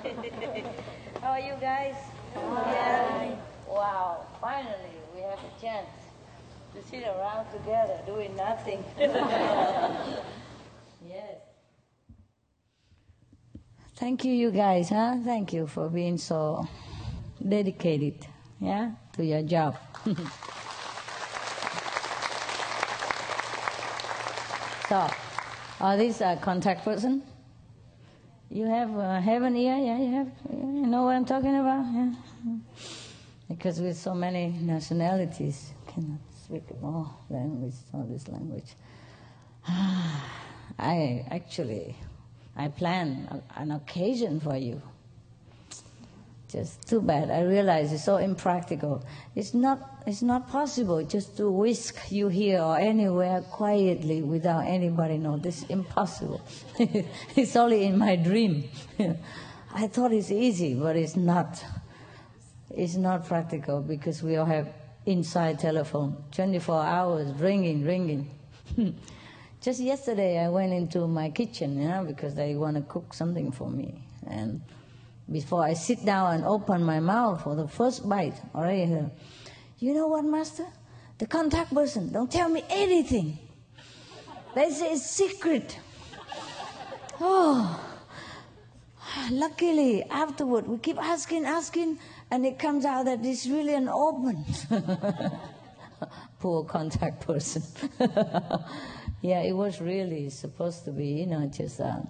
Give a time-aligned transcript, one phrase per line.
[1.20, 1.94] How are you guys?
[2.34, 3.36] Yeah.
[3.68, 5.90] Wow, finally we have a chance
[6.74, 8.82] to sit around together doing nothing.
[8.98, 9.12] yes.
[13.96, 15.18] Thank you, you guys, huh?
[15.22, 16.66] Thank you for being so
[17.46, 18.26] dedicated,
[18.58, 19.76] yeah, to your job.
[24.88, 25.10] so,
[25.78, 27.22] are these a contact person?
[28.52, 32.12] You have uh, heaven ear, yeah, you have, you know what I'm talking about, yeah.
[33.48, 38.74] Because with so many nationalities, you cannot speak more language, all this language.
[39.68, 41.94] I actually,
[42.56, 44.82] I plan an occasion for you
[46.52, 47.30] just too bad.
[47.30, 49.04] I realize it's so impractical.
[49.34, 55.18] It's not, it's not possible just to whisk you here or anywhere quietly without anybody
[55.18, 55.36] know.
[55.36, 56.40] This is impossible.
[57.36, 58.68] it's only in my dream.
[59.74, 61.64] I thought it's easy, but it's not.
[62.70, 64.72] It's not practical because we all have
[65.06, 68.30] inside telephone, 24 hours, ringing, ringing.
[69.60, 73.50] just yesterday I went into my kitchen, you know, because they want to cook something
[73.50, 74.02] for me.
[74.26, 74.60] And
[75.30, 79.10] before I sit down and open my mouth for the first bite, already heard,
[79.78, 80.66] you know what, Master?
[81.18, 83.38] The contact person, don't tell me anything.
[84.54, 85.78] They say it's secret.
[87.20, 87.78] Oh,
[89.30, 91.98] luckily, afterward, we keep asking, asking,
[92.30, 94.44] and it comes out that it's really an open.
[96.40, 97.62] Poor contact person.
[99.20, 102.00] yeah, it was really supposed to be, you know, just uh,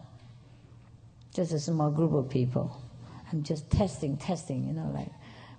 [1.35, 2.81] just a small group of people.
[3.33, 5.11] I'm just testing, testing, you know, like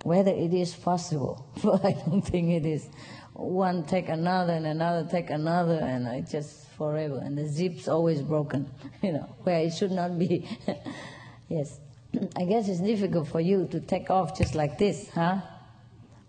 [0.03, 1.47] whether it is possible.
[1.63, 2.89] But I don't think it is.
[3.33, 7.19] One take another and another take another, and I just forever.
[7.23, 8.69] And the zip's always broken,
[9.01, 10.47] you know, where it should not be.
[11.49, 11.79] yes.
[12.35, 15.41] I guess it's difficult for you to take off just like this, huh?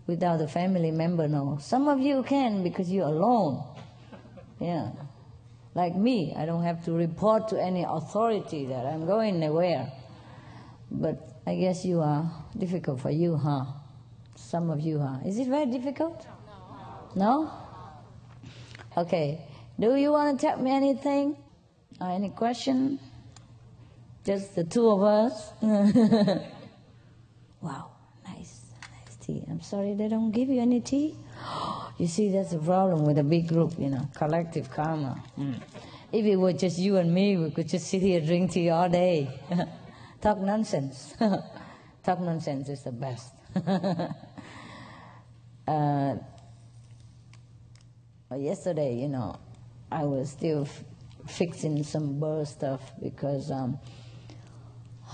[0.07, 1.59] Without a family member, no.
[1.61, 3.65] Some of you can because you're alone.
[4.61, 4.91] Yeah.
[5.75, 9.91] Like me, I don't have to report to any authority that I'm going nowhere.
[10.91, 13.65] But I guess you are difficult for you, huh?
[14.37, 15.19] Some of you, huh?
[15.27, 16.27] Is it very difficult?
[17.17, 17.43] No.
[17.43, 17.53] No?
[18.97, 19.41] Okay.
[19.79, 21.37] Do you want to tell me anything?
[22.01, 23.01] Or any question?
[24.25, 25.53] Just the two of us?
[27.61, 27.91] wow,
[28.25, 29.45] nice, nice tea.
[29.51, 31.17] I'm sorry they don't give you any tea.
[31.99, 35.23] You see, that's the problem with a big group, you know, collective karma.
[35.39, 35.61] Mm.
[36.11, 38.89] If it were just you and me, we could just sit here drink tea all
[38.89, 39.29] day.
[40.23, 41.15] Talk nonsense.
[42.05, 43.33] Talk nonsense is the best.
[45.67, 46.15] uh,
[48.31, 49.37] yesterday, you know,
[49.91, 50.85] I was still f-
[51.27, 53.81] fixing some bird stuff because um,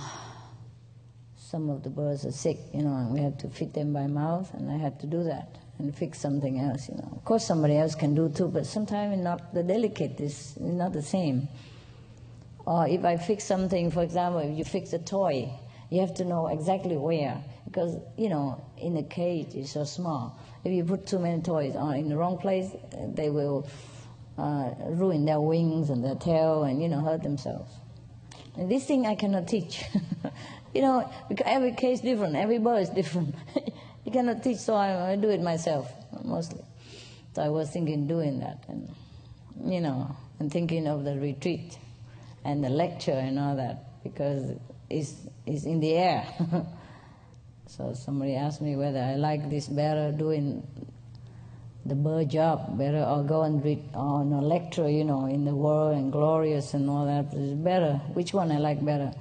[1.38, 4.06] some of the birds are sick, you know, and we had to feed them by
[4.08, 7.12] mouth, and I had to do that and fix something else, you know.
[7.16, 11.00] Of course, somebody else can do too, but sometimes not the delicate is not the
[11.00, 11.48] same.
[12.68, 15.50] Or if I fix something, for example, if you fix a toy,
[15.88, 20.38] you have to know exactly where because you know in a cage it's so small.
[20.64, 22.68] If you put too many toys on in the wrong place,
[23.14, 23.66] they will
[24.36, 27.72] uh, ruin their wings and their tail and you know hurt themselves.
[28.54, 29.82] And this thing I cannot teach.
[30.74, 31.10] you know,
[31.46, 33.34] every case is different, every bird is different.
[34.04, 35.90] you cannot teach, so I, I do it myself
[36.22, 36.66] mostly.
[37.34, 38.94] So I was thinking doing that, and
[39.64, 41.78] you know, and thinking of the retreat
[42.44, 44.56] and the lecture and all that because
[44.90, 45.14] it's,
[45.46, 46.26] it's in the air.
[47.66, 50.66] so somebody asked me whether I like this better doing
[51.88, 55.54] the bird job better or go and read on a lecture, you know, in the
[55.54, 57.94] world and glorious and all that is better.
[58.12, 59.12] Which one I like better?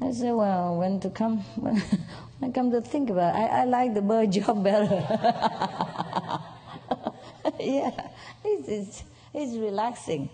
[0.00, 1.82] I said, well, when to come, when
[2.40, 5.04] I come to think about it, I, I like the bird job better.
[7.60, 7.90] yeah,
[8.44, 9.02] it's, it's,
[9.34, 10.30] it's relaxing,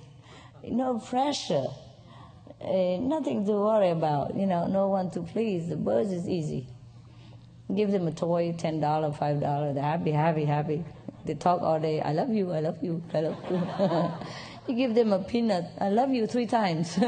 [0.62, 1.66] no pressure.
[2.64, 5.68] Uh, nothing to worry about, you know, no one to please.
[5.68, 6.66] The birds is easy.
[7.74, 10.84] Give them a toy, $10, $5, they're happy, happy, happy.
[11.26, 13.60] They talk all day, I love you, I love you, I love you.
[14.74, 16.96] you give them a peanut, I love you three times.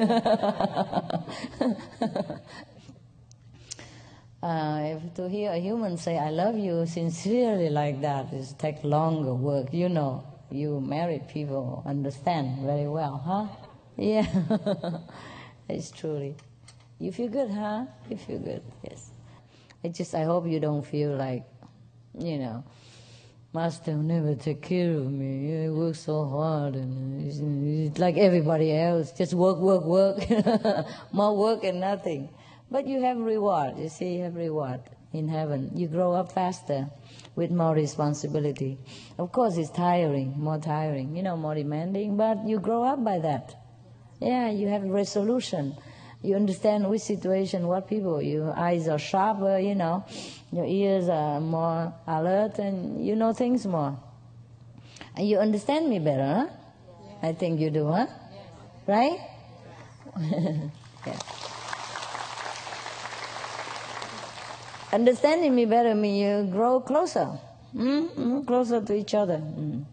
[4.43, 9.33] uh, to hear a human say, I love you sincerely like that, it takes longer
[9.35, 9.73] work.
[9.73, 13.47] You know, you married people understand very well, huh?
[13.97, 14.27] Yeah.
[15.69, 16.37] It's truly.
[16.99, 17.87] You feel good, huh?
[18.09, 19.11] You feel good, yes.
[19.85, 21.45] I just, I hope you don't feel like,
[22.19, 22.65] you know,
[23.53, 25.67] Master will never take care of me.
[25.67, 30.19] I works so hard and it's, he's like everybody else, just work, work, work,
[31.13, 32.29] more work and nothing.
[32.71, 34.81] But you have reward, you see, you have reward
[35.13, 35.71] in heaven.
[35.75, 36.89] You grow up faster
[37.35, 38.79] with more responsibility.
[39.19, 43.19] Of course, it's tiring, more tiring, you know, more demanding, but you grow up by
[43.21, 43.66] that.
[44.21, 45.77] Yeah, you have resolution.
[46.23, 48.23] You understand which situation, what people.
[48.23, 50.05] Your eyes are sharper, you know.
[50.51, 53.99] Your ears are more alert, and you know things more.
[55.17, 56.47] And you understand me better, huh?
[57.23, 58.07] I think you do, huh?
[58.87, 59.21] Right?
[61.07, 61.19] yeah.
[64.93, 67.39] Understanding me better means you grow closer,
[67.75, 68.43] mm-hmm.
[68.43, 69.39] closer to each other.
[69.39, 69.85] Mm.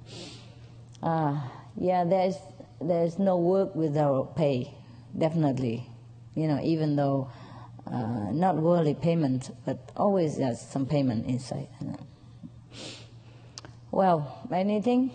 [1.02, 1.36] Uh,
[1.76, 2.36] yeah, there's
[2.82, 4.74] there's no work without pay,
[5.18, 5.90] definitely.
[6.36, 7.30] You know, even though
[7.86, 11.68] uh, not worldly payment, but always there's some payment inside.
[11.80, 12.00] You know.
[13.92, 15.12] Well, anything?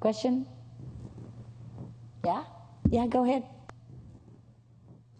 [0.00, 0.46] Question?
[2.24, 2.44] Yeah?
[2.90, 3.44] Yeah, go ahead.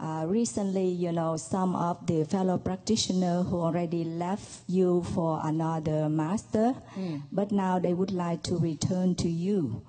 [0.01, 6.09] Uh, recently, you know, some of the fellow practitioners who already left you for another
[6.09, 7.23] master, mm.
[7.31, 9.83] but now they would like to return to you.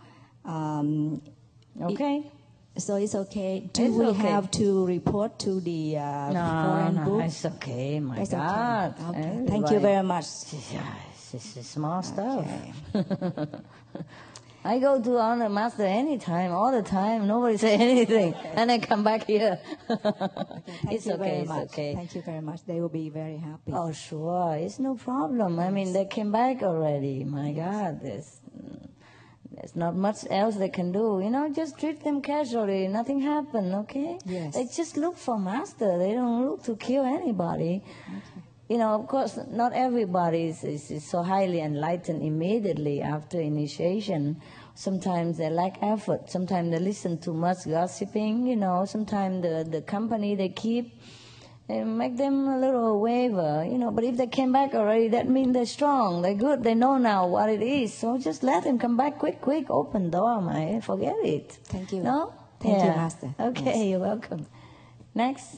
[0.46, 1.22] Um,
[1.82, 2.24] okay.
[2.76, 3.70] It, so it's okay.
[3.74, 4.20] Do it's we okay.
[4.30, 7.24] have to report to the uh, no, foreign no, book?
[7.26, 8.00] it's okay.
[8.00, 8.96] My it's God.
[9.10, 9.20] Okay.
[9.20, 9.46] okay.
[9.48, 10.26] Thank you very much.
[10.72, 10.94] Yeah,
[11.34, 12.48] it's, it's small stuff.
[14.64, 17.26] I go to honor master anytime, all the time.
[17.26, 19.60] Nobody say anything, and I come back here.
[19.90, 21.40] it's okay.
[21.40, 21.64] It's much.
[21.71, 21.95] okay.
[21.95, 22.64] Thank you very much.
[22.66, 23.74] They will be very happy.
[23.74, 24.56] Oh, sure.
[24.56, 25.60] It's no problem.
[25.60, 27.24] I mean, they came back already.
[27.24, 28.40] My God, there's
[29.52, 31.20] there's not much else they can do.
[31.24, 32.88] You know, just treat them casually.
[32.88, 33.74] Nothing happened.
[33.76, 34.18] Okay.
[34.26, 34.56] Yes.
[34.56, 35.98] They just look for master.
[35.98, 37.84] They don't look to kill anybody.
[38.08, 38.42] Okay
[38.72, 44.42] you know, of course, not everybody is, is, is, so highly enlightened immediately after initiation.
[44.76, 46.30] Sometimes they lack effort.
[46.30, 48.48] Sometimes they listen too much gossiping.
[48.48, 51.02] You know, sometimes the, the company they keep
[51.71, 53.66] and make them a little waver.
[53.69, 56.21] You know, but if they came back already, that means they're strong.
[56.21, 56.63] They're good.
[56.63, 57.94] They know now what it is.
[57.94, 59.69] So just let them come back quick, quick.
[59.69, 60.75] Open door, man.
[60.75, 60.80] Eh?
[60.81, 61.51] Forget it.
[61.63, 62.04] Thank you.
[62.04, 62.33] No.
[62.59, 62.85] Thank yeah.
[62.85, 63.35] you, Master.
[63.40, 63.85] Okay, yes.
[63.87, 64.45] you're welcome.
[65.16, 65.57] Next.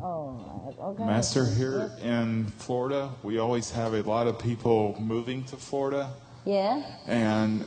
[0.00, 1.04] Oh, okay.
[1.04, 6.10] Master, here in Florida, we always have a lot of people moving to Florida.
[6.44, 6.82] Yeah.
[7.06, 7.64] And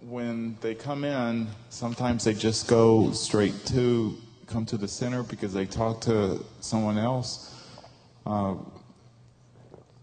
[0.00, 4.16] when they come in, sometimes they just go straight to
[4.48, 7.54] come to the center because they talk to someone else.
[8.26, 8.54] Uh,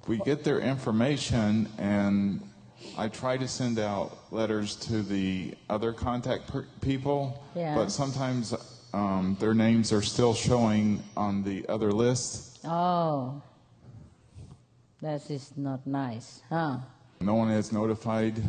[0.07, 2.41] we get their information, and
[2.97, 7.75] I try to send out letters to the other contact per- people, yeah.
[7.75, 8.53] but sometimes
[8.93, 12.59] um, their names are still showing on the other list.
[12.63, 13.41] Oh,
[15.01, 16.77] that is not nice, huh?
[17.19, 18.41] No one has notified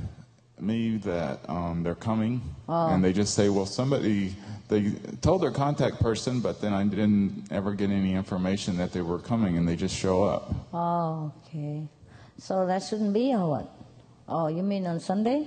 [0.61, 2.89] me that um, they're coming, oh.
[2.89, 4.35] and they just say, "Well, somebody."
[4.69, 9.01] They told their contact person, but then I didn't ever get any information that they
[9.01, 10.53] were coming, and they just show up.
[10.75, 11.87] Oh, okay.
[12.39, 13.71] So that shouldn't be, or what?
[14.29, 15.47] Oh, you mean on Sunday?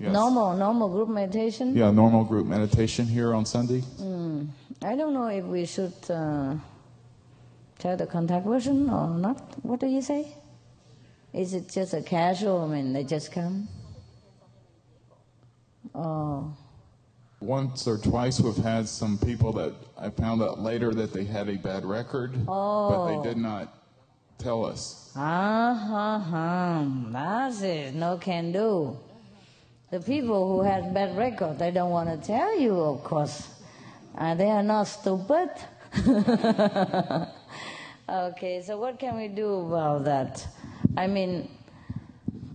[0.00, 0.12] Yes.
[0.12, 1.76] Normal, normal group meditation?
[1.76, 3.82] Yeah, normal group meditation here on Sunday.
[4.00, 4.48] Mm.
[4.82, 6.56] I don't know if we should uh,
[7.78, 9.54] tell the contact person or not.
[9.62, 10.26] What do you say?
[11.32, 12.62] Is it just a casual?
[12.62, 13.68] I mean, they just come?
[15.94, 16.56] Oh.
[17.40, 21.48] Once or twice we've had some people that I found out later that they had
[21.48, 22.90] a bad record, oh.
[22.90, 23.74] but they did not
[24.38, 25.10] tell us.
[25.14, 26.86] Ha, ha.
[27.10, 27.94] That's it.
[27.94, 28.96] No can do.
[29.90, 33.48] The people who had bad record, they don't want to tell you, of course.
[34.16, 35.50] Uh, they are not stupid.
[38.08, 40.46] okay, so what can we do about that?
[40.96, 41.50] I mean,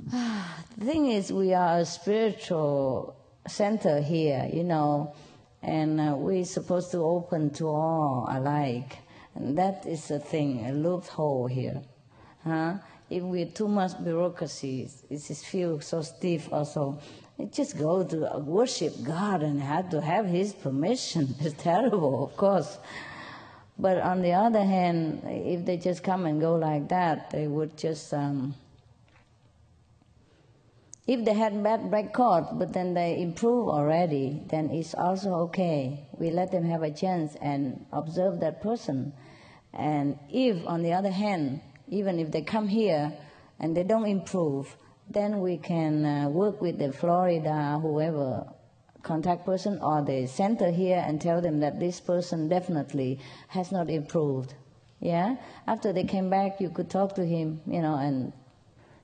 [0.12, 3.17] the thing is, we are a spiritual
[3.48, 5.14] center here, you know,
[5.62, 8.98] and uh, we're supposed to open to all alike.
[9.36, 11.82] And that is the thing, a loophole here.
[12.44, 12.76] Huh?
[13.10, 17.00] If we too much bureaucracy, it just feels so stiff also.
[17.38, 21.36] It just go to worship God and have to have His permission.
[21.42, 22.80] It's terrible, of course.
[23.80, 27.78] But on the other hand, if they just come and go like that, they would
[27.78, 28.56] just um,
[31.08, 36.06] if they had bad record, but then they improve already, then it's also okay.
[36.18, 39.14] We let them have a chance and observe that person.
[39.74, 43.14] And if, on the other hand, even if they come here
[43.58, 44.76] and they don't improve,
[45.10, 48.46] then we can uh, work with the Florida, whoever
[49.02, 53.90] contact person or the center here and tell them that this person definitely has not
[53.90, 54.54] improved.
[55.00, 55.38] Yeah?
[55.66, 58.34] After they came back, you could talk to him, you know, and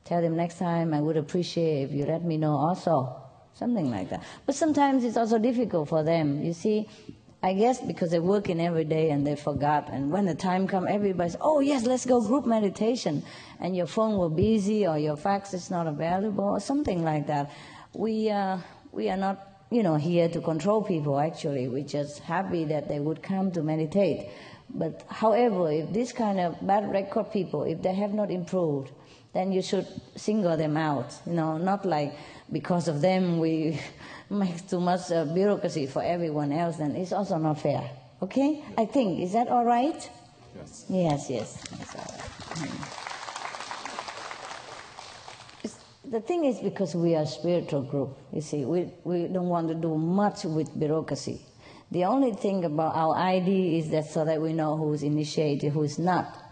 [0.05, 3.19] Tell them next time I would appreciate if you let me know also.
[3.55, 4.24] Something like that.
[4.45, 6.41] But sometimes it's also difficult for them.
[6.41, 6.88] You see,
[7.43, 9.89] I guess because they're working every day and they forgot.
[9.89, 13.22] And when the time comes, everybody's, oh yes, let's go group meditation.
[13.60, 17.27] And your phone will be busy or your fax is not available or something like
[17.27, 17.51] that.
[17.93, 18.57] We, uh,
[18.91, 21.67] we are not, you know, here to control people actually.
[21.67, 24.29] We're just happy that they would come to meditate.
[24.69, 28.91] But however, if this kind of bad record people, if they have not improved,
[29.34, 31.13] then you should single them out.
[31.25, 32.16] You know, not like
[32.52, 33.80] because of them we
[34.30, 37.90] make too much uh, bureaucracy for everyone else, then it's also not fair.
[38.22, 38.63] Okay?
[38.78, 40.10] I think, is that all right?
[40.56, 40.86] Yes.
[40.90, 41.63] Yes, yes.
[41.70, 42.34] That's all right.
[46.06, 49.68] The thing is because we are a spiritual group, you see, we, we don't want
[49.70, 51.44] to do much with bureaucracy.
[51.90, 55.98] The only thing about our ID is that so that we know who's initiated, who's
[55.98, 56.42] not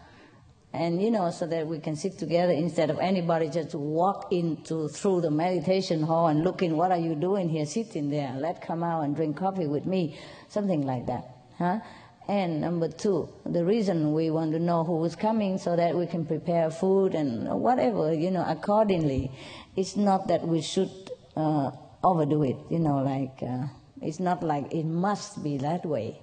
[0.74, 4.88] and you know so that we can sit together instead of anybody just walk into
[4.88, 7.66] through the meditation hall and looking what are you doing here?
[7.66, 10.18] Sitting there let come out and drink coffee with me.
[10.48, 11.25] Something like that
[11.58, 11.80] huh?
[12.28, 16.08] And number two the reason we want to know who is coming so that we
[16.08, 19.32] can prepare food and whatever you know accordingly.
[19.75, 20.92] It's not that we should
[21.36, 21.72] uh,
[22.04, 23.68] overdo it you know like uh,
[24.01, 26.22] it's not like it must be that way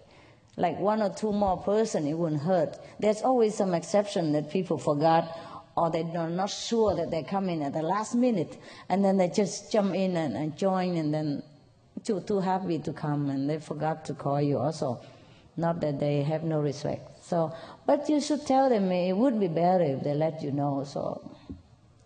[0.59, 2.79] like one or two more person, it wouldn't hurt.
[2.99, 5.35] There's always some exception that people forgot
[5.79, 9.71] or they're not sure that they're coming at the last minute, and then they just
[9.71, 11.43] jump in and, and join, and then
[12.05, 15.01] too too happy to come, and they forgot to call you also.
[15.57, 17.25] Not that they have no respect.
[17.25, 17.53] So,
[17.87, 20.85] but you should tell them it would be better if they let you know.
[20.85, 21.31] So,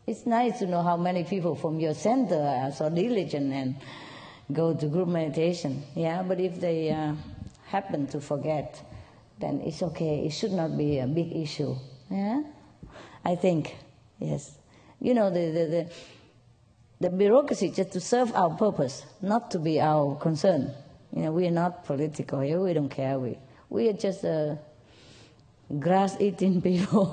[0.06, 3.76] it's nice to know how many people from your center are so diligent and
[4.52, 5.82] go to group meditation.
[5.94, 7.14] Yeah, but if they uh,
[7.72, 8.80] happen to forget,
[9.40, 10.26] then it's okay.
[10.26, 11.74] It should not be a big issue.
[12.10, 12.42] Yeah?
[13.24, 13.74] I think,
[14.20, 14.58] yes.
[15.00, 15.82] You know, the, the, the,
[17.00, 20.70] the bureaucracy just to serve our purpose, not to be our concern.
[21.16, 22.60] You know, we are not political here.
[22.60, 23.18] We don't care.
[23.18, 23.38] We,
[23.70, 24.56] we are just uh,
[25.78, 27.06] grass-eating people,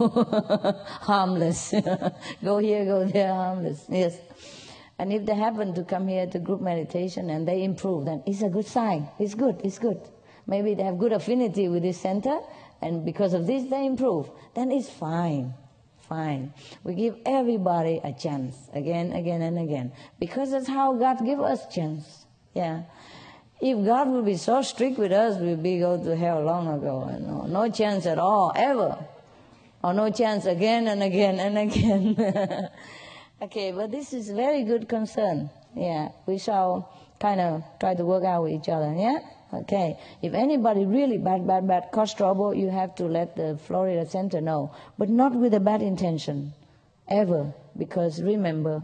[1.01, 1.73] harmless.
[2.43, 3.85] go here, go there, harmless.
[3.89, 4.17] Yes.
[4.99, 8.41] And if they happen to come here to group meditation and they improve, then it's
[8.41, 9.07] a good sign.
[9.17, 9.61] It's good.
[9.63, 10.01] It's good.
[10.49, 12.39] Maybe they have good affinity with this center,
[12.81, 14.31] and because of this they improve.
[14.55, 15.53] Then it's fine.
[16.07, 16.53] Fine.
[16.83, 19.91] We give everybody a chance again, again, and again.
[20.19, 22.25] Because that's how God give us chance.
[22.55, 22.81] Yeah.
[23.61, 27.15] If God would be so strict with us, we'd be go to hell long ago.
[27.21, 28.97] No, no chance at all, ever.
[29.83, 32.69] Or no chance again and again and again.
[33.43, 35.51] okay, but this is very good concern.
[35.75, 38.95] Yeah, we shall kind of try to work out with each other.
[38.97, 39.19] Yeah.
[39.51, 44.07] Okay, if anybody really bad, bad, bad cause trouble, you have to let the Florida
[44.07, 46.53] Center know, but not with a bad intention,
[47.07, 48.83] ever, because remember,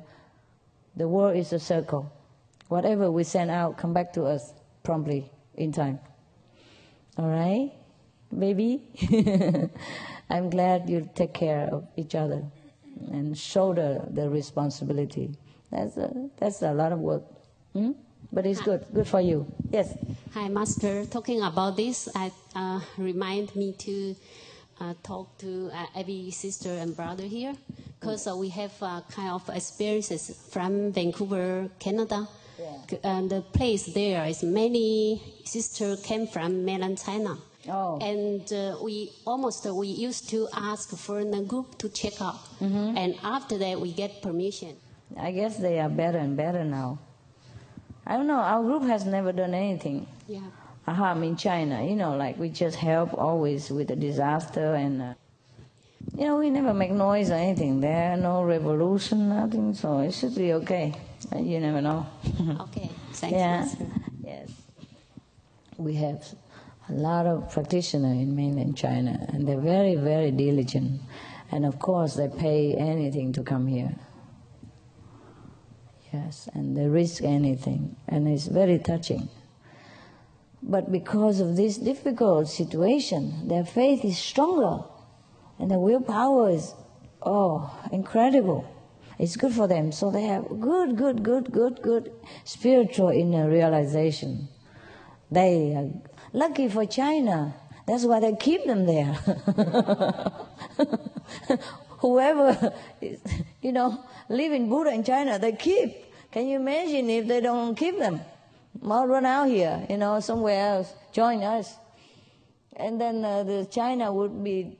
[0.96, 2.12] the world is a circle.
[2.68, 6.00] Whatever we send out, come back to us promptly in time.
[7.18, 7.72] All right,
[8.36, 8.82] baby.
[10.30, 12.44] I'm glad you take care of each other
[13.12, 15.36] and shoulder the responsibility.
[15.72, 17.24] That's a, that's a lot of work.
[17.74, 17.92] Hmm?
[18.36, 18.86] But it's good.
[18.94, 19.48] Good for you.
[19.72, 19.98] Yes.
[20.34, 21.06] Hi, Master.
[21.06, 24.16] Talking about this, I uh, remind me to
[24.82, 27.56] uh, talk to uh, every sister and brother here,
[28.00, 32.28] because uh, we have uh, kind of experiences from Vancouver, Canada.
[32.60, 32.98] Yeah.
[33.04, 37.38] And the place there is many sisters came from mainland China.
[37.68, 37.98] Oh.
[38.00, 42.98] And uh, we almost we used to ask for the group to check out, Mm-hmm.
[42.98, 44.76] and after that we get permission.
[45.18, 47.00] I guess they are better and better now.
[48.08, 48.40] I don't know.
[48.40, 50.42] Our group has never done anything Yeah.
[50.88, 51.84] harm in China.
[51.84, 55.02] You know, like we just help always with the disaster and.
[55.02, 55.14] Uh,
[56.16, 57.82] you know, we never make noise or anything.
[57.82, 59.74] There, no revolution, nothing.
[59.74, 60.94] So it should be okay.
[61.34, 62.06] Uh, You never know.
[62.62, 62.90] Okay.
[63.14, 63.68] Thanks, yeah.
[64.24, 64.52] Yes.
[65.78, 66.24] We have
[66.90, 71.02] a lot of practitioners in mainland China, and they're very, very diligent.
[71.52, 73.96] And of course, they pay anything to come here.
[76.16, 79.28] Yes, and they risk anything, and it's very touching.
[80.64, 84.86] But because of this difficult situation, their faith is stronger,
[85.60, 86.74] and their willpower is,
[87.22, 88.64] oh, incredible.
[89.20, 89.92] It's good for them.
[89.92, 92.12] So they have good, good, good, good, good
[92.46, 94.48] spiritual inner realization.
[95.30, 95.90] They are
[96.32, 97.56] lucky for China.
[97.88, 99.18] That's why they keep them there.
[102.06, 102.72] Whoever,
[103.02, 103.20] is,
[103.64, 106.06] you know, live in Buddha in China, they keep.
[106.32, 108.22] Can you imagine if they don't keep them?
[108.84, 111.76] All run out here, you know, somewhere else, join us.
[112.76, 114.78] And then uh, the China would be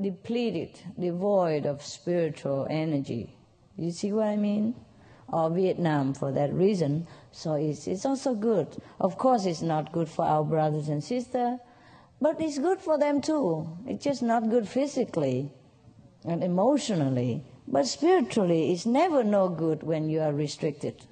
[0.00, 3.34] depleted, devoid of spiritual energy.
[3.76, 4.76] You see what I mean?
[5.26, 7.08] Or Vietnam for that reason.
[7.32, 8.68] So it's, it's also good.
[9.00, 11.58] Of course, it's not good for our brothers and sisters,
[12.20, 13.66] but it's good for them too.
[13.84, 15.50] It's just not good physically
[16.24, 17.44] and emotionally.
[17.66, 21.04] But spiritually, it's never no good when you are restricted.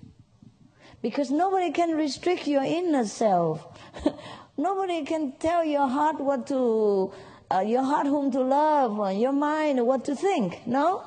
[1.03, 3.67] Because nobody can restrict your inner self.
[4.57, 7.13] nobody can tell your heart what to,
[7.51, 10.67] uh, your heart whom to love, or your mind what to think.
[10.67, 11.03] No?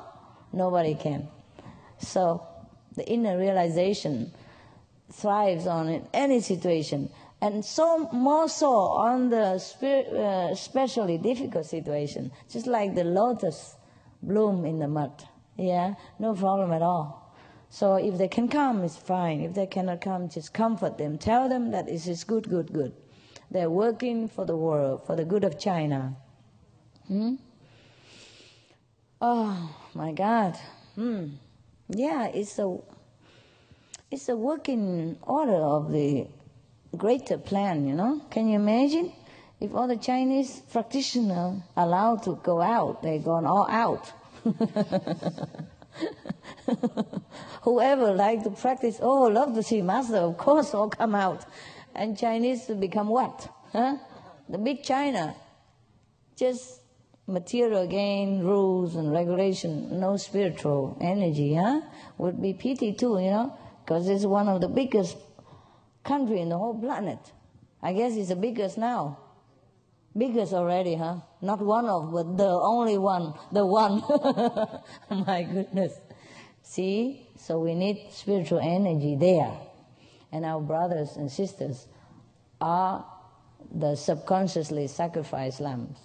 [0.52, 1.28] Nobody can.
[1.98, 2.46] So,
[2.96, 4.32] the inner realization
[5.12, 7.10] thrives on in any situation.
[7.40, 13.76] And so more so on the spirit, uh, especially difficult situation, just like the lotus
[14.26, 15.28] bloom in the mud.
[15.56, 17.34] Yeah, no problem at all.
[17.70, 19.40] So if they can come, it's fine.
[19.40, 21.18] If they cannot come, just comfort them.
[21.18, 22.92] Tell them that this is good, good, good.
[23.50, 26.16] They're working for the world, for the good of China.
[27.08, 27.34] Hmm?
[29.20, 30.56] Oh my God.
[30.94, 31.30] Hmm.
[31.88, 32.78] Yeah, it's a
[34.10, 36.28] it's a working order of the
[36.96, 38.22] greater plan, you know.
[38.30, 39.12] Can you imagine?
[39.60, 44.12] If all the Chinese practitioners allowed to go out, they're gone all out.
[47.62, 51.46] Whoever like to practice, oh, love to see master, of course, all come out.
[51.94, 53.48] And Chinese become what?
[53.72, 53.96] Huh?
[54.48, 55.34] The big China.
[56.36, 56.80] Just
[57.26, 61.80] material gain, rules and regulation, no spiritual energy, huh?
[62.18, 65.16] Would be pity too, you know, because it's one of the biggest
[66.02, 67.18] country in the whole planet.
[67.82, 69.18] I guess it's the biggest now.
[70.16, 71.16] Biggest already, huh?
[71.42, 74.00] Not one of, but the only one, the one.
[75.26, 75.98] My goodness.
[76.62, 77.26] See?
[77.36, 79.52] So we need spiritual energy there.
[80.30, 81.88] And our brothers and sisters
[82.60, 83.04] are
[83.74, 85.98] the subconsciously sacrificed lambs.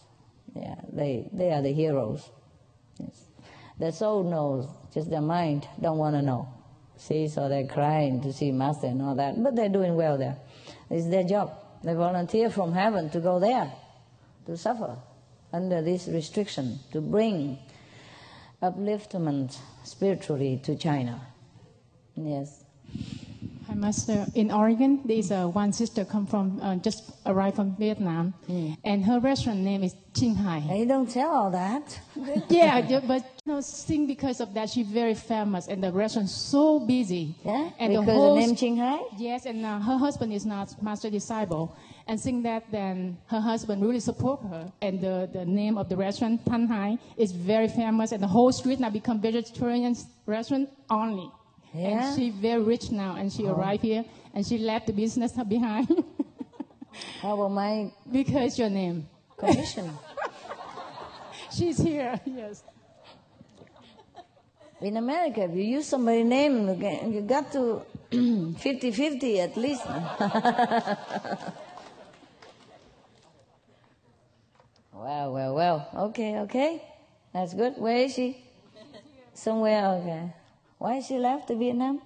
[0.55, 2.29] Yeah, they, they are the heroes.
[2.99, 3.25] Yes.
[3.77, 6.51] Their soul knows, just their mind don't want to know.
[6.97, 10.37] See, so they're crying to see Master and all that, but they're doing well there.
[10.89, 11.53] It's their job.
[11.83, 13.71] They volunteer from heaven to go there
[14.49, 14.97] to suffer
[15.53, 17.59] under this restriction, to bring
[18.63, 21.21] upliftment spiritually to China.
[22.15, 22.63] Yes.
[23.69, 24.25] Hi, Master.
[24.33, 28.73] In Oregon, there's uh, one sister come from uh, just arrived from Vietnam, Hmm.
[28.83, 30.57] and her restaurant name is Ching Hai.
[30.59, 31.99] Hey, don't tell all that.
[32.49, 36.33] yeah, yeah, but you know, think because of that, she's very famous, and the restaurant's
[36.33, 37.35] so busy.
[37.45, 37.69] Yeah?
[37.77, 39.05] and because the whole the name Qinghai?
[39.19, 41.75] Yes, and uh, her husband is not master disciple.
[42.07, 44.71] And seeing that, then her husband really support her.
[44.81, 48.11] And the, the name of the restaurant, Tan Hai, is very famous.
[48.13, 51.29] And the whole street now become vegetarian restaurant only.
[51.73, 52.07] Yeah?
[52.07, 53.15] And she very rich now.
[53.15, 53.53] And she oh.
[53.53, 55.87] arrived here and she left the business behind
[57.21, 59.07] How about my because your name.
[59.37, 59.91] commission?
[61.51, 62.63] She's here, yes.
[64.81, 69.85] In America, if you use somebody's name, you you got to 50-50 at least.
[74.93, 75.89] well, well, well.
[75.95, 76.81] Okay, okay.
[77.33, 77.77] That's good.
[77.77, 78.37] Where is she?
[79.33, 80.33] Somewhere, okay.
[80.79, 82.01] Why she left Vietnam?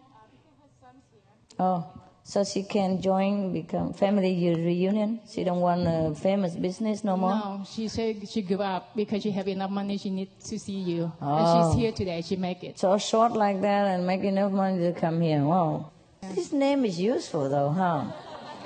[1.59, 1.85] Oh,
[2.23, 5.19] so she can join, become family reunion.
[5.29, 7.35] She don't want a famous business no more.
[7.35, 9.99] No, she said she give up because she have enough money.
[9.99, 11.37] She need to see you, Oh.
[11.37, 11.77] and she's oh.
[11.77, 12.23] here today.
[12.23, 12.79] She make it.
[12.79, 15.43] So short like that and make enough money to come here.
[15.43, 15.91] Wow.
[16.33, 18.05] This name is useful though, huh?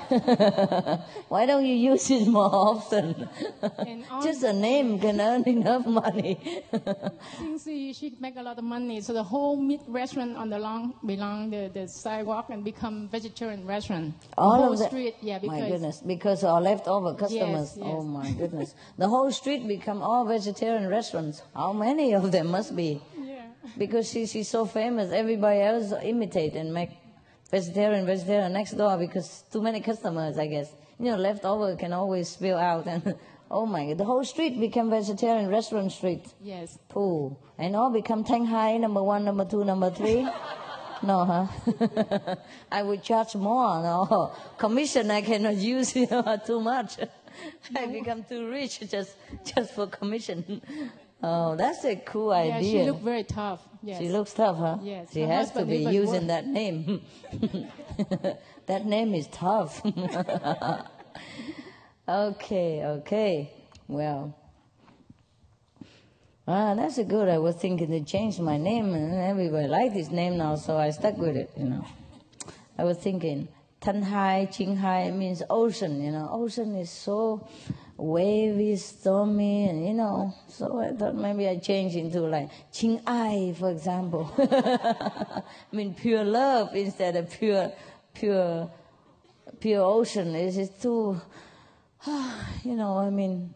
[1.28, 3.28] Why don't you use it more often?
[4.22, 6.64] Just a name can earn enough money.
[7.38, 10.58] Since she, she make a lot of money, so the whole meat restaurant on the
[10.58, 14.18] long belong the, the sidewalk and become vegetarian restaurant.
[14.20, 17.74] The All whole of the street, yeah, because my goodness, because our leftover customers.
[17.76, 17.78] yes.
[17.80, 21.42] Oh my goodness, the whole street become all vegetarian restaurants.
[21.54, 23.00] How many of them must be?
[23.20, 23.42] yeah,
[23.76, 26.90] Because she, she's so famous, everybody else imitate and make
[27.50, 30.70] vegetarian, vegetarian next door because too many customers, I guess.
[30.98, 33.14] You know, leftover can always spill out and
[33.50, 36.24] oh my, god, the whole street became vegetarian restaurant street.
[36.42, 36.78] yes.
[36.88, 37.40] Pool.
[37.58, 40.28] And all become Tang Hai, number one, number two, number three.
[41.00, 42.34] No, huh?
[42.72, 43.80] I would charge more.
[43.80, 46.96] No, commission I cannot use you know, too much.
[47.76, 50.60] I become too rich just just for commission.
[51.22, 52.60] Oh, that's a cool idea.
[52.60, 53.60] Yeah, she look very tough.
[53.82, 54.00] Yes.
[54.00, 54.78] She looks tough, huh?
[54.82, 57.02] Yes, She her has to be using that name.
[58.66, 59.84] that name is tough.
[62.08, 63.52] okay, okay.
[63.88, 64.34] Well.
[66.46, 67.28] Ah, that's a good.
[67.28, 70.90] I was thinking to change my name, and everybody like this name now, so I
[70.90, 71.50] stuck with it.
[71.56, 71.84] You know,
[72.78, 73.48] I was thinking
[73.80, 76.02] Tan Hai, Qing Hai means ocean.
[76.02, 77.46] You know, ocean is so
[77.98, 80.32] wavy, stormy, and you know.
[80.46, 84.32] So I thought maybe I change into like Ching Ai, for example.
[84.38, 87.72] I mean, pure love instead of pure,
[88.14, 88.70] pure,
[89.60, 90.34] pure ocean.
[90.36, 91.20] Is it too,
[92.64, 92.98] you know?
[92.98, 93.52] I mean,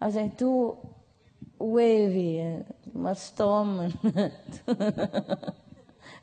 [0.00, 0.76] I was like too
[1.58, 3.92] wavy, and much storm.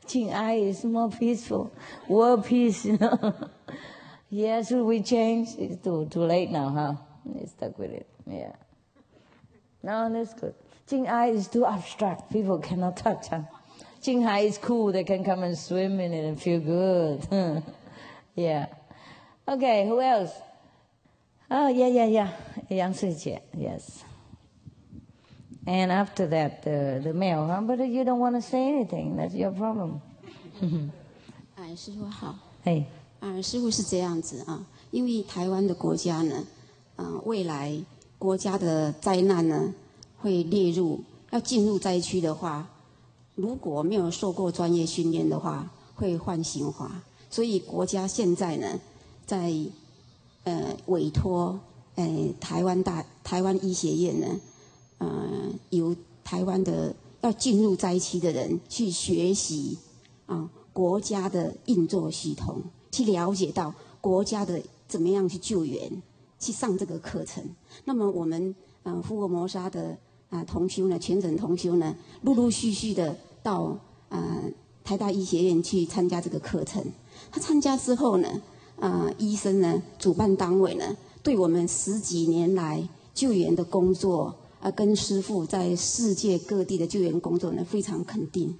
[0.06, 1.74] Ching Ai is more peaceful,
[2.06, 3.34] world peace, you know.
[4.66, 5.48] should we change?
[5.58, 7.11] It's too too late now, huh?
[7.25, 8.07] They stuck with it.
[8.25, 8.53] Yeah.
[9.83, 10.53] No, that's good.
[10.87, 12.31] Jing Ai is too abstract.
[12.31, 13.27] People cannot touch.
[13.27, 13.41] Huh?
[14.01, 14.91] Jing Hai is cool.
[14.91, 17.63] They can come and swim in it and feel good.
[18.35, 18.67] yeah.
[19.47, 20.31] Okay, who else?
[21.49, 22.29] Oh, yeah, yeah, yeah.
[22.69, 24.03] Yang Sui yes.
[25.65, 27.61] And after that, the, the male, huh?
[27.61, 29.17] But you don't want to say anything.
[29.17, 30.01] That's your problem.
[31.55, 32.35] 哎，师傅好。
[32.63, 32.85] hey.
[33.19, 36.45] 啊，师傅是这样子啊，因为台湾的国家呢，
[37.02, 37.84] 啊，未来
[38.16, 39.74] 国家的灾难呢
[40.18, 42.68] 会列入要进入灾区的话，
[43.34, 47.02] 如果没有受过专业训练的话，会换刑罚。
[47.28, 48.80] 所以国家现在呢，
[49.26, 49.52] 在
[50.44, 51.58] 呃委托
[51.96, 54.40] 呃台湾大台湾医学院呢，
[54.98, 55.08] 呃
[55.70, 59.76] 由台湾的要进入灾区的人去学习
[60.26, 62.62] 啊国家的运作系统，
[62.92, 66.02] 去了解到国家的怎么样去救援，
[66.42, 67.42] 去上这个课程。
[67.84, 69.96] 那么我们呃福尔摩沙的
[70.28, 73.78] 啊同修呢，全省同修呢，陆陆续续的到
[74.08, 74.42] 呃
[74.82, 76.84] 台大医学院去参加这个课程。
[77.30, 78.42] 他参加之后呢，
[78.80, 88.54] 啊医生呢，主办单位呢，对我们十几年来救援的工作啊，跟师傅在世界各地的救援工作呢，非常肯定。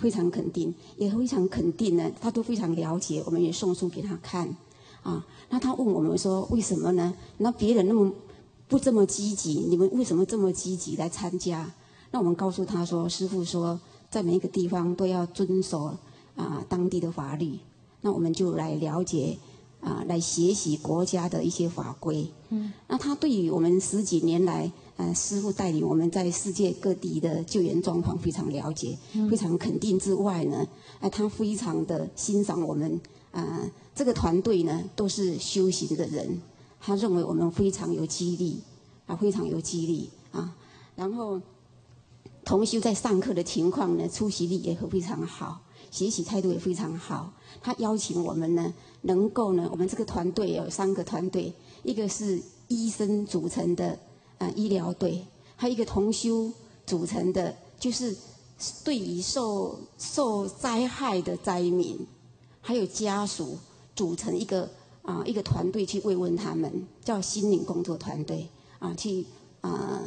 [0.00, 4.56] 非常肯定，也非常肯定呢，他都非常了解，我们也送书给他看，
[5.04, 7.14] 啊，那他问我们说为什么呢？
[7.38, 8.12] 那别人那么
[8.66, 11.72] 不这么积极，你们为什么这么积极来参加？
[12.10, 13.78] 那我们告诉他说，师傅说，
[14.10, 15.96] 在每一个地方都要遵守
[16.34, 17.58] 啊当地的法律，
[18.00, 19.38] 那我们就来了解
[19.80, 22.26] 啊，来学习国家的一些法规。
[22.48, 24.72] 嗯，那他对于我们十几年来。
[24.96, 28.96] 呃，师傅带领我们在世界各地的救援状况非常了解，
[29.28, 30.64] 非常肯定之外呢，
[31.00, 33.00] 呃，他非常的欣赏我们
[33.34, 36.40] 啊，这个团队呢都是修行的人，
[36.80, 38.60] 他认为我们非常有激励，
[39.06, 40.56] 啊，非常有激励啊。
[40.96, 41.38] 然后
[42.44, 47.32] 同修在上课的情况呢，出席率也会非常好，学习态度也非常好。
[47.60, 53.98] 他邀请我们呢，能够呢，我们这个团队有三个团队，一个是医生组成的。
[54.36, 56.50] 啊，医疗队还有一个同修
[56.84, 58.14] 组成的，就是
[58.82, 62.04] 对于受受灾害的灾民，
[62.66, 63.58] 还有家属
[63.94, 64.70] 组成一个
[65.02, 68.48] 啊一个团队去慰问他们，叫心灵工作团队
[68.78, 69.26] 啊，去
[69.60, 70.02] 啊，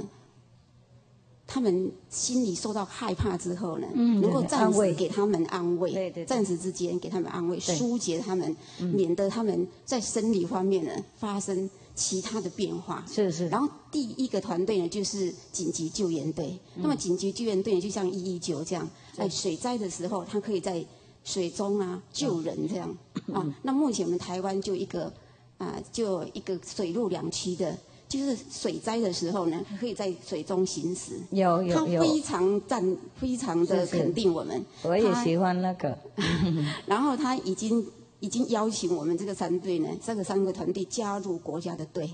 [1.46, 6.26] 他们心里受到害怕之后呢，嗯能够暂时给他们安慰，对对对。
[6.26, 13.06] 暂时之间给他们安慰，疏解他们，免得他们在生理方面呢发生其他的变化。
[13.08, 13.48] 是是。
[13.50, 16.60] 然后第一个团队呢，就是紧急救援队。
[16.76, 20.84] 那么紧急救援队就像一一九这样，哎，水灾的时候，他可以在
[21.28, 22.90] 水中啊救人这样
[23.34, 23.46] 啊。
[23.64, 25.12] 那目前我们台湾就一个
[25.58, 31.20] 啊，就一个水陆两栖的，就是水灾的时候呢，可以在水中行驶。
[31.32, 34.64] 有有有他，非常赞，非常的肯定我们。
[34.82, 35.98] 他我也喜欢那个。
[36.88, 37.86] 然后他已经
[38.22, 42.10] 已经邀请我们这个三队呢，这个三个团队加入国家的队。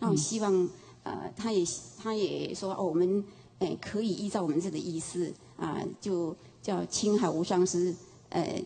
[0.00, 0.68] 那我希望、
[1.04, 1.64] 呃，他也
[2.02, 3.22] 他也说哦，我们
[3.60, 7.94] 诶、可以依照我们这个意思啊、就叫青海无上师
[8.30, 8.62] 呃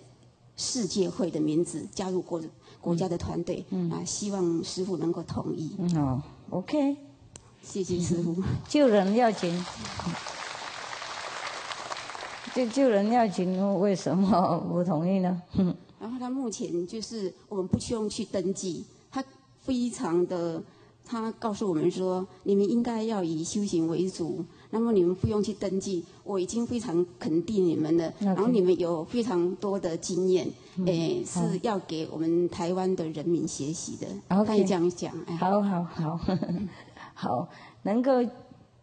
[0.56, 2.42] 世界会的名字加入国
[2.80, 6.96] 国家的团队啊、希望师傅能够同意，嗯好，OK，
[7.62, 8.36] 谢谢师傅。
[8.68, 9.64] 救人要紧。
[12.52, 15.40] 救救人要紧，为什么不同意呢？
[16.00, 19.22] 然后他目前就是我们不需要去登记，他
[19.62, 20.60] 非常的，
[21.04, 28.12] 他告诉我们说，你们应该要以修行为主，那么你们不用去登记，我已经非常肯定你们了。
[28.20, 30.46] 然后你们有非常多的经验，
[30.86, 34.46] 诶、是要给我们台湾的人民学习的，OK。
[34.46, 36.20] 他也这样讲，哎，好好好，
[37.14, 37.48] 好，
[37.82, 38.12] 能够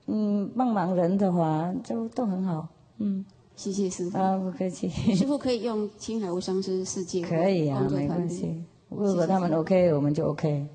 [0.08, 2.68] 嗯帮忙人的话，就都很好。
[2.98, 3.24] 嗯，
[3.56, 8.64] 谢谢师傅，啊，不客气， 师傅可以用青海无相师世界可以啊，没关系。
[8.90, 10.68] 如果他们 OK，我们就 OK。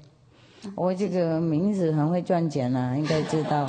[0.77, 3.69] 我这个名字很会赚钱啊，应该知道。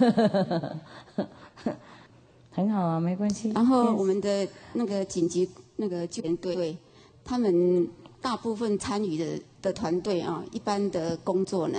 [2.52, 3.50] 很好啊，没关系。
[3.50, 6.76] 然后我们的那个紧急那个救援队，
[7.24, 7.88] 他们
[8.20, 11.78] 大部分参与的的团队啊，一般的工作呢，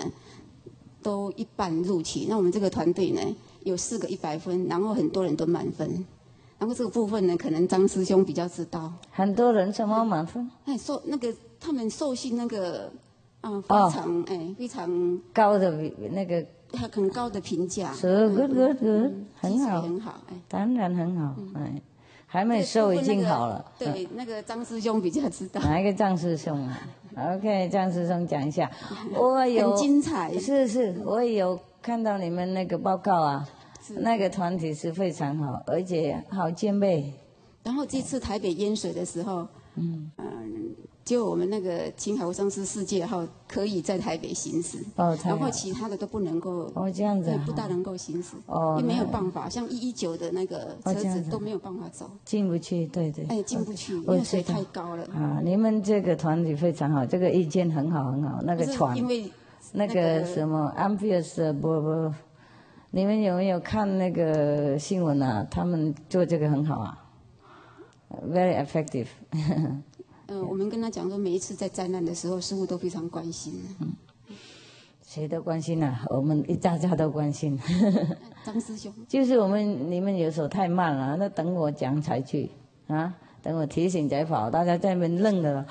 [1.03, 2.25] 都一半录取。
[2.29, 3.21] 那我们这个团队呢，
[3.63, 6.05] 有四个一百分，然后很多人都满分。
[6.57, 8.93] 然后这个部分呢，可能张师兄比较知道。
[9.12, 10.49] 很多人怎么满分？
[10.65, 12.91] 哎，受那个他们受训那个
[13.41, 15.69] 啊，非哦常哎非常高的
[16.12, 16.43] 那个
[16.91, 17.91] 很高的评价。
[17.93, 20.36] 是 good good good，很好，很好，哎。
[20.47, 21.81] 当然很好，哎，
[22.25, 23.65] 还没瘦已经好了。
[23.79, 25.62] 嗯对，那个张师兄比较知道。
[25.62, 26.79] 哪一个张师兄啊
[27.15, 28.69] ？OK，张师兄讲一下。
[29.15, 33.47] 我有很精彩是是，我也有看到你们那个报告啊，
[33.97, 37.13] 那个团体是非常好，而且好兼备。
[37.63, 40.10] 然后这次台北淹水的时候，嗯
[41.03, 45.49] 就我们那个青海无上师世界号可以在台北行驶，哦，然后。
[45.51, 53.25] 其他的都不能够，哦，这样子不大能够行驶，哦因为没有办法，像一一九的那个车哦子子都没有办法走，进不去，对对。
[53.25, 55.03] 哎，进不去，因为水太高了。
[55.13, 58.39] 啊，你们这个团体非常好，这个意见很好很好。
[58.43, 59.29] 那个船，因为
[59.73, 62.13] 那那个个什么 Amphius 不不，
[62.91, 65.45] 你们有没有看那个新闻啊？
[65.51, 66.97] 他们做这个很好啊
[68.29, 69.07] ，very effective。
[70.32, 73.54] 呃，我们跟他讲说，每一次在灾难的时候，师傅都非常关心。
[75.06, 77.60] 谁都关心啊，我们一家家都关心。
[78.46, 82.50] 张师兄，就是我们你们有时候太慢了，那等我讲才去
[82.88, 83.13] 啊，
[83.44, 85.67] 等我提醒才跑，大家在那边愣着了，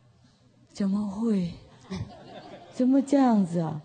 [0.74, 1.52] 怎么会？
[2.74, 3.80] 怎么这样子啊？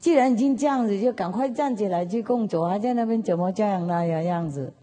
[0.00, 4.74] 既然已经这样子，就赶快站起来去工作，啊在那边怎么这样那样样子？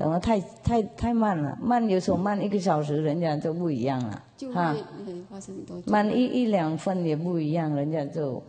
[0.00, 4.72] 等得太太太慢了，慢有时候慢一个小时，人家就不一样了就哈。
[4.72, 8.42] 会呃发生很多慢一一两分也不一样，人家就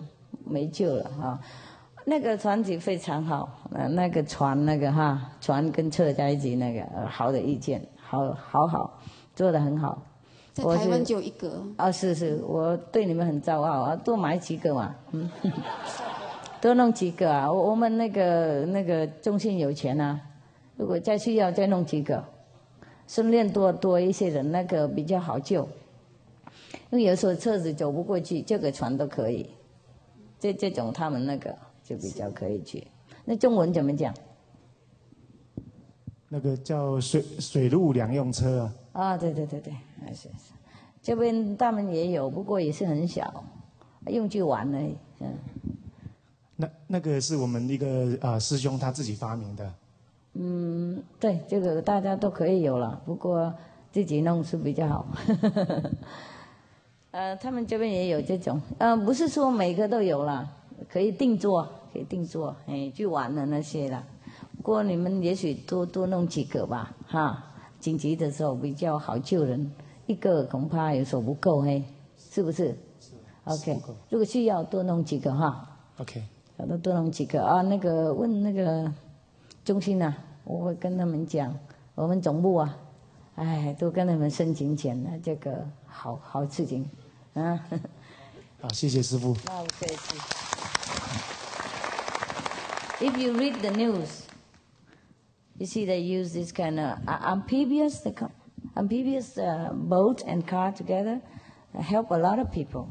[0.46, 1.38] 没救了哈。
[2.06, 8.98] 那个船体非常好，呃，那个船那个哈，船跟车在一起那个、呃好的意见，好好好，
[9.36, 10.02] 做的很好。
[10.54, 15.30] 在台湾就有一个，啊，是是，我对你们很骄傲啊，多买几个嘛，嗯，
[16.62, 17.52] 多弄几个啊。
[17.52, 20.18] 我我们那个那个中信有钱啊，
[20.76, 22.24] 如果再需要再弄几个，
[23.08, 25.68] 顺便多多一些人，那个比较好救。
[26.90, 29.50] 因为有时候车子走不过去，这个船都可以，
[30.40, 32.86] 这这种他们那个就比较可以去。
[33.24, 34.14] 那中文怎么讲？
[36.28, 40.54] 那个叫水水陆两用车啊，啊，对对对对，还是是，
[41.02, 43.44] 这边他们也有，不过也是很小，
[44.08, 44.96] 用去玩而已。
[45.20, 45.28] 嗯，
[46.56, 49.74] 那那个是我们一个啊、师兄他自己发明的。
[50.34, 53.54] 嗯，对，这个大家都可以有了，不过
[53.92, 55.06] 自己弄是比较好。
[57.12, 60.50] 呃，他们这边也有这种，呃，不是说每个都有了，
[60.90, 64.02] 可以定做，可以定做，哎，去玩的那些了。
[64.56, 67.44] 不过你们也许多多弄几个吧，哈，
[67.80, 69.70] 紧急的时候比较好救人，
[70.06, 71.84] 一个恐怕有时候不够，嘿，
[72.18, 72.78] 是不是
[73.44, 75.68] ？OK，不够如果需要多弄几个哈。
[75.98, 76.24] OK，
[76.58, 77.62] 好的，多弄几个啊。
[77.64, 78.90] 那个问那个
[79.65, 81.59] 中心啊，我会跟他们讲，
[81.95, 82.77] 我们总部啊，
[83.35, 86.89] 哎，都跟他们申请钱，那这个好好事情
[87.35, 87.61] 啊。
[88.61, 89.37] 好，谢谢师傅。
[89.45, 90.19] 那不客气。
[92.99, 94.23] If you read the news,
[95.59, 98.31] you see they use this kind of uh, amphibious, the co-
[98.75, 101.21] amphibious uh, boat and car together,
[101.75, 102.89] uh, help a lot of people.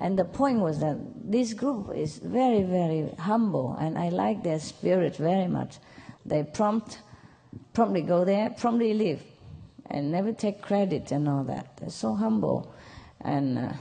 [0.00, 4.58] And the point was that this group is very, very humble, and I like their
[4.58, 5.78] spirit very much.
[6.25, 6.99] They prompt,
[7.73, 9.21] promptly go there, promptly leave,
[9.89, 11.77] and never take credit and all that.
[11.77, 12.73] They're so humble,
[13.21, 13.57] and.
[13.57, 13.73] Uh,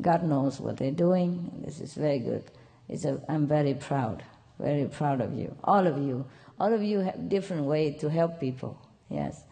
[0.00, 1.50] God knows what they're doing.
[1.64, 2.44] This is very good.
[2.88, 4.22] It's a, I'm very proud,
[4.58, 5.54] very proud of you.
[5.62, 6.26] All of you.
[6.58, 8.80] All of you have different way to help people.
[9.08, 9.42] Yes.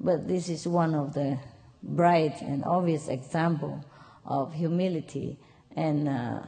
[0.00, 1.38] But this is one of the
[1.82, 3.84] bright and obvious example
[4.24, 5.38] of humility
[5.74, 6.40] and uh,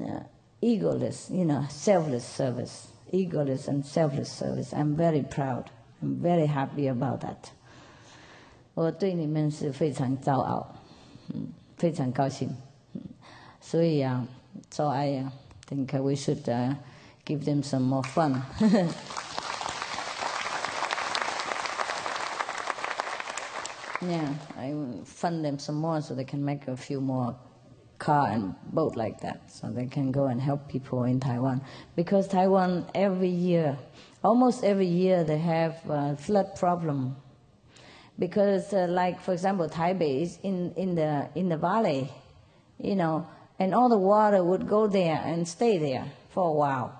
[0.00, 0.20] uh,
[0.62, 4.73] egoless, you know, selfless service Egoless and selfless service.
[4.73, 5.69] I'm very proud.
[6.01, 7.51] I'm very happy about that.
[8.73, 10.75] 我对你们是非常骄傲。
[11.77, 12.55] 非常高兴。
[13.61, 14.25] 所以啊，
[14.71, 15.29] so I uh,
[15.67, 16.75] think uh, we should uh,
[17.25, 18.41] give them some more fun.
[24.01, 27.35] yeah, I will fund them some more so they can make a few more
[28.02, 31.60] car and boat like that, so they can go and help people in Taiwan.
[31.94, 33.78] Because Taiwan every year,
[34.24, 35.74] almost every year, they have
[36.18, 37.16] flood problem.
[38.18, 42.12] Because uh, like for example taipei is in, in the in the valley
[42.78, 43.26] you know
[43.58, 46.90] and all the water would go there and stay there for a while.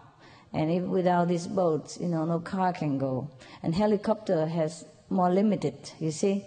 [0.54, 3.28] And if without these boats you know no car can go.
[3.62, 6.46] And helicopter has more limited you see?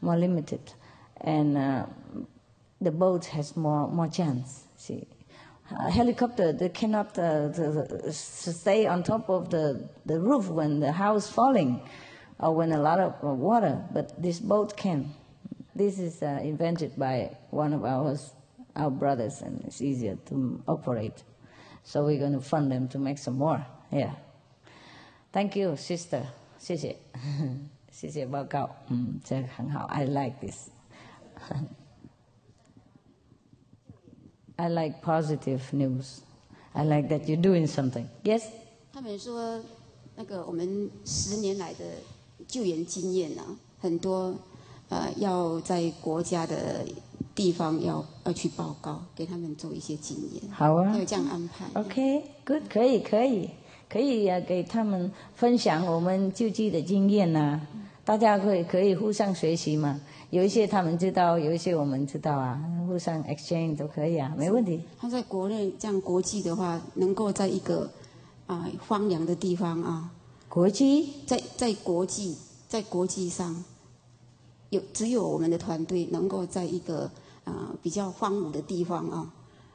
[0.00, 0.72] More limited.
[1.20, 1.86] And uh,
[2.79, 5.07] the boat has more more chance see
[5.71, 10.79] uh, helicopter, they cannot uh, the, the, stay on top of the, the roof when
[10.79, 11.81] the house falling
[12.39, 15.13] or when a lot of uh, water, but this boat can.
[15.75, 18.17] This is uh, invented by one of our,
[18.75, 21.23] our brothers and it's easier to operate.
[21.83, 23.65] So we're going to fund them to make some more.
[23.91, 24.13] Yeah.
[25.31, 26.25] Thank you, sister.
[26.59, 26.95] 谢谢，
[27.91, 28.69] 谢谢报告。
[28.89, 29.85] 嗯，这很好。
[29.87, 30.69] I like this.
[34.56, 36.20] I like positive news.
[36.72, 38.06] I like that you're doing something.
[38.24, 38.44] Yes?
[38.92, 39.60] 他们说，
[40.16, 41.84] 那个我们十年来的
[42.48, 43.44] 救援经验啊，
[43.78, 44.34] 很多
[44.88, 46.86] 呃要在国家的
[47.34, 50.50] 地方要要去报告，给他们做一些经验。
[50.50, 50.96] 好啊。
[50.96, 51.66] 有这样安排。
[51.78, 53.50] OK，good，可以可以
[53.88, 57.60] 可以呀，给他们分享我们救济的经验呐，
[58.04, 60.00] 大家可以可以互相学习嘛。
[60.30, 64.82] 有一些他们知道，有一些我们知道啊，互相 exchange 都可以啊，没问题。
[64.98, 67.88] 他在国内这样国际的话，能够在一个
[68.46, 70.10] 啊荒凉的地方啊，
[70.48, 71.10] 国际？
[71.26, 72.36] 在在国际
[72.68, 73.64] 在国际上，
[74.70, 77.08] 有只有我们的团队能够在一个
[77.44, 79.32] 啊比较荒芜的地方啊，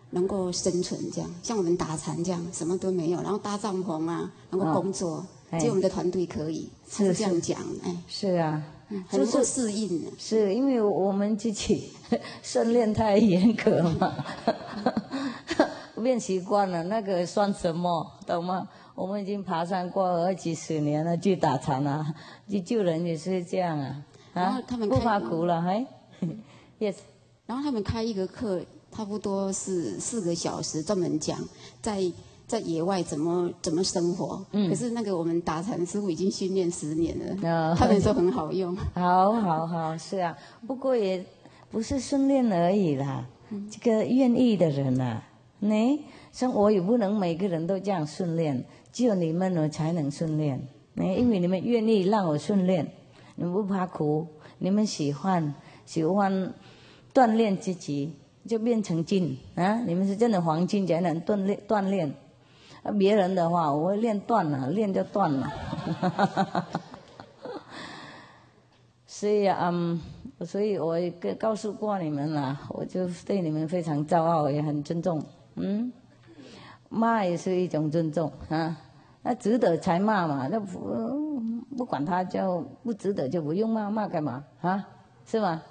[0.09, 7.13] 能够生存这样，像我们打残这样，什么都没有，然后搭帐篷啊，能够工作，只有我们的团队可以，是。
[7.13, 8.61] 这样讲，哎，是啊。
[9.09, 11.91] 就是适应，是因为我们自己
[12.43, 14.15] 训练太严格嘛，
[15.97, 18.67] 练习惯了，那个算什么，懂吗？
[18.95, 22.13] 我们已经爬山过二几十年了，去打禅啊，
[22.49, 25.85] 去救人也是这样啊，啊，不怕苦了，嘿
[26.79, 26.95] ，Yes。
[27.45, 31.37] 然后他们开一个课，差不多是四个小时，专门讲
[31.81, 32.11] 在。
[32.51, 34.45] 在野外怎么怎么生活？
[34.51, 38.75] 嗯，可是那个我们打禅师傅已经训练十年了，他们说很好用。
[38.93, 40.37] 好好好，是啊，
[40.67, 41.25] 不过也
[41.69, 43.25] 不是训练而已啦。
[43.69, 45.23] 这个愿意的人啊，
[45.59, 46.01] 你
[46.33, 50.61] 像我也不能每个人都这样训练，只有你们呢才能训练。
[50.95, 52.85] 你因为你们愿意让我训练，
[53.35, 56.53] 你们不怕苦，你们喜欢喜欢
[57.13, 58.11] 锻炼自己，
[58.45, 59.79] 就变成金啊！
[59.87, 62.13] 你们是真的黄金才能锻炼锻炼。
[62.83, 65.47] 那别人的话，我会练断了，练就断了。
[65.47, 66.65] 哈哈哈
[69.05, 69.71] 所以啊，
[70.41, 75.23] 所以我跟告诉过你们了，我就对你们非常骄傲，也很尊重。
[75.55, 75.93] 嗯，
[76.89, 78.75] 骂也是一种尊重啊，
[79.21, 81.39] 那值得才骂嘛，那不
[81.77, 84.87] 不管他就不值得就不用骂，骂干嘛啊？
[85.23, 85.61] 是吗？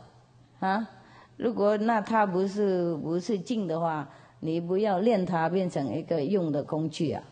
[0.61, 0.88] 啊？
[1.36, 4.08] 如果那他不是不是静的话。
[4.41, 7.22] 你不要练它变成一个用的工具啊！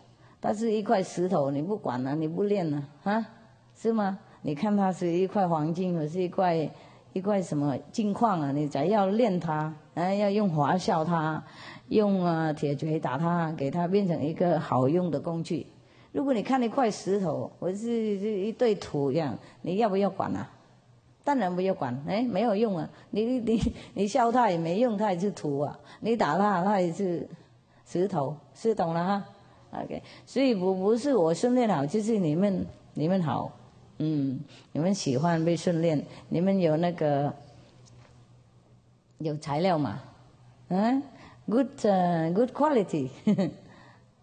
[0.41, 3.27] 它是一块石头，你不管了，你不练了啊？
[3.75, 4.19] 是吗？
[4.43, 6.71] 你看它是一块黄金，或是一块
[7.13, 8.53] 一块什么金矿啊？
[8.53, 11.43] 你才要练它，啊，要用华笑它，
[11.89, 15.67] 用啊铁锤打它，给它变成一个好用的工具。
[16.13, 20.49] 如果你看一块石头，或是一堆土一样，你要不要管啊？
[21.29, 22.89] 当然不要管，哎，没有用啊！
[23.11, 23.61] 你你
[23.93, 25.79] 你笑他也没用，他也是土啊！
[26.01, 27.29] 你打他，他也是
[27.87, 29.24] 石头，是懂了哈
[29.72, 33.53] ？OK，所以不不是我训练好，就是你们你们好，
[33.99, 34.41] 嗯，
[34.72, 37.31] 你们喜欢被训练，你们有那个
[39.18, 40.01] 有材料嘛？
[40.68, 41.03] 嗯
[41.45, 41.68] ，good
[42.35, 43.11] good quality，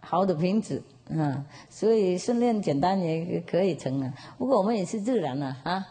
[0.01, 0.82] 好的品质
[1.12, 4.12] 啊，所以训练简单也可以成啊。
[4.39, 5.86] 不过我们也是自然的啊。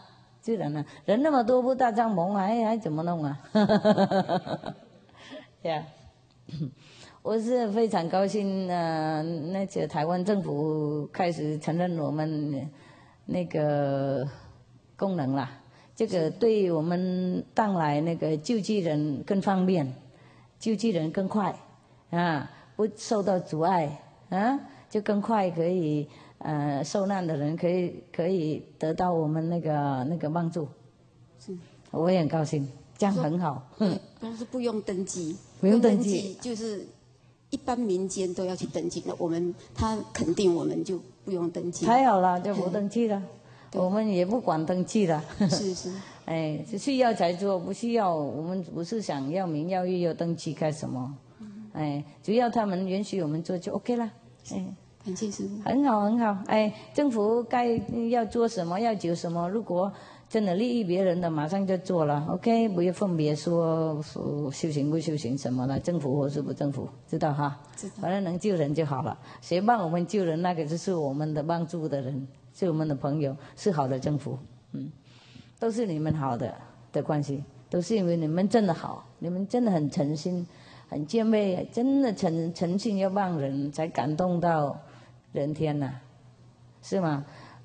[0.45, 3.39] 自然了，人那么多，不搭帐篷还还怎么弄啊？
[5.63, 5.83] 呀，
[7.23, 9.23] 我是非常高兴啊！
[9.23, 12.69] 那些台湾政府开始承认我们
[13.25, 14.23] 那个
[14.95, 15.49] 功能了，
[15.95, 19.91] 这个对我们当来那个救济人更方便，
[20.59, 21.55] 救济人更快
[22.11, 24.59] 啊，不受到阻碍啊，
[24.91, 26.07] 就更快可以。
[26.39, 30.67] 呃，受难的人可以可以得到我们那个那个帮助，
[31.39, 31.55] 是，
[31.91, 32.67] 我也很高兴，
[32.97, 33.65] 这样很好。
[34.19, 36.85] 但是不用登记，不用登记，就是
[37.49, 39.01] 一般民间都要去登记。
[39.07, 41.85] 那我们他肯定我们就不用登记。
[41.85, 43.23] 太好了，就不登记了，
[43.73, 45.23] 我们也不管登记了。
[45.49, 45.91] 是是，
[46.25, 51.15] 哎，需要才做，不需要，我们不是想要名要誉要登记干什么？
[51.73, 54.11] 哎，只要他们允许我们做就 OK 了。
[54.51, 54.65] 哎。
[55.05, 56.35] 很谢师傅，很好很好。
[56.47, 57.67] 哎，政府该
[58.09, 59.47] 要做什么，要做什么？
[59.47, 59.93] 如果
[60.27, 62.25] 真的利益别人的，马上就做了。
[62.27, 67.55] OK，不要分别说说修行不修行什么的，政府或是不政府，知道哈？
[67.75, 67.95] 知道。
[68.01, 69.15] 反正能救人就好了。
[69.41, 74.35] 谁帮我们救人，那个就是我们的帮助的人，是我们的朋友，是好的政府。
[74.71, 74.91] 嗯，
[75.59, 76.51] 都是你们好的
[76.91, 80.45] 的关系，都是因为你们真的好，你们真的很诚心，
[80.89, 84.75] 很谦卑，真的诚诚信要帮人，才感动到
[85.35, 85.91] 人天呐、
[86.81, 87.23] 是吗？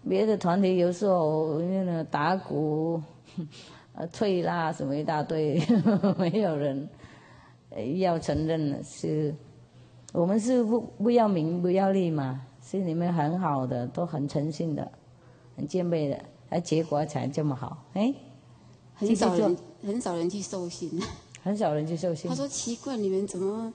[0.09, 3.01] 别的团体有时候那个打鼓、
[3.95, 5.61] 呃退啦什么一大堆，
[6.19, 6.89] 没有人
[7.71, 9.35] 呃要承认的是，
[10.13, 14.91] 我们是不不要名不要利嘛，是你们很好的，都很诚信的，
[15.57, 16.19] 很谦卑的，
[16.49, 18.15] 而结果才这么好，哎，
[18.95, 20.91] 很少人很少人去受信。
[21.43, 22.35] 很少人去受信他。
[22.35, 23.73] 说奇怪，你们怎么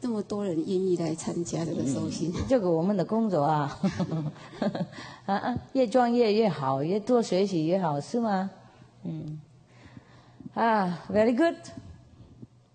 [0.00, 2.32] 这么多人愿意来参加这个受信？
[2.48, 3.78] 这个我们的工作啊，
[5.26, 8.50] 啊啊，越专业越好，越多学习越好，是吗？
[9.04, 9.40] 嗯，
[10.54, 11.54] 啊，very good.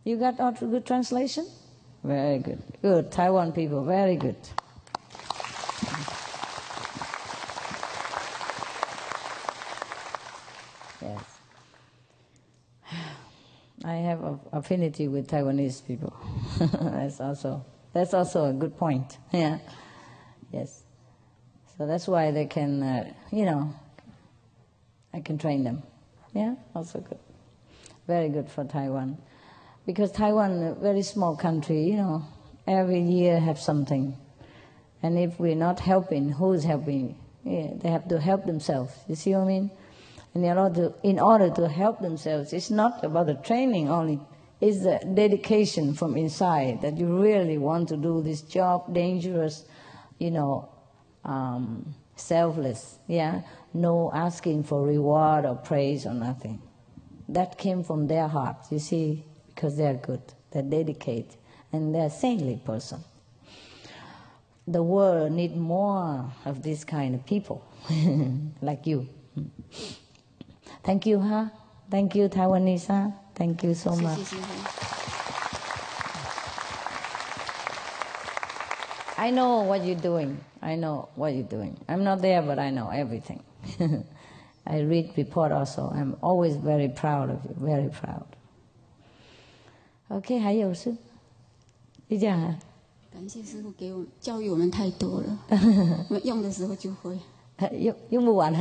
[0.03, 1.45] You got all good translation?
[2.03, 2.59] Very good.
[2.83, 3.09] Good.
[3.09, 4.35] Taiwan people, very good.
[13.85, 16.11] I have affinity with Taiwanese people.
[16.59, 17.63] that's also
[17.93, 19.17] that's also a good point.
[19.31, 19.59] Yeah.
[20.51, 20.83] Yes.
[21.77, 23.73] So that's why they can, uh, you know,
[25.13, 25.83] I can train them.
[26.33, 27.19] Yeah, also good.
[28.07, 29.17] Very good for Taiwan,
[29.85, 32.23] because Taiwan, a very small country, you know,
[32.67, 34.15] every year have something,
[35.03, 37.17] and if we're not helping, who's helping?
[37.43, 38.93] Yeah, they have to help themselves.
[39.07, 39.71] You see what I mean?
[40.35, 44.19] In order, to, in order to help themselves, it's not about the training only.
[44.59, 49.63] It's the dedication from inside that you really want to do this job, dangerous,
[50.19, 50.69] you know,
[51.23, 52.99] um, selfless.
[53.07, 56.61] Yeah, no asking for reward or praise or nothing.
[57.29, 60.21] That came from their heart, You see, because they're good,
[60.51, 61.37] they're dedicated,
[61.71, 63.03] and they're saintly person.
[64.67, 67.65] The world need more of this kind of people,
[68.61, 69.07] like you.
[70.84, 71.46] Thank you, huh?
[71.90, 73.10] Thank you, Taiwanese, huh?
[73.34, 74.16] Thank you so 谢 much.
[74.16, 74.44] 谢师傅。
[79.16, 80.36] I know what you're doing.
[80.60, 81.74] I know what you're doing.
[81.86, 83.40] I'm not there, but I know everything.
[84.64, 85.90] I read report also.
[85.94, 87.54] I'm always very proud of you.
[87.58, 88.24] Very proud.
[90.08, 90.92] OK，还有是，
[92.08, 92.58] 就这样啊。
[93.12, 95.38] 感谢师傅给我们教育我们太多了，
[96.08, 97.18] 我们用的时候就会。
[97.72, 98.60] 用用不完了，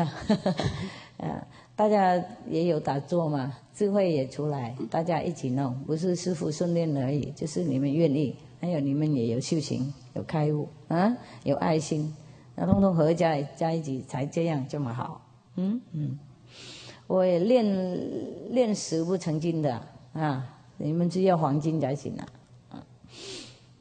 [1.20, 12.15] 啊， 大家也有打坐嘛，智慧也出来，大家一起弄，不是师傅训练而已，就是你们愿意，还有你们也有修行，有开悟啊，有爱心，
[12.55, 15.21] 那通通合在在一起才这样这么好，
[15.57, 16.19] 嗯嗯，
[17.07, 17.65] 我也练
[18.55, 19.81] 练石不成金的
[20.13, 20.47] 啊，
[20.77, 22.27] 你们只要黄金才行啊，
[22.71, 22.87] 啊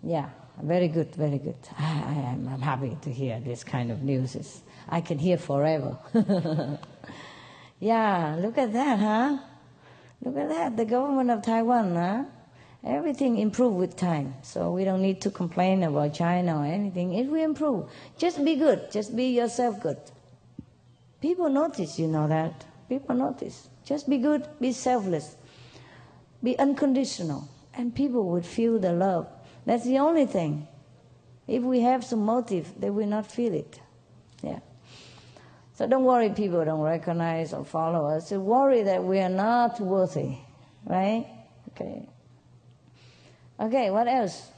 [0.05, 0.25] ，Yeah。
[0.63, 1.55] Very good, very good.
[1.75, 4.35] I, I am I'm happy to hear this kind of news.
[4.35, 5.97] It's- I can hear forever.
[7.83, 9.37] yeah, look at that, huh?
[10.21, 12.23] Look at that, the government of Taiwan, huh?
[12.81, 17.13] Everything improve with time, so we don't need to complain about China or anything.
[17.13, 19.97] If we improve, just be good, just be yourself good.
[21.19, 22.63] People notice, you know that.
[22.87, 23.67] People notice.
[23.83, 25.35] Just be good, be selfless,
[26.41, 29.27] be unconditional, and people would feel the love.
[29.65, 30.67] That's the only thing.
[31.47, 33.81] If we have some motive, they will not feel it.
[34.41, 34.59] Yeah.
[35.75, 38.29] So don't worry, people don't recognize or follow us.
[38.29, 40.37] So worry that we are not worthy,
[40.85, 41.25] right?
[41.71, 42.07] Okay.
[43.59, 44.49] Okay, what else?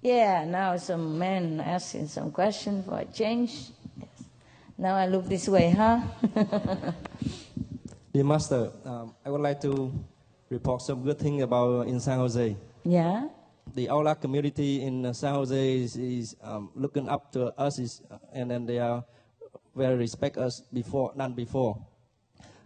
[0.00, 3.70] Yeah, now some men asking some question for a change.
[3.98, 4.24] Yes.
[4.78, 6.02] Now I look this way, huh?
[8.12, 9.90] Dear Master, um, I would like to
[10.50, 12.56] report some good thing about in San Jose.
[12.84, 13.28] yeah.
[13.74, 18.18] The Aulac community in San Jose is, is um, looking up to us, is, uh,
[18.32, 19.02] and then they are
[19.76, 21.78] very respect us before than before.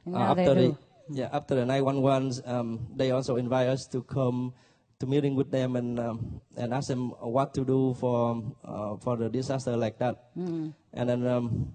[0.06, 0.76] Uh, they after the
[1.11, 4.52] yeah after the 911, um, they also invite us to come
[5.00, 9.16] to meeting with them and um, and ask them what to do for uh, for
[9.16, 10.34] the disaster like that.
[10.36, 10.70] Mm-hmm.
[10.94, 11.72] And then um,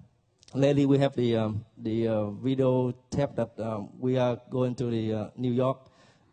[0.54, 4.90] lately we have the um, the uh, video tape that um, we are going to
[4.90, 5.78] the uh, New York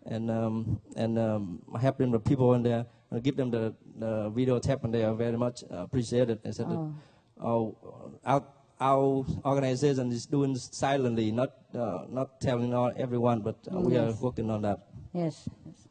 [0.05, 2.85] and um, and um, helping the people in there.
[3.11, 6.41] uh, give them the, the video tape and they are very much uh, appreciated.
[6.43, 6.93] They said that,
[7.41, 7.77] oh,
[8.23, 8.43] our,
[8.81, 14.11] our organization is doing silently, not uh, not telling all everyone, but uh, we are
[14.13, 14.79] working on that.
[15.13, 15.87] Yes, yes.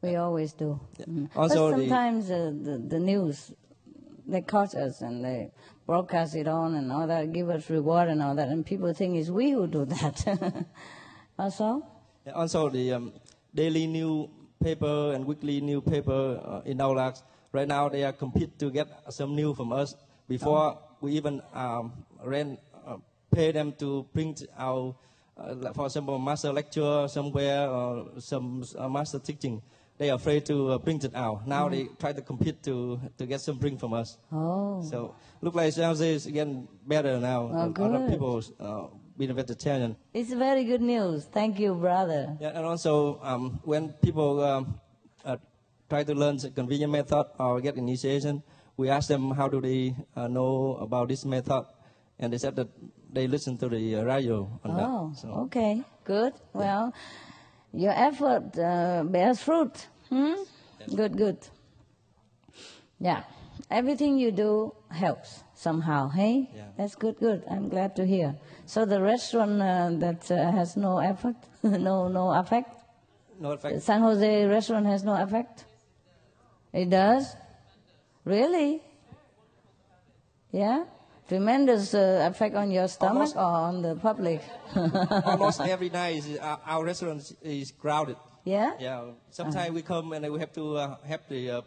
[0.00, 0.80] we always do.
[0.98, 1.28] Mhm.
[1.36, 3.52] Also but the- sometimes uh, the, the news
[4.26, 5.50] they caught us and they
[5.86, 9.16] broadcast it on and all that, give us reward and all that, and people think
[9.16, 10.16] it's we who do that.
[11.38, 11.84] also,
[12.24, 13.12] Yeah, Also, the um,
[13.54, 17.22] daily newspaper and weekly newspaper uh, in Aulax,
[17.52, 19.94] right now they are compete to get some news from us
[20.28, 21.92] before we even um,
[22.24, 22.96] rent, uh,
[23.30, 24.94] pay them to print our,
[25.36, 29.62] uh, for example, master lecture somewhere or some uh, master teaching.
[29.98, 31.46] they are afraid to uh, bring it out.
[31.46, 34.18] Now they try to compete to to get some print from us.
[34.32, 34.82] Oh.
[34.82, 37.46] So look like San Jose is getting better now.
[37.52, 38.10] Oh, A lot of good.
[38.10, 39.94] people uh, being vegetarian.
[40.12, 41.28] It's very good news.
[41.30, 42.34] Thank you, brother.
[42.40, 44.80] Yeah, and also um, when people um,
[45.24, 45.36] uh,
[45.88, 48.42] try to learn the convenient method or get initiation,
[48.76, 51.62] we ask them how do they uh, know about this method,
[52.22, 52.68] and they said that
[53.12, 55.18] they listen to the uh, radio on Oh, that.
[55.20, 56.32] So okay, good.
[56.54, 56.94] Well,
[57.72, 59.88] your effort uh, bears fruit.
[60.08, 60.34] Hmm?
[60.96, 61.38] Good, good.
[63.00, 63.24] Yeah,
[63.70, 66.08] everything you do helps somehow.
[66.08, 66.68] Hey, Yeah.
[66.76, 67.42] that's good, good.
[67.50, 68.36] I'm glad to hear.
[68.66, 72.70] So the restaurant uh, that uh, has no effort, no, no effect.
[73.40, 73.82] no effect.
[73.82, 75.64] San Jose restaurant has no effect.
[76.72, 77.34] It does.
[78.24, 78.80] Really?
[80.52, 80.84] Yeah.
[81.28, 84.42] Tremendous uh, effect on your stomach Almost- or on the public.
[85.24, 88.16] Almost every night, is, uh, our restaurant is crowded.
[88.44, 88.72] yeah.
[88.80, 91.60] Yeah, sometimes we come and we have to uh, help the uh,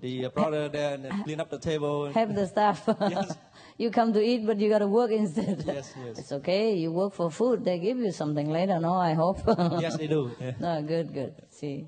[0.00, 2.06] the uh, brother there and clean up the table.
[2.06, 2.86] and- Help the staff.
[3.10, 3.34] Yes.
[3.78, 5.62] you come to eat, but you got to work instead.
[5.66, 6.18] Yes, yes.
[6.18, 6.74] It's okay.
[6.74, 7.64] You work for food.
[7.64, 8.78] They give you something later.
[8.80, 9.38] No, I hope.
[9.80, 10.30] yes, they do.
[10.40, 10.52] Yeah.
[10.60, 11.34] No, good, good.
[11.50, 11.86] See.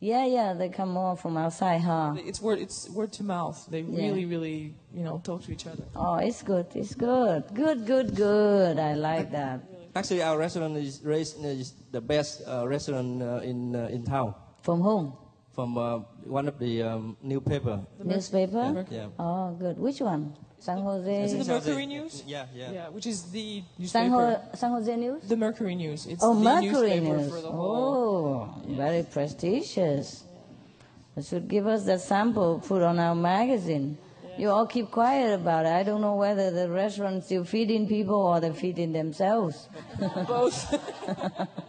[0.00, 0.54] Yeah, yeah.
[0.54, 2.14] They come more from outside, huh?
[2.16, 3.66] It's word it's word to mouth.
[3.68, 4.06] They Yeah.
[4.06, 5.82] really, really, you know, talk to each other.
[5.96, 6.66] Oh, it's good.
[6.74, 7.42] It's good.
[7.52, 8.78] Good, good, good.
[8.78, 9.60] I like that.
[9.96, 14.34] Actually, our restaurant is raised is the best uh, restaurant uh, in uh, in town.
[14.62, 15.12] From whom?
[15.50, 17.82] From uh, one of the um, newspaper.
[18.04, 18.86] Newspaper?
[18.90, 19.08] Yeah.
[19.18, 19.78] Oh, good.
[19.78, 20.36] Which one?
[20.60, 21.22] San Jose.
[21.24, 22.24] Is it the Mercury News?
[22.26, 22.70] Yeah, yeah.
[22.72, 24.42] Yeah, which is the San, newspaper.
[24.42, 25.22] Ho- San Jose News?
[25.28, 26.06] The Mercury News.
[26.06, 27.30] It's Oh, the Mercury newspaper News.
[27.30, 28.50] for the whole.
[28.56, 30.24] Oh, very prestigious.
[31.16, 33.98] You should give us that sample, put on our magazine.
[34.36, 35.72] You all keep quiet about it.
[35.72, 39.68] I don't know whether the restaurants you feeding people or they're feeding themselves.
[40.28, 40.74] Both.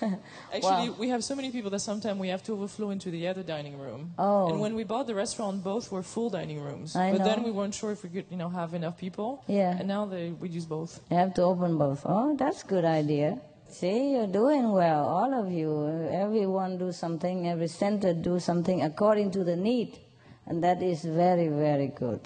[0.54, 0.96] Actually, Wow.
[0.98, 3.78] we have so many people that sometimes we have to overflow into the other dining
[3.78, 4.12] room.
[4.18, 4.48] Oh.
[4.50, 6.96] And when we bought the restaurant, both were full dining rooms.
[6.96, 9.44] I but then we weren't sure if we could, you know, have enough people.
[9.46, 9.76] Yeah.
[9.78, 11.00] And now they, we use both.
[11.10, 12.02] You have to open both.
[12.04, 13.40] Oh, that's a good idea.
[13.68, 16.08] See, you're doing well, all of you.
[16.10, 19.98] Everyone do something, every center do something according to the need.
[20.46, 22.20] And that is very, very good.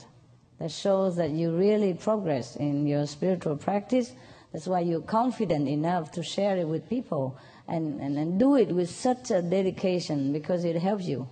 [0.58, 4.12] That shows that you really progress in your spiritual practice.
[4.52, 7.36] That's why you're confident enough to share it with people
[7.68, 11.28] and, and, and do it with such a dedication because it helps you.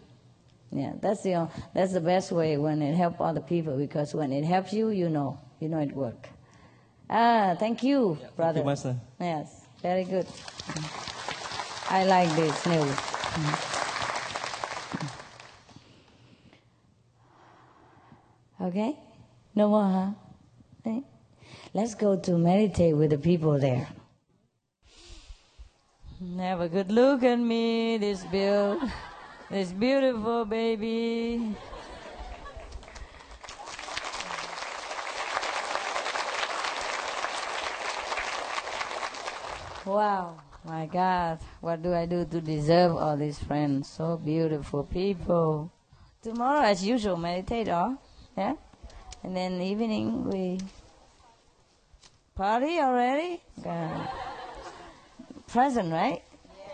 [0.70, 4.44] Yeah, that's the, that's the best way when it helps other people because when it
[4.44, 6.28] helps you, you know, you know it work.
[7.10, 8.54] Ah, thank you, brother.
[8.54, 8.96] Thank you, Master.
[9.20, 10.26] Yes, very good.
[11.90, 12.98] I like this news.
[18.62, 18.96] Okay?
[19.54, 20.14] No more,
[20.84, 21.00] huh?
[21.74, 23.88] Let's go to meditate with the people there.
[26.38, 28.80] Have a good look at me, this bill,
[29.50, 31.56] this beautiful baby.
[39.84, 43.88] Wow, my God, what do I do to deserve all these friends?
[43.88, 45.72] So beautiful people.
[46.22, 47.98] Tomorrow, as usual, meditate, oh,
[48.36, 48.54] yeah?
[49.24, 50.60] And then evening, we
[52.36, 53.42] party already?
[53.62, 54.08] God.
[55.52, 56.22] Present, right?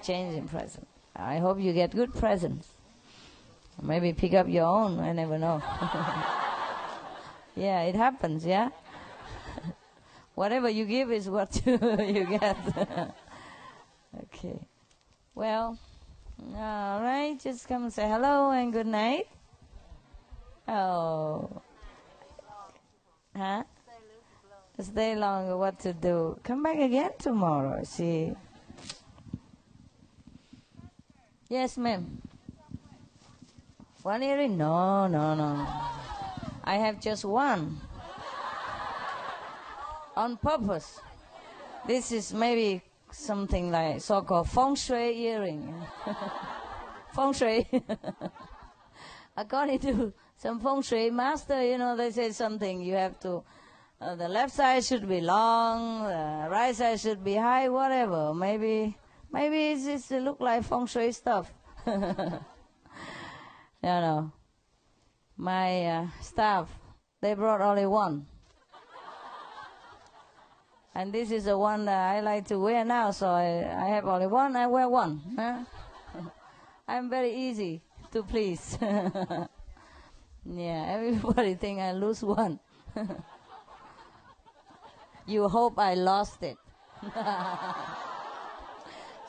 [0.05, 0.87] Changing present.
[1.17, 2.69] I hope you get good presents.
[3.83, 5.61] Maybe pick up your own, I never know.
[7.57, 8.69] yeah, it happens, yeah?
[10.37, 11.73] Whatever you give is what you,
[12.07, 12.57] you get.
[14.23, 14.61] okay.
[15.35, 15.77] Well,
[16.55, 17.37] all right.
[17.43, 19.27] Just come say hello and good night.
[20.69, 21.51] Oh.
[23.37, 23.65] Huh?
[24.79, 25.57] Stay longer.
[25.57, 26.39] What to do?
[26.45, 27.83] Come back again tomorrow.
[27.83, 28.37] See.
[31.49, 32.21] Yes, ma'am.
[34.03, 34.59] One earring?
[34.59, 35.67] No, no, no.
[36.63, 37.81] I have just one
[40.15, 41.01] on purpose.
[41.87, 45.75] This is maybe something like so-called feng shui earring.
[47.15, 47.67] feng shui.
[49.37, 52.83] According to some feng shui master, you know, they say something.
[52.83, 53.43] You have to,
[54.03, 58.35] uh, the left side should be long, the right side should be high, whatever.
[58.35, 58.99] Maybe,
[59.33, 61.53] maybe it's just look like feng shui stuff.
[61.87, 62.41] no,
[63.83, 64.33] no.
[65.37, 66.69] My uh, staff,
[67.21, 68.27] they brought only one.
[70.95, 74.05] And this is the one that I like to wear now, so I, I have
[74.05, 75.23] only one, I wear one.
[75.39, 75.59] Huh?
[76.89, 78.77] I'm very easy to please.
[78.83, 79.49] yeah,
[80.89, 82.59] everybody think I lose one.
[85.27, 86.59] you hope I lost it.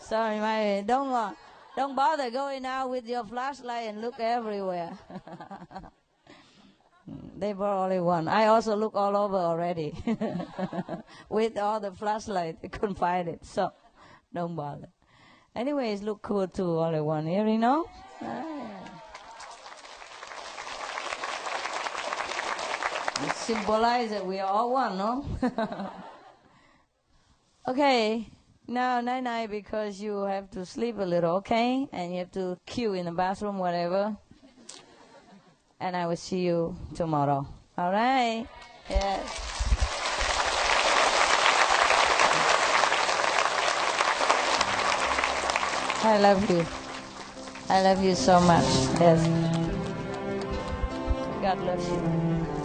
[0.10, 1.34] Sorry, my don't uh,
[1.76, 4.98] don't bother going out with your flashlight and look everywhere.
[7.38, 8.28] they brought only one.
[8.28, 9.94] I also look all over already
[11.30, 12.60] with all the flashlight.
[12.60, 13.70] They couldn't find it, so
[14.34, 14.90] don't bother.
[15.56, 16.80] Anyways, look cool too.
[16.80, 17.86] Only one here, you know.
[18.20, 18.46] Ah.
[23.22, 25.24] It symbolizes that we are all one, no?
[27.68, 28.28] okay,
[28.70, 31.88] now night night because you have to sleep a little, okay?
[31.92, 34.16] And you have to queue in the bathroom, whatever.
[35.80, 37.48] And I will see you tomorrow.
[37.78, 38.48] All right?
[38.90, 39.50] Yes.
[46.02, 46.66] I love you.
[47.70, 48.66] I love you so much.
[49.00, 49.28] Yes.
[51.42, 52.59] God bless you.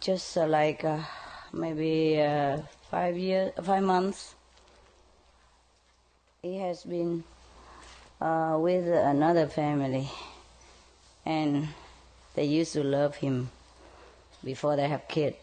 [0.00, 0.98] Just uh, like uh,
[1.52, 2.58] maybe uh,
[2.90, 4.34] five years, five months.
[6.42, 7.24] He has been
[8.20, 10.08] uh, with another family,
[11.26, 11.68] and
[12.34, 13.50] they used to love him
[14.42, 15.36] before they have kid.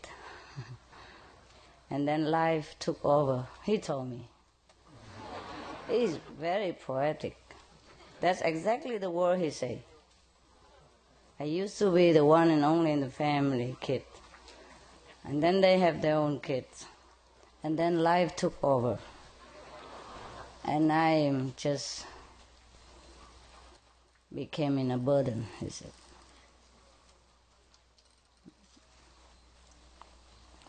[1.90, 3.48] and then life took over.
[3.64, 4.28] He told me.
[5.90, 7.38] He's very poetic.
[8.20, 9.84] That's exactly the word he said.
[11.40, 14.04] I used to be the one and only in the family kid.
[15.28, 16.86] And then they have their own kids.
[17.62, 18.98] And then life took over.
[20.64, 22.06] And I just
[24.34, 25.92] became in a burden, he said.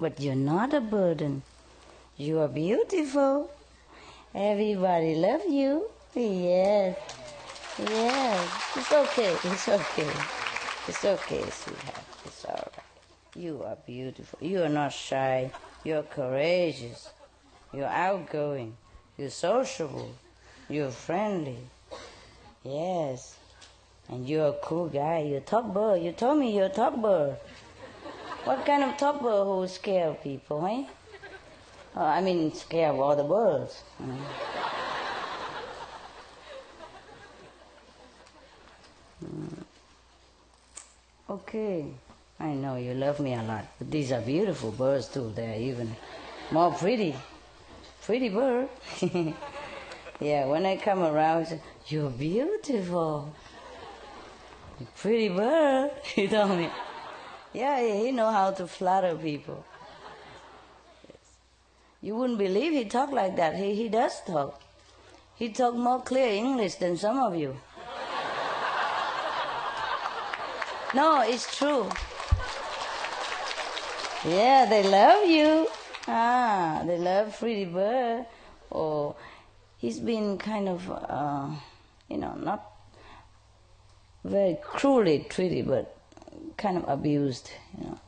[0.01, 1.43] But you're not a burden.
[2.17, 3.51] You are beautiful.
[4.35, 5.87] Everybody love you.
[6.15, 6.97] Yes.
[7.79, 8.77] Yes.
[8.77, 9.37] It's okay.
[9.45, 10.11] It's okay.
[10.89, 12.18] It's okay, sweetheart.
[13.39, 14.37] You are beautiful.
[14.43, 15.53] You are not shy.
[15.85, 17.09] You're courageous.
[17.73, 18.77] You're outgoing.
[19.17, 20.11] You're sociable.
[20.69, 21.59] You're friendly.
[22.65, 23.37] Yes.
[24.09, 25.21] And you're a cool guy.
[25.21, 26.03] You're a top bird.
[26.03, 27.37] You told me you're a top bird.
[28.43, 30.85] What kind of top bird who scare people, eh?
[31.95, 33.85] Oh, I mean, scare all the birds.
[34.01, 34.19] know.
[39.25, 39.65] Mm.
[41.31, 41.87] Okay,
[42.41, 45.33] I know you love me a lot, but these are beautiful birds too.
[45.35, 45.97] They're even
[46.53, 47.17] more pretty.
[48.03, 48.69] Pretty bird.
[50.21, 53.35] yeah, when I come around, you're beautiful.
[54.97, 56.71] Pretty bird, he told me.
[57.53, 59.65] Yeah, he know how to flatter people.
[62.01, 63.57] You wouldn't believe he talk like that.
[63.57, 64.63] He, he does talk.
[65.35, 67.57] He talk more clear English than some of you.
[70.95, 71.87] No, it's true.
[74.25, 75.69] Yeah, they love you.
[76.07, 78.27] Ah, they love Pretty Bird.
[78.71, 79.15] Or
[79.79, 81.51] he's been kind of, uh,
[82.09, 82.65] you know, not
[84.25, 85.97] very cruelly treated, but
[86.57, 87.99] kind of abused, you know,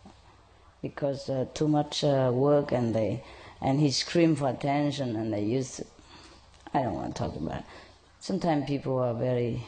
[0.83, 3.23] because uh, too much uh, work and they,
[3.61, 5.83] and he screamed for attention and they used
[6.73, 7.65] I don't want to talk about it.
[8.21, 9.67] Sometimes people are very,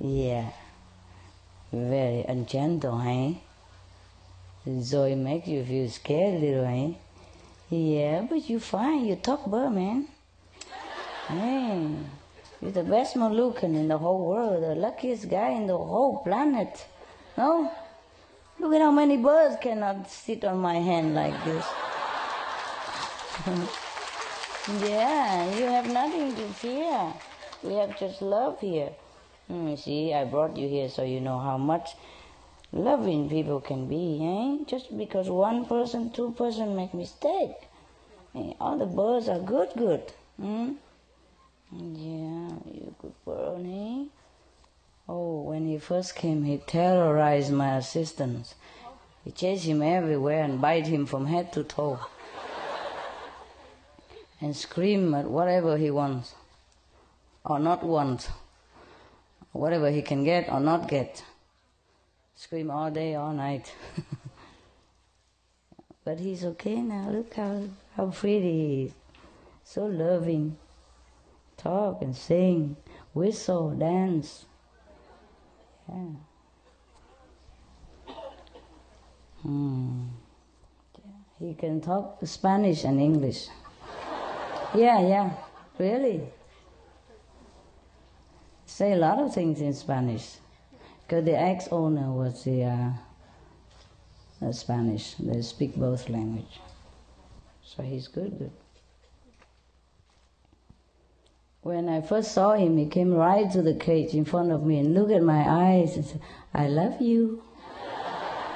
[0.00, 0.50] yeah,
[1.72, 3.42] very ungentle, hey?
[4.64, 6.96] So it makes you feel scared little, hey?
[7.68, 10.08] Yeah, but you fine, you talk bird, man.
[11.28, 11.90] Hey,
[12.62, 16.86] you're the best Moluccan in the whole world, the luckiest guy in the whole planet.
[17.36, 17.70] No?
[18.58, 21.66] Look at how many birds cannot sit on my hand like this.
[24.88, 27.12] yeah, you have nothing to fear.
[27.62, 28.92] We have just love here.
[29.50, 31.96] Mm, see, I brought you here so you know how much
[32.74, 34.64] loving people can be, eh?
[34.66, 37.54] Just because one person, two person make mistake.
[38.34, 40.12] Eh, all the birds are good, good.
[40.40, 40.72] Hmm?
[41.72, 44.04] Yeah, you good bird, eh?
[45.08, 48.54] Oh, when he first came, he terrorized my assistants.
[49.24, 52.00] He chased him everywhere and bite him from head to toe.
[54.40, 56.34] and scream at whatever he wants,
[57.44, 58.28] or not wants,
[59.52, 61.22] whatever he can get or not get.
[62.36, 63.72] Scream all day, all night.
[66.04, 67.10] but he's okay now.
[67.10, 67.62] Look how,
[67.96, 68.92] how pretty he is.
[69.62, 70.56] So loving.
[71.56, 72.76] Talk and sing,
[73.14, 74.44] whistle, dance.
[75.88, 76.06] Yeah.
[79.42, 80.06] Hmm.
[81.38, 83.48] He can talk Spanish and English.
[84.74, 85.30] yeah, yeah,
[85.78, 86.22] really.
[88.66, 90.38] Say a lot of things in Spanish.
[91.06, 95.14] Because the ex-owner was the uh, Spanish.
[95.14, 96.60] They speak both language.
[97.62, 98.52] So he's good, good.
[101.62, 104.78] When I first saw him, he came right to the cage in front of me
[104.78, 106.20] and looked at my eyes and said,
[106.52, 107.42] I love you.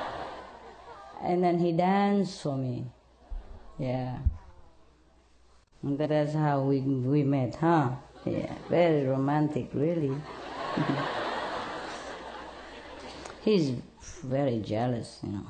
[1.23, 2.87] and then he danced for me.
[3.79, 4.19] Yeah.
[5.83, 7.93] And that is how we, we met, huh?
[8.27, 10.15] Yeah, very romantic, really.
[13.49, 13.73] he's
[14.23, 15.47] very jealous, you know.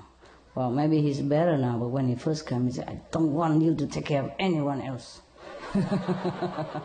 [0.55, 3.63] Well, maybe he's better now, but when he first came, he said, I don't want
[3.63, 5.21] you to take care of anyone else.
[5.75, 6.81] I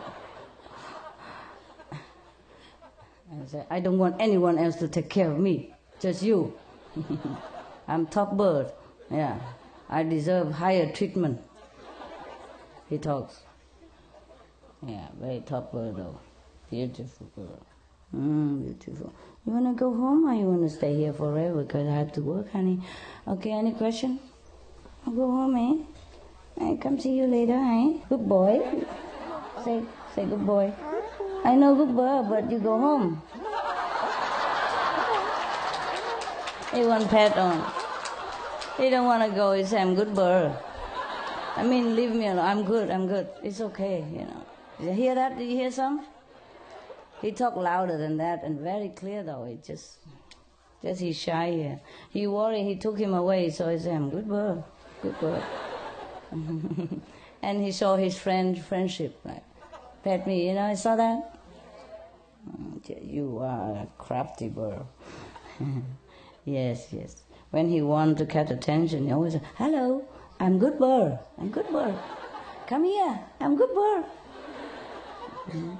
[3.46, 6.54] said, I don't want anyone else to take care of me, just you.
[7.88, 8.70] I'm top bird.
[9.10, 9.38] Yeah,
[9.88, 11.40] I deserve higher treatment.
[12.88, 13.40] He talks.
[14.86, 16.18] Yeah, very top bird though.
[16.70, 17.73] Beautiful girl.
[18.14, 19.12] Mm, beautiful.
[19.44, 21.64] You want to go home or you want to stay here forever?
[21.64, 22.80] Because I have to work, honey.
[23.26, 24.20] Okay, any question?
[25.04, 26.64] I'll go home, eh?
[26.64, 27.98] I come see you later, eh?
[28.08, 28.62] Good boy.
[29.64, 29.82] Say,
[30.14, 30.72] say good boy.
[31.44, 33.20] I know good boy, but you go home.
[36.72, 37.64] He want pat on.
[38.76, 39.52] He don't want to go.
[39.52, 40.52] He say, I'm good boy.
[41.56, 42.46] I mean, leave me alone.
[42.46, 42.90] I'm good.
[42.90, 43.28] I'm good.
[43.42, 44.42] It's okay, you know.
[44.80, 45.36] You hear that?
[45.36, 46.06] Did you hear some?
[47.24, 49.44] He talked louder than that and very clear though.
[49.44, 49.96] It just,
[50.82, 51.80] just he's shy here.
[52.10, 52.64] He worried.
[52.64, 53.48] He took him away.
[53.48, 54.64] So I said, hmm, good bird,
[55.00, 55.42] good bird."
[57.42, 59.42] and he saw his friend friendship, like
[60.02, 60.48] pet me.
[60.48, 61.38] You know, I saw that.
[62.46, 64.84] Mm, you are a crafty bird.
[66.44, 67.22] yes, yes.
[67.52, 70.04] When he wanted to catch attention, he always said, "Hello,
[70.38, 71.18] I'm good bird.
[71.38, 71.94] I'm good bird.
[72.66, 73.18] Come here.
[73.40, 74.04] I'm good bird."
[75.44, 75.74] Mm-hmm.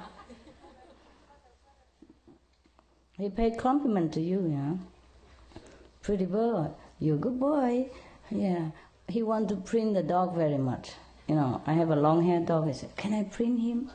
[3.18, 5.60] He paid compliment to you, yeah.
[6.02, 7.90] Pretty boy, you're a good boy.
[8.30, 8.70] Yeah.
[9.08, 10.92] He wanted to print the dog very much.
[11.28, 12.66] You know, I have a long haired dog.
[12.66, 13.90] He said, Can I print him?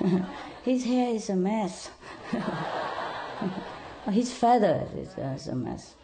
[0.62, 1.90] His hair is a mess.
[4.10, 5.94] His feather is, is a mess.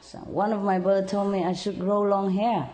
[0.00, 2.70] So one of my birds told me I should grow long hair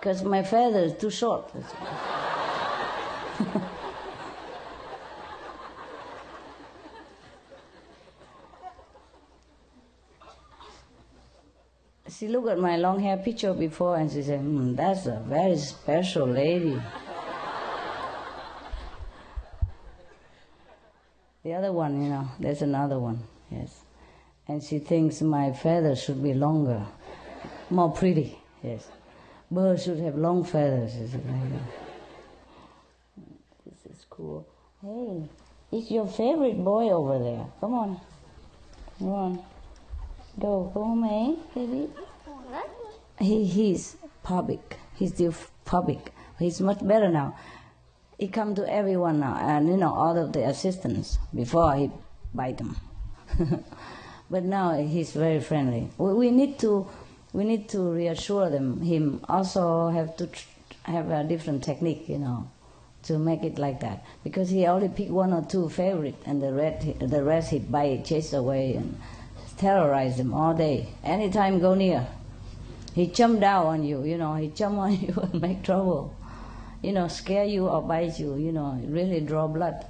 [0.00, 1.52] because my feather is too short.
[12.18, 15.56] she looked at my long hair picture before and she said, hmm, that's a very
[15.56, 16.82] special lady.
[21.44, 23.84] the other one, you know, there's another one, yes.
[24.48, 26.84] And she thinks my feathers should be longer,
[27.70, 28.88] more pretty, yes.
[29.50, 30.94] Birds should have long feathers.
[30.94, 31.14] This
[33.86, 34.46] is cool.
[34.82, 35.28] Hey,
[35.70, 37.46] it's your favorite boy over there.
[37.60, 38.00] Come on.
[38.98, 39.38] Come on.
[40.38, 41.88] Go, go home, eh, baby?
[43.18, 44.76] He, he's public.
[44.96, 46.12] He's still public.
[46.38, 47.36] He's much better now.
[48.18, 51.90] he come to everyone now, and you know all of the assistants before he
[52.34, 52.76] bite them.
[54.30, 55.88] but now he's very friendly.
[55.96, 56.88] We, we need to
[57.32, 58.80] we need to reassure them.
[58.80, 60.48] Him also have to tr-
[60.84, 62.50] have a different technique, you know,
[63.04, 66.52] to make it like that because he only pick one or two favorite, and the
[66.52, 69.00] rest the rest he bite, chase away, and
[69.56, 70.88] terrorize them all day.
[71.04, 72.04] Anytime go near,
[72.98, 76.14] he jump down on you, you know, he jump on you and make trouble,
[76.82, 79.86] you know, scare you or bite you, you know, really draw blood.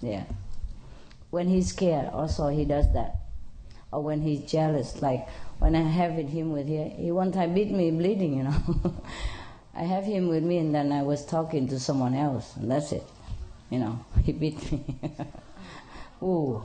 [0.00, 0.24] Yeah.
[1.30, 3.16] When he's scared, also he does that.
[3.92, 5.28] Or when he's jealous, like
[5.58, 8.94] when I have him with here, he one time beat me bleeding, you know.
[9.74, 12.92] I have him with me and then I was talking to someone else and that's
[12.92, 13.04] it.
[13.70, 14.84] You know, he beat me.
[16.22, 16.62] Ooh.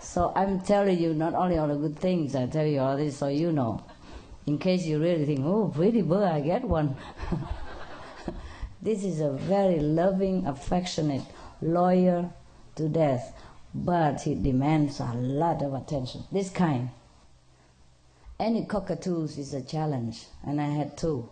[0.00, 3.18] So I'm telling you not only all the good things, I tell you all this
[3.18, 3.82] so you know.
[4.46, 6.96] In case you really think, oh, pretty bird, I get one.
[8.82, 11.22] this is a very loving, affectionate,
[11.62, 12.30] lawyer
[12.76, 13.34] to death,
[13.74, 16.24] but he demands a lot of attention.
[16.30, 16.90] This kind.
[18.38, 21.28] Any cockatoos is a challenge, and I had two.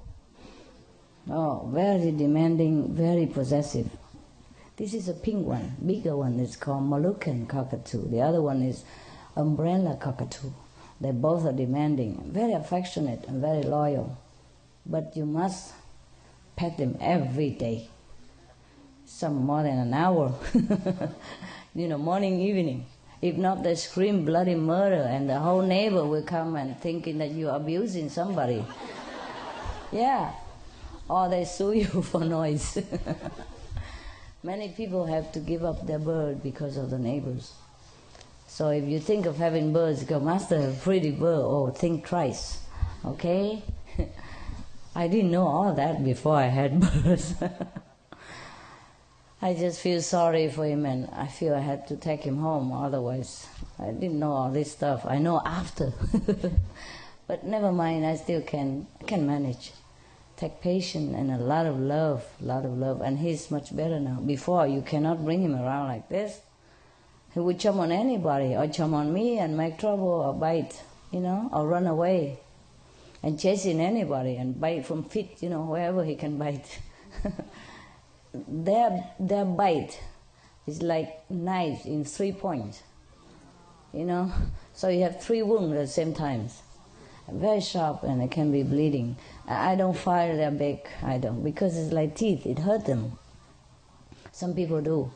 [1.29, 3.91] Oh, very demanding, very possessive.
[4.77, 8.09] This is a pink one, bigger one It's called Moluccan cockatoo.
[8.09, 8.85] The other one is
[9.37, 10.51] umbrella cockatoo.
[11.03, 14.17] They both are demanding, very affectionate and very loyal.
[14.87, 15.75] But you must
[16.55, 17.89] pet them every day.
[19.05, 20.33] Some more than an hour.
[21.75, 22.87] you know, morning, evening.
[23.21, 27.33] If not, they scream bloody murder, and the whole neighbor will come and thinking that
[27.33, 28.65] you're abusing somebody.
[29.93, 30.31] yeah.
[31.11, 32.79] Or they sue you for noise.
[34.45, 37.55] Many people have to give up their bird because of the neighbors.
[38.53, 42.61] So if you think of having birds, go, Master, pretty bird, oh, think twice.
[43.03, 43.63] Okay?
[44.95, 47.33] I didn't know all that before I had birds.
[49.41, 52.73] I just feel sorry for him and I feel I had to take him home,
[52.73, 53.47] otherwise,
[53.79, 55.07] I didn't know all this stuff.
[55.07, 55.95] I know after.
[57.27, 59.73] but never mind, I still can, can manage.
[60.37, 63.99] Take patience and a lot of love, a lot of love, and he's much better
[63.99, 64.21] now.
[64.21, 66.39] Before, you cannot bring him around like this.
[67.35, 71.21] He would jump on anybody, or jump on me and make trouble, or bite, you
[71.21, 72.41] know, or run away,
[73.23, 76.81] and chasing anybody and bite from feet, you know, wherever he can bite.
[78.35, 80.01] their their bite
[80.67, 82.83] is like knives in three points,
[83.93, 84.31] you know.
[84.75, 86.49] So you have three wounds at the same time,
[87.31, 89.17] very sharp, and it can be bleeding.
[89.49, 92.45] I don't fire their beak, I don't, because it's like teeth.
[92.47, 93.19] It hurt them.
[94.33, 95.11] Some people do.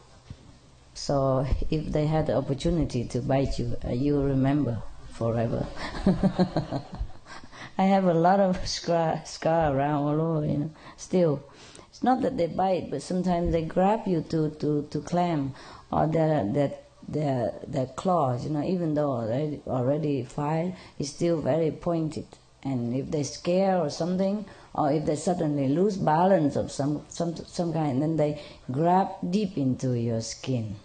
[0.97, 4.83] So if they had the opportunity to bite you, uh, you remember
[5.13, 5.67] forever.
[7.79, 10.71] I have a lot of scar, scar around all over, you know.
[10.97, 11.43] Still,
[11.91, 15.55] it's not that they bite, but sometimes they grab you to, to, to climb,
[15.93, 16.73] or their, their,
[17.07, 22.27] their, their claws, you know, even though already, already fired, it's still very pointed.
[22.65, 27.37] And if they scare or something, or if they suddenly lose balance of some, some,
[27.37, 30.77] some kind, then they grab deep into your skin.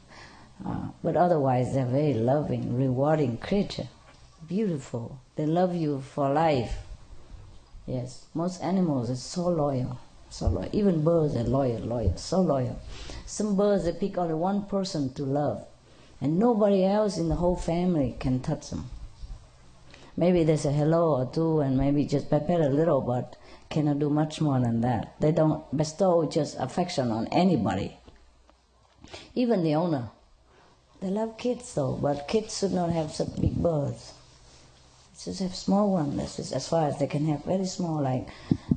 [1.04, 3.88] But otherwise, they're very loving, rewarding creature.
[4.48, 5.20] Beautiful.
[5.36, 6.78] They love you for life.
[7.88, 10.00] Yes, most animals are so loyal,
[10.30, 10.70] so loyal.
[10.72, 12.80] Even birds are loyal, loyal, so loyal.
[13.26, 15.66] Some birds they pick only one person to love,
[16.22, 18.90] and nobody else in the whole family can touch them.
[20.16, 23.36] Maybe they say hello or two, and maybe just pet a little, but
[23.70, 25.16] cannot do much more than that.
[25.20, 27.98] They don't bestow just affection on anybody.
[29.34, 30.10] Even the owner.
[31.02, 34.14] They love kids though, but kids should not have such big birds.
[35.24, 36.18] Just have small ones.
[36.18, 37.44] That's just as far as they can have.
[37.46, 38.28] Very small, like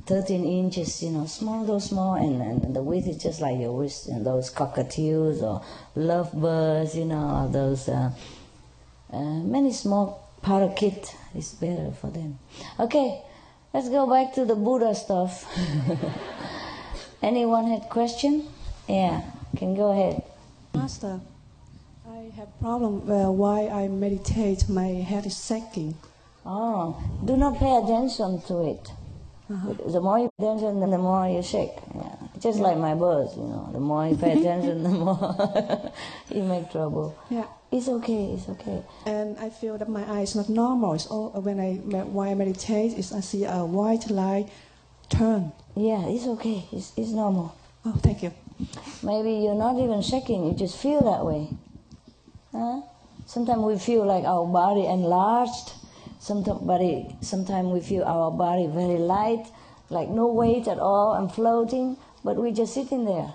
[0.05, 3.79] 13 inches, you know, small, though small, and, and the width is just like your
[3.79, 4.07] wrist.
[4.07, 5.63] And those cockatoos or
[5.95, 8.11] lovebirds, you know, those uh,
[9.11, 12.37] uh, many small parakeet is better for them.
[12.79, 13.23] Okay,
[13.73, 15.51] let's go back to the Buddha stuff.
[17.23, 18.47] Anyone had question?
[18.87, 19.23] Yeah,
[19.57, 20.21] can go ahead.
[20.75, 21.21] Master,
[22.25, 25.95] I have problem uh, why I meditate, my head is shaking.
[26.43, 28.91] Oh, do not pay attention to it.
[29.47, 29.73] Uh-huh.
[29.91, 31.75] The more you pay attention, the more you shake.
[31.93, 32.15] Yeah.
[32.39, 33.69] Just like my birds, you know.
[33.71, 35.91] The more you pay attention, the more
[36.33, 37.15] you make trouble.
[37.29, 37.45] Yeah.
[37.71, 38.33] It's okay.
[38.33, 38.81] It's okay.
[39.05, 40.95] And I feel that my eye is not normal.
[40.95, 41.73] It's all, when I
[42.05, 44.49] while I meditate, is I see a white light
[45.09, 45.51] turn.
[45.75, 46.65] Yeah, it's okay.
[46.71, 47.55] It's, it's normal.
[47.85, 48.33] Oh, thank you.
[49.03, 50.47] Maybe you're not even shaking.
[50.47, 51.49] You just feel that way.
[52.55, 52.81] Huh?
[53.25, 55.73] Sometimes we feel like our body enlarged.
[56.19, 56.61] Sometimes,
[57.21, 59.45] sometimes we feel our body very light,
[59.89, 63.33] like no weight at all and floating, but we're just sitting there.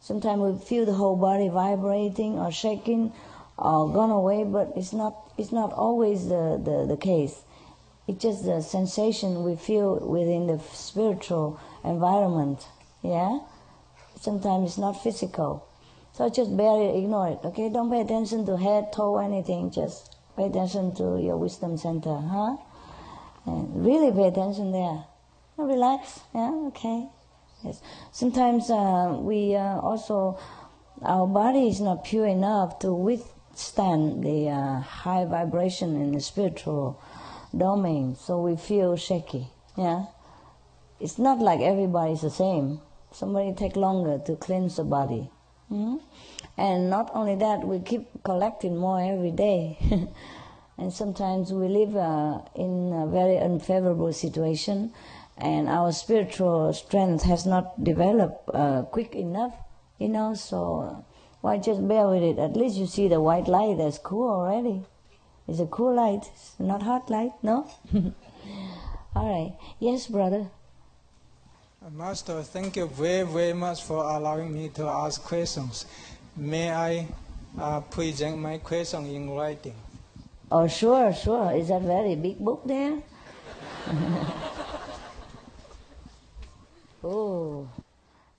[0.00, 3.12] Sometimes we feel the whole body vibrating or shaking
[3.56, 7.40] or gone away, but it's not, it's not always the, the, the case.
[8.06, 12.66] It's just the sensation we feel within the spiritual environment.
[13.02, 13.40] Yeah?
[14.20, 15.67] Sometimes it's not physical.
[16.18, 17.68] So just barely ignore it, okay?
[17.68, 19.70] Don't pay attention to head, toe, anything.
[19.70, 22.56] Just pay attention to your wisdom center, huh?
[23.46, 25.04] And really pay attention there.
[25.56, 27.06] Relax, yeah, okay.
[27.62, 27.80] Yes.
[28.10, 30.40] Sometimes uh, we uh, also,
[31.02, 37.00] our body is not pure enough to withstand the uh, high vibration in the spiritual
[37.56, 39.46] domain, so we feel shaky.
[39.76, 40.06] Yeah,
[40.98, 42.80] it's not like everybody's the same.
[43.12, 45.30] Somebody take longer to cleanse the body,
[45.68, 45.98] hmm
[46.58, 49.78] and not only that, we keep collecting more every day.
[50.78, 54.92] and sometimes we live uh, in a very unfavorable situation
[55.36, 59.54] and our spiritual strength has not developed uh, quick enough,
[59.98, 61.04] you know, so
[61.40, 62.38] why just bear with it?
[62.40, 64.82] At least you see the white light, that's cool already.
[65.46, 67.70] It's a cool light, it's not hot light, no?
[69.14, 69.56] All right.
[69.78, 70.50] Yes, brother.
[71.84, 75.86] Uh, Master, thank you very, very much for allowing me to ask questions.
[76.38, 77.08] May I
[77.58, 79.74] uh, present my question in writing?
[80.52, 81.50] Oh, sure, sure.
[81.52, 83.02] Is that very big book there?
[87.02, 87.68] Oh,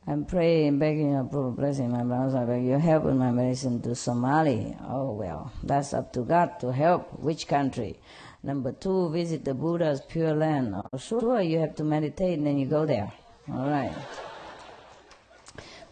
[0.06, 2.36] I'm praying, begging your blessing, my brothers.
[2.36, 4.76] I beg your help in my medicine to Samadhi.
[4.86, 7.20] Oh, well, that's up to God to help.
[7.20, 7.97] Which country?
[8.43, 10.76] Number two, visit the Buddha's pure land.
[10.76, 13.14] Oh, sure, you have to meditate and then you go there.
[13.50, 13.95] All right.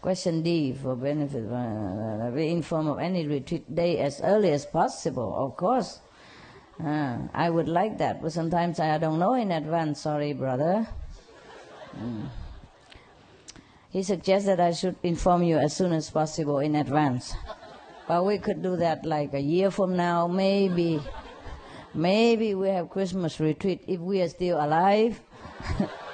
[0.00, 1.50] Question D for benefit.
[1.50, 5.34] Uh, be informed of any retreat day as early as possible.
[5.36, 6.00] Of course.
[6.78, 10.02] Uh, I would like that, but sometimes I don't know in advance.
[10.02, 10.86] Sorry, brother.
[11.98, 12.28] Mm.
[13.90, 17.34] He that I should inform you as soon as possible in advance.
[18.06, 21.00] But we could do that like a year from now, maybe.
[21.94, 25.20] Maybe we have Christmas retreat if we are still alive.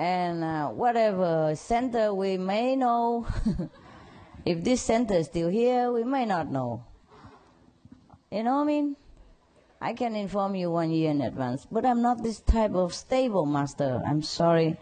[0.00, 3.26] and uh, whatever center we may know,
[4.46, 6.82] if this center is still here, we may not know.
[8.32, 8.96] You know what I mean?
[9.78, 13.44] I can inform you one year in advance, but I'm not this type of stable
[13.44, 14.00] master.
[14.08, 14.78] I'm sorry.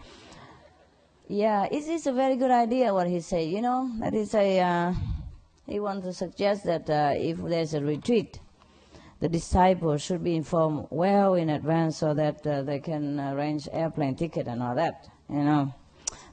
[1.26, 3.48] Yeah, it is a very good idea what he said.
[3.48, 4.60] You know, that is a.
[4.60, 4.94] Uh,
[5.66, 8.38] he wants to suggest that uh, if there's a retreat,
[9.20, 14.14] the disciples should be informed well in advance so that uh, they can arrange airplane
[14.14, 15.08] ticket and all that.
[15.28, 15.74] You know,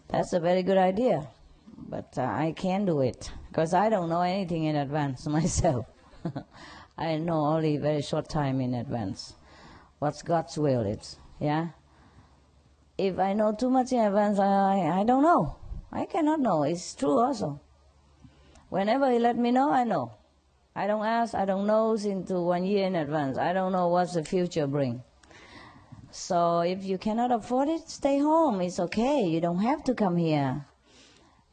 [0.08, 1.28] that's a very good idea,
[1.78, 5.86] but uh, I can't do it because I don't know anything in advance myself.
[6.98, 9.34] I know only very short time in advance.
[10.00, 11.70] What's God's will is, yeah
[12.98, 15.58] if I know too much in advance, I, I don't know.
[15.92, 16.64] I cannot know.
[16.64, 17.60] It's true also.
[18.70, 20.14] Whenever he let me know, I know.
[20.78, 23.38] I don't ask, I don't know into one year in advance.
[23.38, 25.04] I don't know what the future bring.
[26.12, 28.60] So if you cannot afford it, stay home.
[28.60, 29.24] It's okay.
[29.24, 30.66] You don't have to come here.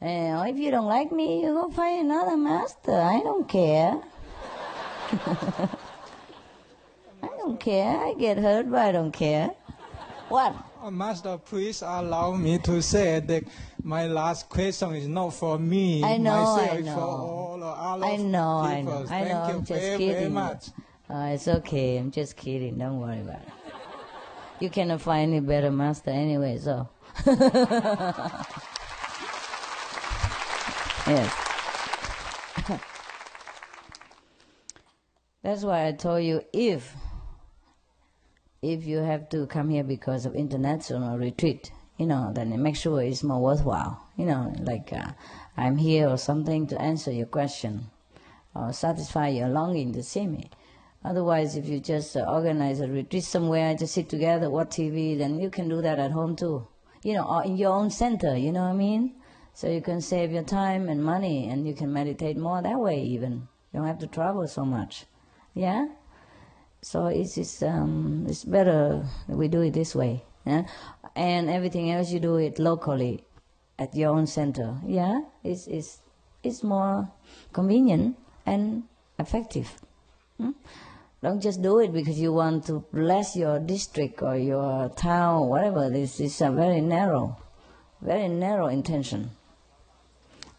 [0.01, 2.99] And if you don't like me, you go find another master.
[2.99, 4.01] I don't care.
[7.23, 7.97] I don't care.
[7.97, 9.51] I get hurt, but I don't care.
[10.27, 10.53] What?
[10.91, 13.43] Master, please allow me to say that
[13.83, 16.03] my last question is not for me.
[16.03, 16.95] I know, myself, I know.
[16.95, 19.05] For all other I know, I know.
[19.09, 20.13] I know, I'm just very, kidding.
[20.15, 20.67] very much.
[21.09, 21.97] Uh, it's okay.
[21.97, 22.77] I'm just kidding.
[22.77, 23.49] Don't worry about it.
[24.59, 26.89] You cannot find any better master anyway, so.
[31.07, 31.33] yes.
[35.43, 36.95] That's why I told you if
[38.63, 43.01] if you have to come here because of international retreat, you know, then make sure
[43.01, 44.01] it's more worthwhile.
[44.15, 45.11] You know, like uh,
[45.57, 47.91] I'm here or something to answer your question
[48.55, 50.49] or satisfy your longing to see me.
[51.03, 55.39] Otherwise, if you just uh, organize a retreat somewhere, just sit together, watch TV, then
[55.39, 56.65] you can do that at home too.
[57.03, 59.15] You know, or in your own center, you know what I mean?
[59.53, 63.01] So you can save your time and money and you can meditate more that way
[63.03, 63.49] even.
[63.73, 65.05] You don't have to travel so much.
[65.53, 65.87] Yeah?
[66.83, 70.21] So it's, it's, um, it's better we do it this way.
[70.45, 70.65] Yeah?
[71.15, 73.23] And everything else you do it locally
[73.79, 74.75] at your own center.
[74.85, 75.21] Yeah?
[75.43, 75.99] It's, it's,
[76.43, 77.09] it's more
[77.53, 78.83] convenient and
[79.17, 79.71] effective.
[80.37, 80.51] Hmm?
[81.21, 85.49] Don't just do it because you want to bless your district or your town or
[85.49, 85.89] whatever.
[85.89, 87.37] This is a very narrow,
[88.01, 89.31] very narrow intention.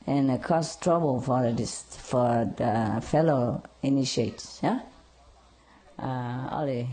[0.07, 4.61] And it causes trouble for the, for the fellow initiates.
[4.63, 4.81] Yeah?
[5.99, 6.89] uh, Ollie,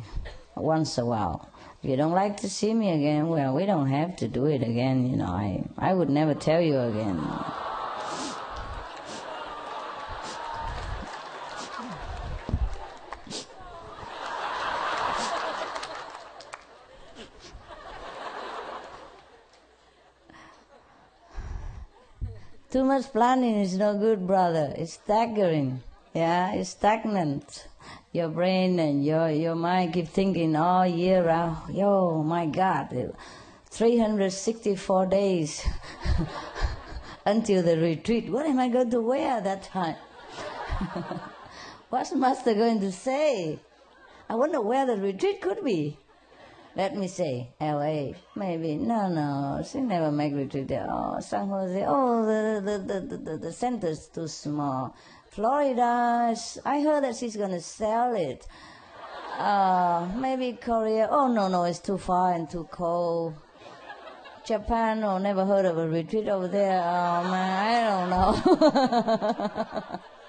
[0.55, 1.49] once a while.
[1.83, 4.61] If you don't like to see me again, well, we don't have to do it
[4.61, 5.25] again, you know.
[5.25, 7.19] I, I would never tell you again.
[22.71, 24.73] Too much planning is no good, brother.
[24.77, 25.81] It's staggering.
[26.13, 27.67] Yeah, it's stagnant.
[28.13, 33.13] Your brain and your, your mind keep thinking all year round, yo, my God,
[33.69, 35.65] 364 days
[37.25, 38.29] until the retreat.
[38.29, 39.95] What am I going to wear that time?
[41.89, 43.59] What's Master going to say?
[44.29, 45.97] I wonder where the retreat could be.
[46.75, 48.75] Let me say, LA, maybe.
[48.75, 50.87] No, no, she never make retreat there.
[50.89, 54.95] Oh, San Jose, oh, the, the, the, the, the, center's too small.
[55.31, 58.45] Florida, I heard that she's going to sell it.
[59.37, 61.07] Uh, maybe Korea.
[61.09, 63.35] Oh, no, no, it's too far and too cold.
[64.45, 66.81] Japan, oh, never heard of a retreat over there.
[66.83, 68.33] Oh, man, I don't know.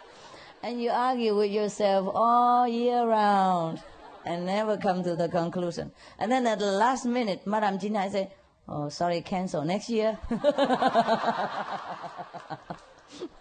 [0.63, 3.83] and you argue with yourself all year round
[4.25, 5.91] and never come to the conclusion.
[6.17, 8.31] And then at the last minute, Madame Jina say,
[8.69, 10.17] "Oh, sorry, cancel next year."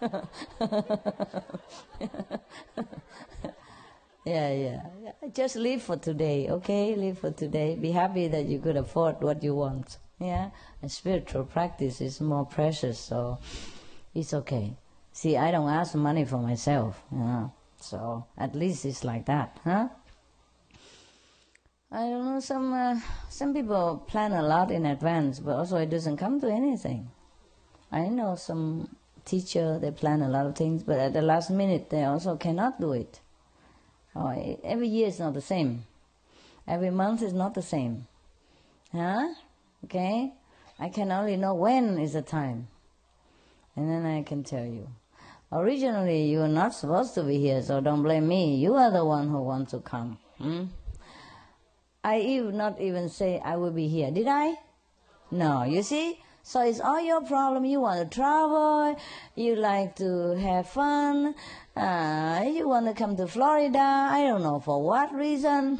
[4.24, 4.82] yeah, yeah.
[5.34, 6.94] Just live for today, okay?
[6.96, 7.76] Live for today.
[7.76, 9.98] Be happy that you could afford what you want.
[10.18, 10.50] Yeah,
[10.80, 13.38] and spiritual practice is more precious, so
[14.14, 14.76] it's okay.
[15.12, 17.52] See, I don't ask money for myself, you know.
[17.80, 19.88] So at least it's like that, huh?
[21.90, 22.40] I don't know.
[22.40, 26.48] Some uh, some people plan a lot in advance, but also it doesn't come to
[26.48, 27.10] anything.
[27.90, 31.90] I know some teacher they plan a lot of things, but at the last minute
[31.90, 33.20] they also cannot do it.
[34.14, 35.84] Oh, every year is not the same.
[36.68, 38.06] Every month is not the same.
[38.92, 39.28] Huh?
[39.84, 40.32] Okay?
[40.78, 42.68] I can only know when is the time.
[43.74, 44.88] And then I can tell you.
[45.50, 48.56] Originally, you were not supposed to be here, so don't blame me.
[48.56, 50.18] You are the one who wants to come.
[50.38, 50.64] Hmm?
[52.04, 54.10] I even not even say I will be here.
[54.10, 54.54] Did I?
[55.30, 55.62] No.
[55.62, 56.20] You see?
[56.42, 57.64] So it's all your problem.
[57.64, 58.98] You want to travel.
[59.36, 61.34] You like to have fun.
[61.76, 63.78] Uh, you want to come to Florida.
[63.78, 65.78] I don't know for what reason.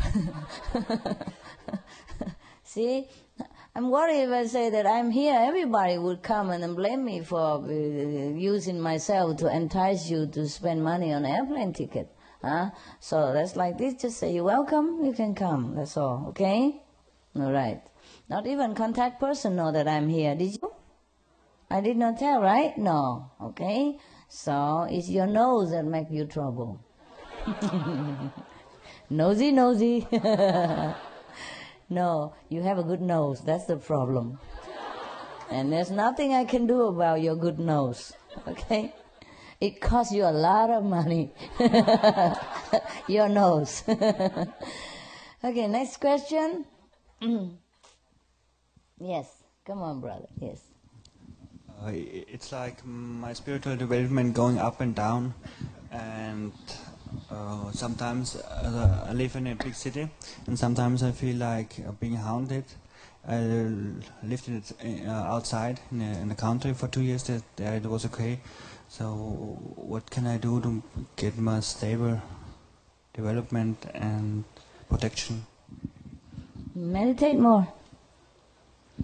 [2.64, 3.08] see?
[3.74, 7.64] I'm worried if I say that I'm here, everybody would come and blame me for
[7.64, 12.14] uh, using myself to entice you to spend money on airplane ticket.
[12.42, 12.70] Huh?
[13.00, 13.94] So that's like this.
[13.94, 15.04] Just say you're welcome.
[15.04, 15.74] You can come.
[15.74, 16.26] That's all.
[16.28, 16.82] Okay.
[17.34, 17.80] All right.
[18.32, 20.34] Not even contact person know that I'm here.
[20.34, 20.72] Did you?
[21.70, 22.72] I did not tell, right?
[22.78, 23.30] No.
[23.38, 23.98] Okay.
[24.26, 26.80] So it's your nose that make you trouble.
[29.10, 30.08] nosy, nosy.
[31.90, 33.42] no, you have a good nose.
[33.42, 34.38] That's the problem.
[35.50, 38.14] And there's nothing I can do about your good nose.
[38.48, 38.94] Okay?
[39.60, 41.34] It costs you a lot of money.
[43.08, 43.84] Your nose.
[43.86, 46.64] okay, next question.
[49.02, 49.26] yes,
[49.66, 50.26] come on, brother.
[50.40, 50.60] Yes.
[51.82, 55.34] Uh, it's like my spiritual development going up and down,
[55.90, 56.52] and
[57.30, 60.08] uh, sometimes uh, I live in a big city,
[60.46, 62.64] and sometimes I feel like being haunted.
[63.26, 63.38] I
[64.24, 64.72] lived it,
[65.06, 67.22] uh, outside in the, in the country for two years.
[67.24, 68.40] That it was okay,
[68.92, 69.06] so,
[69.76, 70.82] what can I do to
[71.16, 72.20] get more stable
[73.14, 74.44] development and
[74.90, 75.46] protection?
[76.74, 77.66] Meditate more.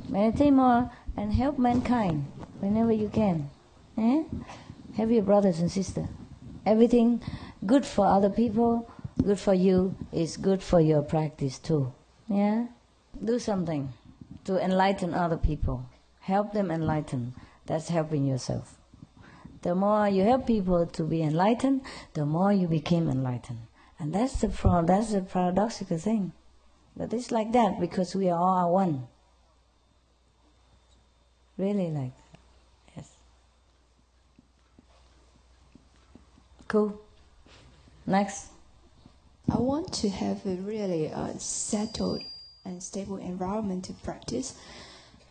[0.08, 2.26] Meditate more and help mankind
[2.60, 3.50] whenever you can.
[3.96, 4.24] Eh?
[4.96, 6.06] Have your brothers and sisters.
[6.64, 7.20] Everything
[7.64, 8.90] good for other people,
[9.22, 11.92] good for you, is good for your practice too.
[12.28, 12.66] Yeah?
[13.24, 13.92] Do something
[14.44, 15.86] to enlighten other people.
[16.20, 17.34] Help them enlighten.
[17.66, 18.78] That's helping yourself.
[19.62, 21.82] The more you help people to be enlightened,
[22.14, 23.60] the more you became enlightened.
[23.98, 24.48] And that's the
[24.86, 26.32] that's the paradoxical thing.
[26.96, 29.08] But it's like that because we are all one.
[31.58, 32.38] Really like that.
[32.96, 33.10] Yes.
[36.68, 37.00] Cool.
[38.06, 38.46] Next.
[39.50, 42.22] I want to have a really uh, settled
[42.64, 44.54] and stable environment to practice.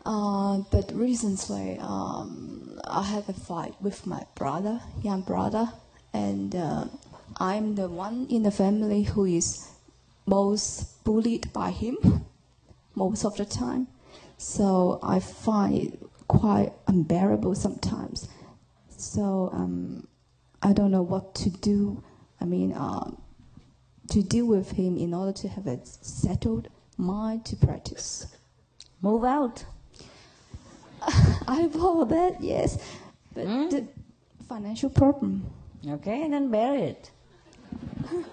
[0.05, 5.71] Uh, but recently, um, I have a fight with my brother, young brother,
[6.13, 6.85] and uh,
[7.37, 9.69] I'm the one in the family who is
[10.25, 12.25] most bullied by him
[12.95, 13.87] most of the time.
[14.37, 15.97] So I find
[16.27, 18.27] quite unbearable sometimes.
[18.97, 20.07] So um,
[20.61, 22.03] I don't know what to do.
[22.41, 23.11] I mean, uh,
[24.11, 28.27] to deal with him in order to have a settled mind to practice.
[29.01, 29.65] Move out.
[31.47, 32.77] I follow that, yes.
[33.33, 33.69] But Hmm?
[33.69, 33.87] the
[34.47, 35.45] financial problem.
[35.87, 37.11] Okay, then bear it.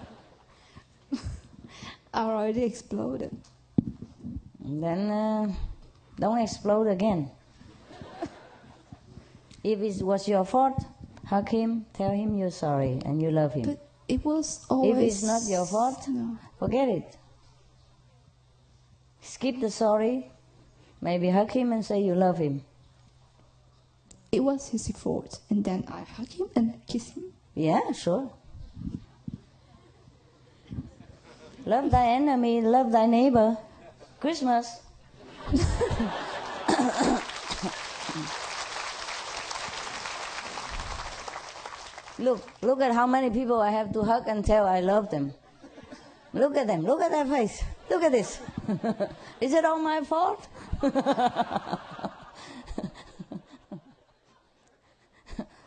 [2.15, 3.37] I already exploded.
[4.61, 5.53] Then uh,
[6.19, 7.31] don't explode again.
[9.65, 10.85] If it was your fault,
[11.27, 13.63] hug him, tell him you're sorry and you love him.
[13.65, 14.97] But it was always.
[14.97, 16.37] if it's not your fault, No.
[16.59, 17.17] forget it.
[19.23, 20.31] Skip the sorry.
[21.01, 22.63] Maybe hug him and say you love him.
[24.31, 27.33] It was his fault, and then I hug him and kiss him.
[27.55, 28.31] Yeah, sure.
[31.65, 33.57] Love thy enemy, love thy neighbor.
[34.21, 34.81] Christmas.
[42.25, 45.33] look, look at how many people I have to hug and tell I love them.
[46.33, 47.63] Look at them, look at their face.
[47.91, 48.41] Look at this.
[49.41, 50.49] Is it all my fault?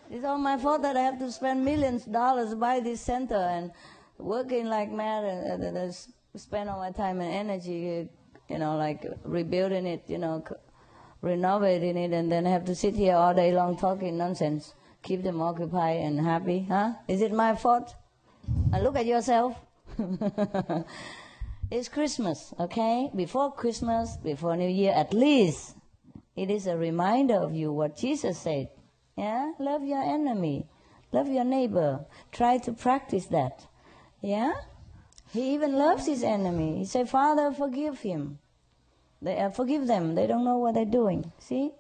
[0.09, 3.35] It's all my fault that I have to spend millions of dollars buy this center
[3.35, 3.71] and
[4.17, 5.95] working like mad and, and, and
[6.35, 10.43] spend all my time and energy, uh, you know, like rebuilding it, you know,
[11.21, 14.73] renovating it, and then have to sit here all day long talking nonsense.
[15.07, 16.91] Keep them occupied and happy, huh?
[17.07, 17.95] Is it my fault?
[18.77, 19.55] Look at yourself.
[21.71, 23.09] it's Christmas, okay?
[23.15, 25.77] Before Christmas, before New Year, at least
[26.35, 28.67] it is a reminder of you what Jesus said.
[29.15, 29.53] Yeah?
[29.59, 30.67] Love your enemy.
[31.13, 32.05] Love your neighbor.
[32.33, 33.65] Try to practice that.
[34.21, 34.51] Yeah?
[35.31, 36.79] He even loves his enemy.
[36.79, 38.39] He said, Father, forgive him.
[39.21, 40.15] They, uh, forgive them.
[40.15, 41.31] They don't know what they're doing.
[41.39, 41.71] See?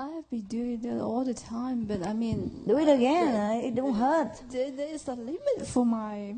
[0.00, 2.62] I have been doing that all the time, but I mean.
[2.68, 3.34] Do it again.
[3.34, 4.40] uh, it don't hurt.
[4.48, 6.36] There, there is a limit for my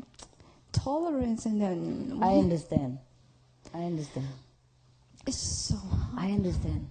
[0.71, 2.19] tolerance, and then.
[2.23, 2.97] I understand.
[3.71, 4.27] I understand.
[5.27, 5.75] It's so
[6.17, 6.89] I understand.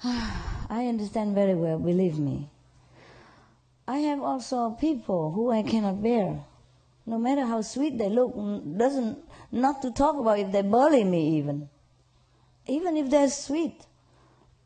[0.04, 2.50] I understand very well, believe me.
[3.88, 6.44] I have also people who I cannot bear.
[7.06, 8.34] No matter how sweet they look,
[8.76, 11.70] doesn't not to talk about if they bully me even.
[12.66, 13.86] Even if they're sweet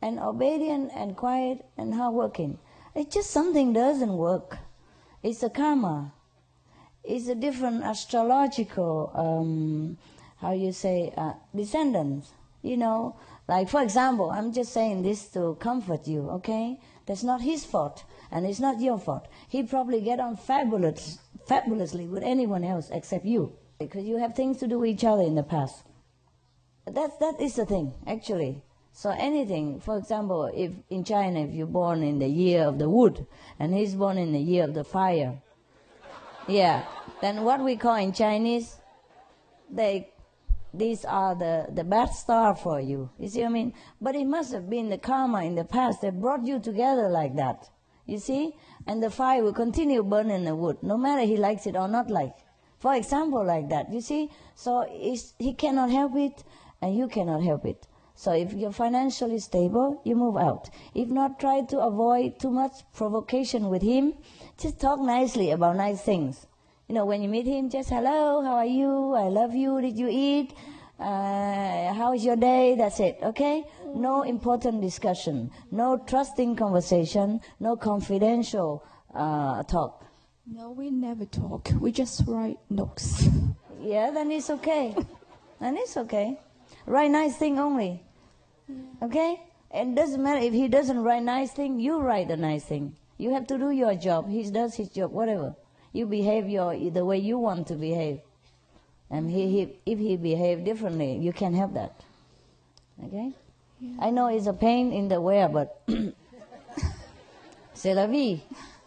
[0.01, 2.57] and obedient and quiet and hardworking.
[2.95, 4.57] It's just something doesn't work.
[5.23, 6.13] It's a karma.
[7.03, 9.97] It's a different astrological, um,
[10.37, 12.33] how you say, uh, descendants.
[12.63, 13.15] You know,
[13.47, 16.79] like for example, I'm just saying this to comfort you, okay?
[17.07, 19.27] That's not his fault, and it's not your fault.
[19.49, 21.17] He probably get on fabulous,
[21.47, 25.23] fabulously with anyone else except you, because you have things to do with each other
[25.23, 25.83] in the past.
[26.85, 28.63] That that is the thing, actually.
[28.93, 32.89] So anything, for example, if in China, if you're born in the year of the
[32.89, 33.25] wood,
[33.57, 35.41] and he's born in the year of the fire,
[36.47, 36.85] yeah,
[37.21, 38.77] then what we call in Chinese,
[39.71, 40.09] they,
[40.73, 43.09] these are the, the bad star for you.
[43.17, 43.73] You see what I mean?
[44.01, 47.35] But it must have been the karma in the past that brought you together like
[47.37, 47.69] that.
[48.05, 48.55] You see?
[48.87, 52.09] And the fire will continue burning the wood, no matter he likes it or not
[52.09, 52.35] like.
[52.79, 53.93] For example, like that.
[53.93, 54.29] You see?
[54.55, 54.85] So
[55.39, 56.43] he cannot help it,
[56.81, 57.87] and you cannot help it.
[58.21, 60.69] So if you're financially stable, you move out.
[60.93, 64.13] If not, try to avoid too much provocation with him.
[64.59, 66.45] Just talk nicely about nice things.
[66.87, 69.15] You know, when you meet him, just hello, how are you?
[69.15, 69.81] I love you.
[69.81, 70.53] Did you eat?
[70.99, 72.75] Uh, how's your day?
[72.77, 73.17] That's it.
[73.23, 73.63] Okay?
[73.95, 75.49] No important discussion.
[75.71, 77.41] No trusting conversation.
[77.59, 78.85] No confidential
[79.15, 80.05] uh, talk.
[80.45, 81.69] No, we never talk.
[81.79, 83.27] We just write notes.
[83.81, 84.95] Yeah, then it's okay.
[85.59, 86.39] then it's okay.
[86.85, 88.03] Write nice thing only.
[89.01, 89.41] Okay?
[89.73, 92.95] It doesn't matter if he doesn't write nice thing, you write a nice thing.
[93.17, 94.29] You have to do your job.
[94.29, 95.55] He does his job, whatever.
[95.93, 98.19] You behave your the way you want to behave.
[99.09, 102.03] And he, he if he behave differently, you can help that.
[103.05, 103.33] Okay?
[103.99, 105.81] I know it's a pain in the way, but
[107.73, 108.41] c'est la vie.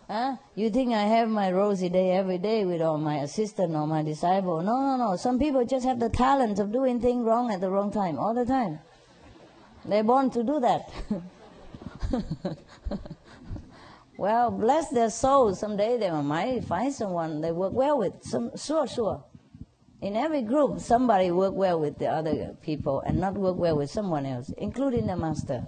[0.09, 0.36] Huh?
[0.55, 4.02] You think I have my rosy day every day with all my assistant or my
[4.02, 4.61] disciple?
[4.62, 5.16] No, no, no.
[5.16, 8.35] Some people just have the talent of doing things wrong at the wrong time, all
[8.35, 8.81] the time.
[9.85, 10.90] They're born to do that.
[14.16, 15.61] well, bless their souls.
[15.61, 18.23] Someday they might find someone they work well with.
[18.23, 19.24] Some, sure, sure.
[20.01, 23.90] In every group, somebody work well with the other people and not work well with
[23.90, 25.66] someone else, including the master.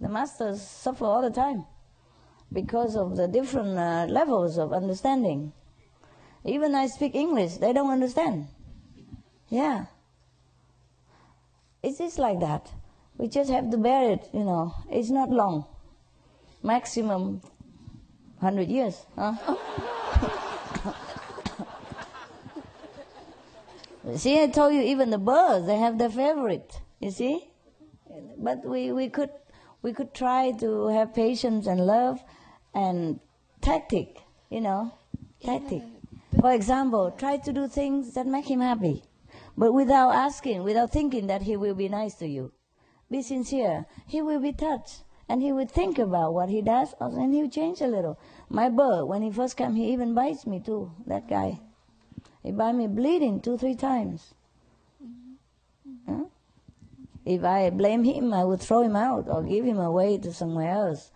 [0.00, 1.64] The masters suffer all the time
[2.52, 5.52] because of the different uh, levels of understanding.
[6.44, 8.48] Even I speak English, they don't understand.
[9.48, 9.86] Yeah.
[11.82, 12.72] It's like that.
[13.18, 14.74] We just have to bear it, you know.
[14.90, 15.66] It's not long.
[16.62, 17.40] Maximum
[18.40, 19.04] 100 years.
[19.16, 19.34] Huh?
[24.16, 26.80] see, I told you, even the birds, they have their favorite.
[27.00, 27.48] You see?
[28.38, 29.30] But we, we could
[29.82, 32.20] we could try to have patience and love
[32.74, 33.20] and
[33.60, 34.18] tactic,
[34.50, 34.92] you know,
[35.44, 35.82] tactic.
[36.40, 39.04] For example, try to do things that make him happy,
[39.56, 42.52] but without asking, without thinking that he will be nice to you.
[43.10, 43.86] Be sincere.
[44.06, 45.02] He will be touched.
[45.28, 48.16] And he would think about what he does, and he would change a little.
[48.48, 51.60] My bird, when he first came, he even bites me too, that guy.
[52.44, 54.34] He bite me bleeding two, three times.
[55.04, 56.12] Mm-hmm.
[56.12, 56.24] Huh?
[57.24, 60.70] If I blame him, I would throw him out or give him away to somewhere
[60.70, 61.10] else.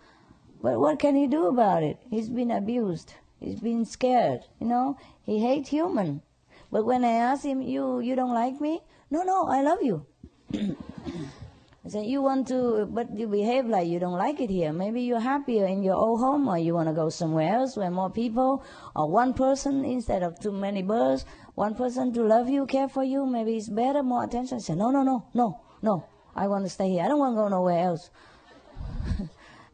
[0.61, 1.99] But what can he do about it?
[2.09, 3.13] He's been abused.
[3.39, 4.41] He's been scared.
[4.59, 6.21] You know, he hates human.
[6.69, 10.05] But when I ask him, "You, you don't like me?" No, no, I love you.
[11.83, 14.71] I said, "You want to, but you behave like you don't like it here.
[14.71, 17.89] Maybe you're happier in your old home, or you want to go somewhere else where
[17.89, 18.63] more people,
[18.95, 21.25] or one person instead of too many birds.
[21.55, 23.25] One person to love you, care for you.
[23.25, 26.05] Maybe it's better, more attention." I said, "No, no, no, no, no.
[26.35, 27.03] I want to stay here.
[27.03, 28.09] I don't want to go nowhere else."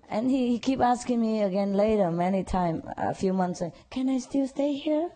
[0.10, 4.20] And he, he keep asking me again later, many times, a few months, can I
[4.20, 5.10] still stay here?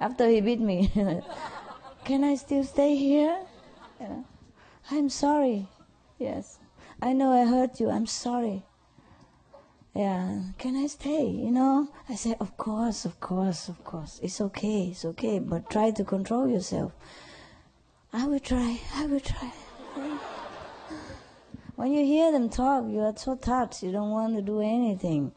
[0.00, 0.90] After he beat me,
[2.04, 3.38] can I still stay here?
[4.94, 5.68] I'm sorry.
[6.18, 6.58] Yes.
[7.00, 7.88] I know I hurt you.
[7.88, 8.62] I'm sorry.
[9.94, 10.42] Yeah.
[10.58, 11.24] Can I stay?
[11.24, 11.88] You know?
[12.10, 14.20] I said, of course, of course, of course.
[14.22, 14.88] It's okay.
[14.90, 15.38] It's okay.
[15.38, 16.92] But try to control yourself.
[18.12, 18.80] I will try.
[18.94, 19.50] I will try.
[21.74, 23.82] When you hear them talk, you are so touched.
[23.82, 25.32] You don't want to do anything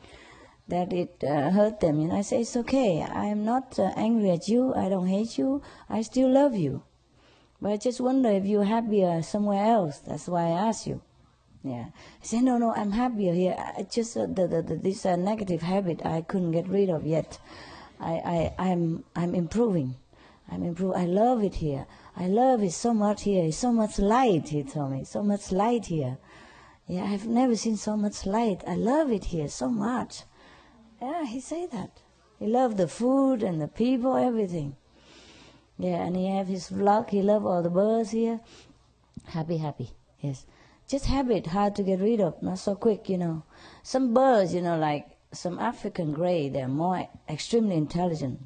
[0.68, 2.02] that it uh, hurt them.
[2.02, 3.02] And I say, it's okay.
[3.02, 4.76] I am not uh, angry at you.
[4.76, 5.62] I don't hate you.
[5.90, 6.84] I still love you.
[7.62, 10.00] But I just wonder if you're happier somewhere else.
[10.00, 11.02] That's why I ask you.
[11.64, 11.86] Yeah.
[12.22, 13.56] I say, no, no, I'm happier here.
[13.58, 17.06] I just uh, the, the, the, this uh, negative habit I couldn't get rid of
[17.06, 17.40] yet.
[18.00, 19.96] I, I, I'm, I'm improving.
[20.52, 21.00] I'm improving.
[21.02, 21.88] I love it here.
[22.16, 23.46] I love it so much here.
[23.46, 25.04] It's so much light, he told me.
[25.06, 26.18] So much light here.
[26.88, 28.64] Yeah, I've never seen so much light.
[28.68, 30.24] I love it here so much.
[31.02, 32.02] Yeah, he said that.
[32.38, 34.76] He loved the food and the people, everything.
[35.78, 37.10] Yeah, and he have his flock.
[37.10, 38.40] He love all the birds here.
[39.26, 39.92] Happy, happy.
[40.22, 40.46] Yes.
[40.88, 42.42] Just habit, hard to get rid of.
[42.42, 43.44] Not so quick, you know.
[43.84, 48.40] Some birds, you know, like some African gray, they're more extremely intelligent.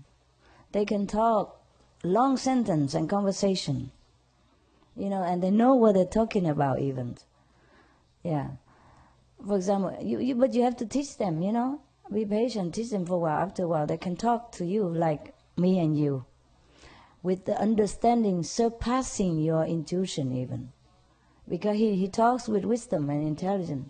[0.72, 1.62] They can talk
[2.04, 3.92] long sentence and conversation.
[4.96, 7.18] You know, and they know what they're talking about even.
[8.24, 8.52] Yeah.
[9.46, 11.82] For example, you, you but you have to teach them, you know.
[12.12, 13.40] Be patient, teach them for a while.
[13.44, 16.26] After a while, they can talk to you like me and you,
[17.22, 20.72] with the understanding surpassing your intuition even,
[21.48, 23.90] because he, he talks with wisdom and intelligence,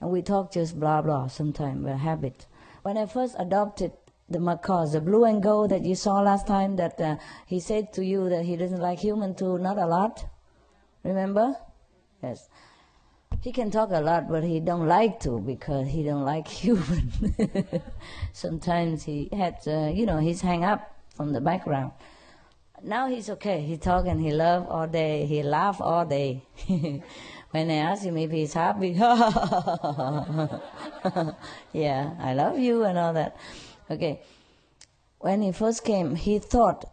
[0.00, 2.46] and we talk just blah blah sometimes by habit.
[2.82, 3.92] When I first adopted
[4.28, 7.16] the macaws, the blue and gold that you saw last time, that uh,
[7.46, 10.24] he said to you that he doesn't like human too, not a lot.
[11.02, 11.56] Remember?
[12.22, 12.48] Yes.
[13.40, 17.12] He can talk a lot, but he don't like to because he don't like human.
[18.32, 21.92] Sometimes he had, uh, you know, he's hang up from the background.
[22.86, 23.62] Now he's okay.
[23.62, 25.26] He talk and he love all day.
[25.26, 26.42] He laugh all day.
[27.50, 28.90] when I ask him if he's happy,
[31.72, 33.36] yeah, I love you and all that.
[33.90, 34.22] Okay.
[35.18, 36.84] When he first came, he thought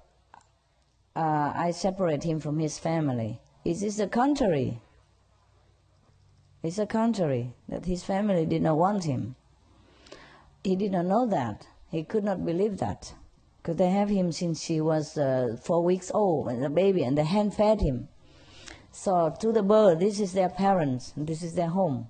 [1.16, 3.40] uh, I separate him from his family.
[3.64, 4.82] It is the contrary.
[6.64, 9.36] It's the contrary, that his family did not want him.
[10.64, 11.68] He did not know that.
[11.92, 13.14] He could not believe that.
[13.64, 17.18] Because they have him since he was uh, four weeks old, and a baby, and
[17.18, 18.10] the hand fed him.
[18.92, 22.10] So to the bird, this is their parents, this is their home.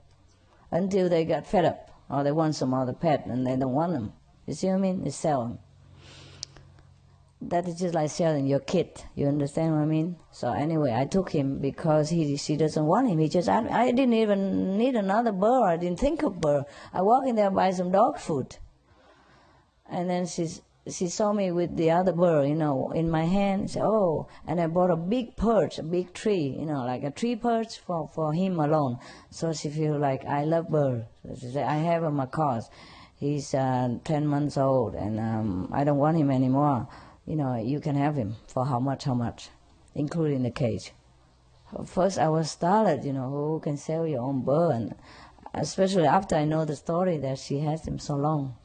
[0.72, 3.94] Until they got fed up, or they want some other pet, and they don't want
[3.94, 4.14] them.
[4.48, 5.04] You see what I mean?
[5.04, 5.60] They sell them
[7.50, 9.04] that is just like selling your kid.
[9.16, 10.18] You understand what I mean?
[10.32, 13.20] So anyway, I took him because he she doesn't want him.
[13.20, 15.64] He just I, I didn't even need another bird.
[15.64, 16.66] I didn't think of bird.
[16.94, 18.58] I walk in there buy some dog food,
[19.90, 23.72] and then she's she saw me with the other bird, you know, in my hand.
[23.72, 27.12] Said, "Oh!" And I bought a big perch, a big tree, you know, like a
[27.12, 29.00] tree perch for for him alone.
[29.30, 31.06] So she feel like I love bird.
[31.24, 32.70] So she said, "I have a macaws.
[33.16, 36.88] He's uh, ten months old, and um, I don't want him anymore."
[37.26, 39.50] you know, you can have him for how much, how much,
[39.96, 40.92] including the cage.
[41.86, 44.96] First, I was startled, you know, who can sell your own bird, and
[45.54, 48.56] especially after I know the story that she has him so long.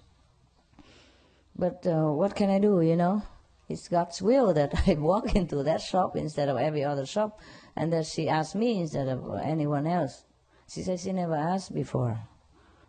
[1.59, 3.23] But uh, what can I do, you know?
[3.69, 7.41] It's God's will that I walk into that shop instead of every other shop,
[7.75, 10.25] and that she asked me instead of anyone else.
[10.69, 12.21] She said she never asked before.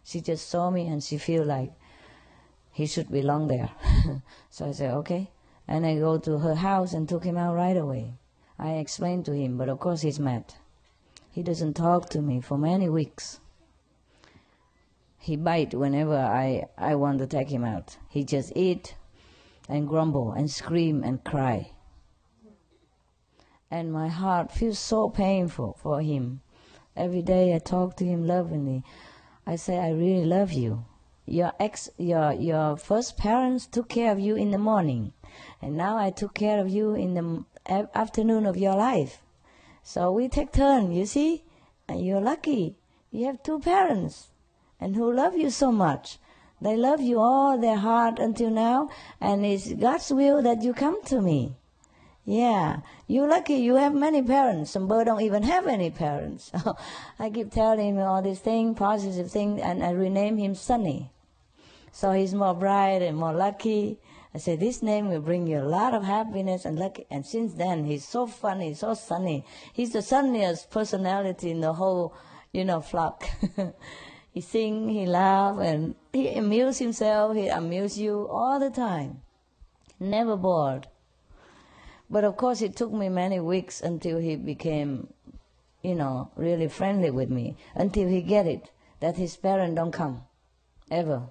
[0.03, 1.71] She just saw me and she feel like
[2.71, 3.69] he should belong there.
[4.49, 5.31] so I said, okay.
[5.67, 8.13] And I go to her house and took him out right away.
[8.57, 10.53] I explained to him, but of course he's mad.
[11.31, 13.39] He doesn't talk to me for many weeks.
[15.21, 17.97] He bite whenever I, I want to take him out.
[18.07, 18.95] He just eat
[19.67, 21.73] and grumble and scream and cry.
[23.69, 26.39] And my heart feels so painful for him.
[26.95, 28.83] Every day I talk to him lovingly.
[29.45, 30.85] I say, I really love you.
[31.25, 35.11] Your ex, your, your first parents took care of you in the morning.
[35.61, 37.45] And now I took care of you in the
[37.93, 39.21] afternoon of your life.
[39.83, 41.43] So we take turn, you see?
[41.89, 42.77] And you're lucky.
[43.11, 44.28] You have two parents
[44.79, 46.17] and who love you so much.
[46.61, 48.89] They love you all their heart until now,
[49.21, 51.55] and it's God's will that you come to me.
[52.25, 53.55] Yeah, you're lucky.
[53.55, 54.71] You have many parents.
[54.71, 56.51] Some bird don't even have any parents.
[57.19, 61.09] I keep telling him all these things, positive things, and I rename him Sunny.
[61.91, 63.97] So he's more bright and more lucky.
[64.33, 66.99] I say this name will bring you a lot of happiness and luck.
[67.09, 69.43] And since then, he's so funny, so sunny.
[69.73, 72.13] He's the sunniest personality in the whole,
[72.53, 73.27] you know, flock.
[74.31, 77.35] he sing, he laugh, and he amuse himself.
[77.35, 79.21] He amuse you all the time.
[79.99, 80.87] Never bored.
[82.09, 85.13] But of course, it took me many weeks until he became,
[85.81, 87.57] you know, really friendly with me.
[87.75, 90.23] Until he get it that his parents don't come,
[90.91, 91.29] ever.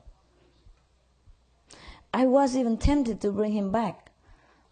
[2.12, 4.10] I was even tempted to bring him back,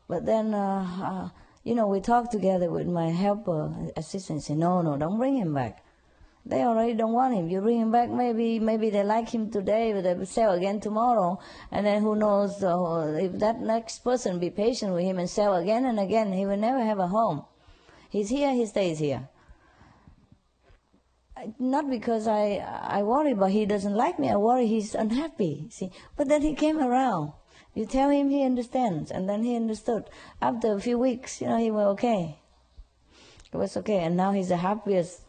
[0.09, 1.29] but then, uh, uh,
[1.63, 4.43] you know, we talked together with my helper assistant.
[4.43, 5.85] Said, "No, no, don't bring him back.
[6.49, 7.49] They already don't want him.
[7.49, 11.41] You bring him back, maybe, maybe they like him today, but they sell again tomorrow,
[11.73, 15.57] and then who knows uh, if that next person be patient with him and sell
[15.57, 17.45] again and again, he will never have a home.
[18.09, 19.29] He's here, he stays here.
[21.59, 22.65] Not because I
[22.99, 24.31] I worry, but he doesn't like me.
[24.31, 25.67] I worry he's unhappy.
[25.71, 27.33] See, but then he came around.
[27.75, 30.09] You tell him he understands, and then he understood.
[30.41, 32.39] After a few weeks, you know, he was okay.
[33.53, 35.26] It was okay, and now he's the happiest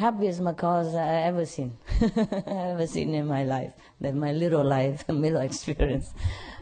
[0.00, 1.76] happiest macaws I ever seen.
[2.00, 6.14] Ever seen in my life, that my little life, little experience.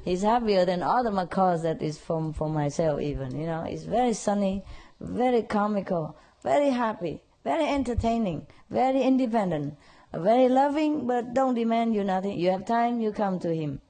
[0.04, 3.38] He's happier than all the macaws that is from for myself even.
[3.38, 4.64] You know, he's very sunny,
[5.00, 9.76] very comical, very happy, very entertaining, very independent,
[10.12, 12.38] very loving, but don't demand you nothing.
[12.38, 13.80] You have time, you come to him.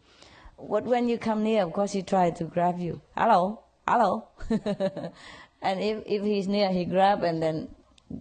[0.56, 3.00] What when you come near, of course he try to grab you.
[3.16, 4.28] Hello, hello.
[4.50, 7.68] and if if he's near, he grab and then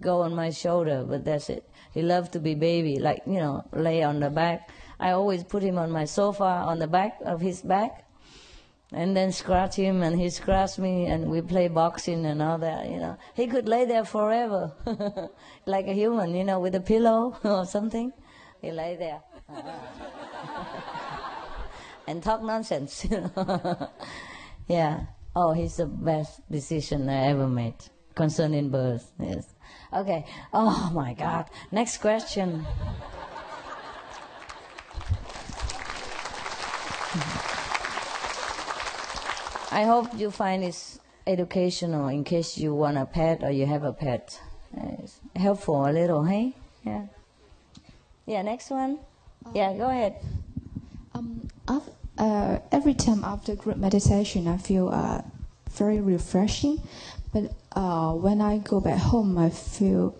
[0.01, 1.69] go on my shoulder, but that's it.
[1.93, 4.69] He loves to be baby, like, you know, lay on the back.
[4.99, 8.07] I always put him on my sofa on the back of his back
[8.91, 12.89] and then scratch him and he scratch me and we play boxing and all that,
[12.89, 13.17] you know.
[13.35, 14.73] He could lay there forever,
[15.65, 18.13] like a human, you know, with a pillow or something.
[18.61, 19.21] He lay there.
[22.07, 23.89] and talk nonsense, you know.
[24.67, 25.05] yeah.
[25.35, 27.75] Oh, he's the best decision I ever made
[28.15, 29.11] concerning birth.
[29.19, 29.53] Yes.
[29.97, 30.25] Okay.
[30.53, 31.45] Oh my God.
[31.71, 32.67] Next question.
[39.71, 43.83] I hope you find this educational in case you want a pet or you have
[43.83, 44.39] a pet.
[44.75, 46.53] It's helpful a little, hey?
[46.85, 47.07] Yeah.
[48.27, 48.99] Yeah, next one.
[49.55, 50.15] Yeah, go ahead.
[51.15, 55.21] Um, uh, every time after group meditation, I feel uh,
[55.71, 56.81] very refreshing.
[57.33, 60.15] But uh, when I go back home, I feel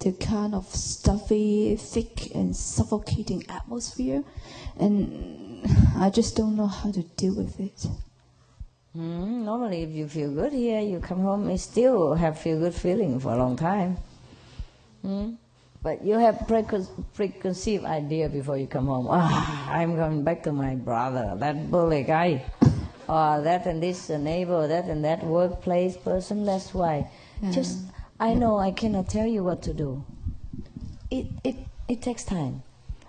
[0.00, 4.24] the kind of stuffy, thick, and suffocating atmosphere,
[4.78, 5.62] and
[5.96, 7.86] I just don't know how to deal with it.
[8.96, 12.74] Mm, normally, if you feel good here, you come home, you still have feel good
[12.74, 13.98] feeling for a long time.
[15.04, 15.36] Mm?
[15.80, 19.06] But you have precon- preconceived idea before you come home.
[19.08, 22.42] Ah, I'm going back to my brother, that bully guy,
[23.08, 26.44] or that and this uh, neighbor, that and that workplace person.
[26.44, 27.10] That's why.
[27.52, 27.78] Just
[28.20, 30.04] I know I cannot tell you what to do.
[31.10, 31.56] It it
[31.88, 32.62] it takes time.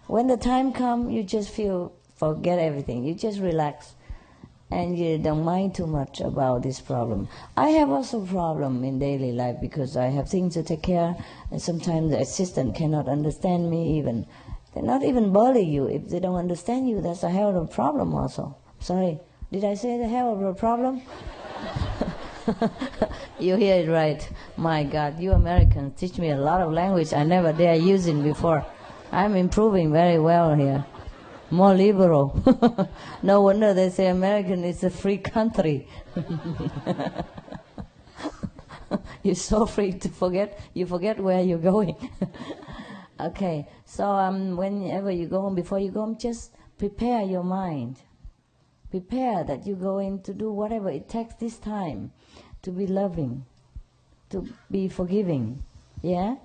[0.08, 3.04] When the time comes, you just feel forget everything.
[3.04, 3.96] You just relax
[4.72, 7.28] and you don't mind too much about this problem.
[7.58, 11.16] I have also problem in daily life because I have things to take care,
[11.52, 14.28] and sometimes the assistant cannot understand me even.
[14.76, 17.02] They not even bully you if they don't understand you.
[17.02, 18.56] That's a hell of a problem also.
[18.80, 19.20] Sorry,
[19.52, 21.02] did I say the hell of a problem?
[23.40, 24.28] you hear it right.
[24.58, 28.66] My God, you Americans teach me a lot of language I never dare using before.
[29.12, 30.86] I'm improving very well here
[31.52, 32.42] more liberal.
[33.24, 35.88] no wonder they say American is a free country.
[39.24, 41.96] you're so free to forget, you forget where you're going.
[43.20, 47.98] okay, so um, whenever you go home, before you go home, just prepare your mind.
[48.92, 52.12] Prepare that you're going to do whatever it takes this time
[52.62, 53.46] to be loving,
[54.30, 55.64] to be forgiving.
[56.02, 56.36] Yeah?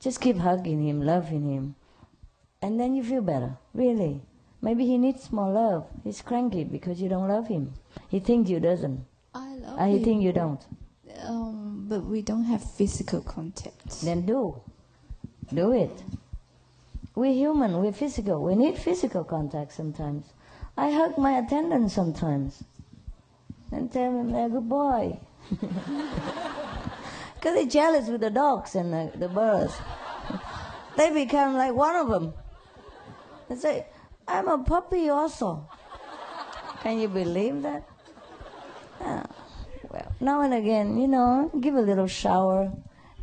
[0.00, 1.74] Just keep hugging him, loving him.
[2.62, 4.22] And then you feel better, really.
[4.62, 5.86] Maybe he needs more love.
[6.02, 7.74] He's cranky because you don't love him.
[8.08, 9.04] He thinks you doesn't.
[9.34, 10.04] I love he him.
[10.04, 10.64] think you don't.
[11.26, 14.00] Um, but we don't have physical contact.
[14.00, 14.60] Then do.
[15.52, 16.02] Do it.
[17.14, 18.42] We're human, we're physical.
[18.42, 20.24] We need physical contact sometimes.
[20.76, 22.64] I hug my attendant sometimes
[23.70, 25.20] and tell them they're a good boy.
[27.44, 29.76] Because they're jealous with the dogs and the, the birds.
[30.96, 32.32] they become like one of them.
[33.50, 33.86] They say,
[34.26, 35.68] I'm a puppy also.
[36.80, 37.86] Can you believe that?
[38.98, 39.26] Ah,
[39.90, 42.72] well, now and again, you know, give a little shower,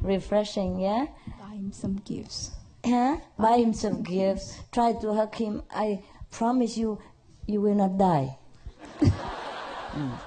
[0.01, 1.07] refreshing, yeah?
[1.39, 2.51] Buy him some gifts.
[2.85, 3.17] Huh?
[3.39, 4.59] Buy him some gifts.
[4.71, 5.63] Try to hug him.
[5.71, 6.99] I promise you,
[7.47, 8.37] you will not die.
[9.01, 10.17] Mm.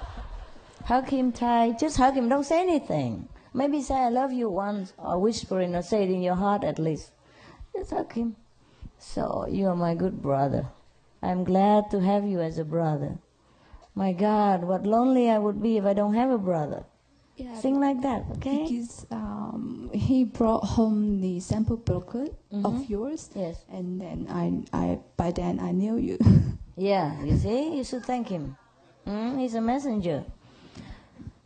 [0.85, 1.79] Hug him tight.
[1.79, 2.29] Just hug him.
[2.29, 3.27] Don't say anything.
[3.53, 6.77] Maybe say I love you once, or whispering, or say it in your heart at
[6.77, 7.11] least.
[7.75, 8.35] Just hug him.
[8.99, 10.67] So you are my good brother.
[11.21, 13.17] I'm glad to have you as a brother.
[13.95, 16.83] My God, what lonely I would be if I don't have a brother.
[17.37, 18.63] Yeah, Sing like that, okay?
[18.69, 22.65] Because um, he brought home the sample booklet Mhm.
[22.65, 23.29] of yours.
[23.35, 23.63] Yes.
[23.71, 26.17] And then I, I, by then I knew you.
[26.77, 28.57] Yeah, you see, you should thank him.
[29.07, 30.25] Mm, he's a messenger.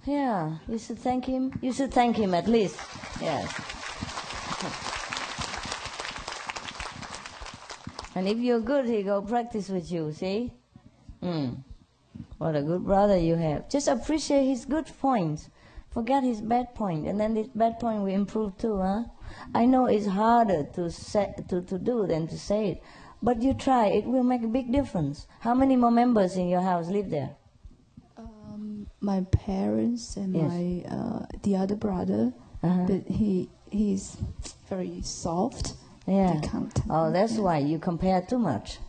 [0.06, 1.53] Yeah, you should thank him.
[1.61, 2.80] You should thank him at least.
[3.22, 3.53] Yes.
[8.15, 10.11] And if you're good, he go practice with you.
[10.11, 10.51] See?
[11.22, 11.64] Mm.
[12.38, 13.69] What a good brother you have.
[13.69, 15.49] Just appreciate his good points.
[15.91, 19.03] Forget his bad point, and then this bad point will improve too, huh?
[19.53, 22.84] I know it's harder to say, to, to do than to say it,
[23.22, 23.88] but you try.
[23.88, 25.28] It will make a big difference.
[25.40, 27.32] How many more members in your house live there?
[28.18, 30.52] um, my parents and Yes.
[30.52, 32.34] my uh, the other brother,
[32.64, 32.86] Uh-huh.
[32.88, 34.18] but he he's
[34.70, 35.74] very soft.
[36.08, 36.41] Yeah.
[36.90, 38.80] Oh, that's why you compare too much.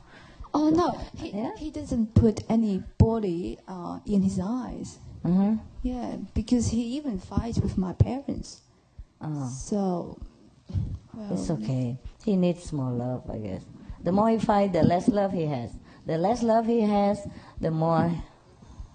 [0.53, 4.99] Oh no, he he doesn't put any body uh, in his eyes.
[5.25, 5.57] Mm-hmm.
[5.83, 8.63] Yeah, because he even fights with my parents.
[9.21, 9.49] Oh.
[9.49, 10.19] So,
[11.15, 11.99] well, It's okay.
[12.25, 13.63] He needs more love, I guess.
[14.03, 15.71] The more he fights, the less love he has.
[16.07, 17.27] The less love he has,
[17.61, 18.13] the more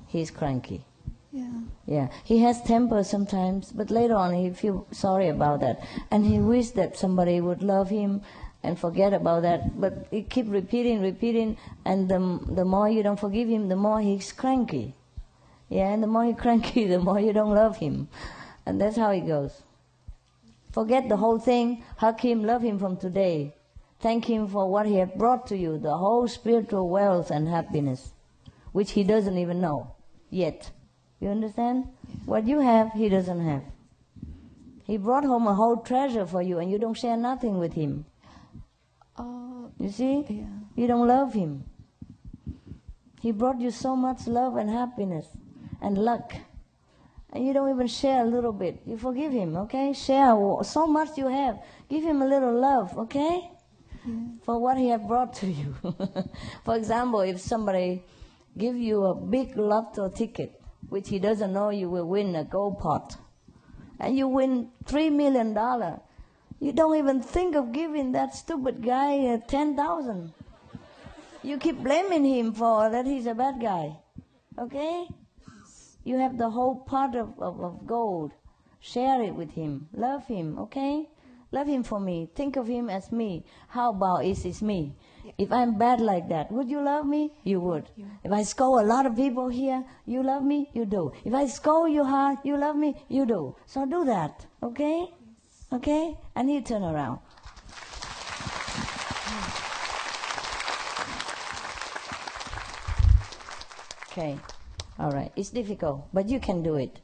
[0.07, 0.85] he's cranky.
[1.31, 1.51] Yeah.
[1.85, 6.39] Yeah, he has temper sometimes, but later on he feel sorry about that, and he
[6.39, 8.21] wish that somebody would love him
[8.63, 9.79] and forget about that.
[9.79, 14.01] But he keep repeating, repeating, and the the more you don't forgive him, the more
[14.01, 14.95] he's cranky.
[15.69, 18.07] Yeah, and the more he's cranky, the more you don't love him,
[18.65, 19.61] and that's how it goes.
[20.71, 23.53] Forget the whole thing, hug him, love him from today.
[23.99, 28.13] Thank him for what he has brought to you, the whole spiritual wealth and happiness,
[28.71, 29.95] which he doesn't even know
[30.29, 30.71] yet.
[31.19, 31.87] You understand?
[32.25, 33.63] What you have, he doesn't have.
[34.85, 38.05] He brought home a whole treasure for you, and you don't share nothing with him.
[39.17, 40.25] Uh, You see?
[40.29, 40.45] yeah.
[40.75, 41.63] You don't love him.
[43.21, 45.25] He brought you so much love and happiness
[45.81, 46.33] and luck.
[47.33, 48.81] And you don't even share a little bit.
[48.85, 49.93] You forgive him, okay?
[49.93, 51.57] Share so much you have.
[51.89, 53.49] Give him a little love, okay?
[54.43, 55.75] For what he has brought to you.
[56.63, 58.03] For example, if somebody
[58.57, 62.79] give you a big lotto ticket, which he doesn't know you will win a gold
[62.79, 63.17] pot,
[63.99, 65.99] and you win three million dollar,
[66.59, 70.33] you don't even think of giving that stupid guy uh, ten thousand.
[71.43, 73.97] You keep blaming him for that he's a bad guy.
[74.57, 75.07] Okay?
[76.03, 78.31] You have the whole pot of, of, of gold.
[78.79, 79.89] Share it with him.
[79.93, 81.09] Love him, okay?
[81.51, 82.29] Love him for me.
[82.35, 83.45] Think of him as me.
[83.69, 84.95] How about is it's me?
[85.37, 87.31] If I'm bad like that, would you love me?
[87.43, 87.89] You would.
[88.23, 90.69] If I scold a lot of people here, you love me?
[90.73, 91.13] You do.
[91.23, 92.95] If I scold you hard, you love me?
[93.09, 93.55] You do.
[93.65, 95.07] So do that, okay?
[95.71, 96.17] Okay?
[96.35, 97.19] And you turn around.
[104.11, 104.37] Okay.
[104.97, 105.31] All right.
[105.35, 107.01] It's difficult, but you can do it.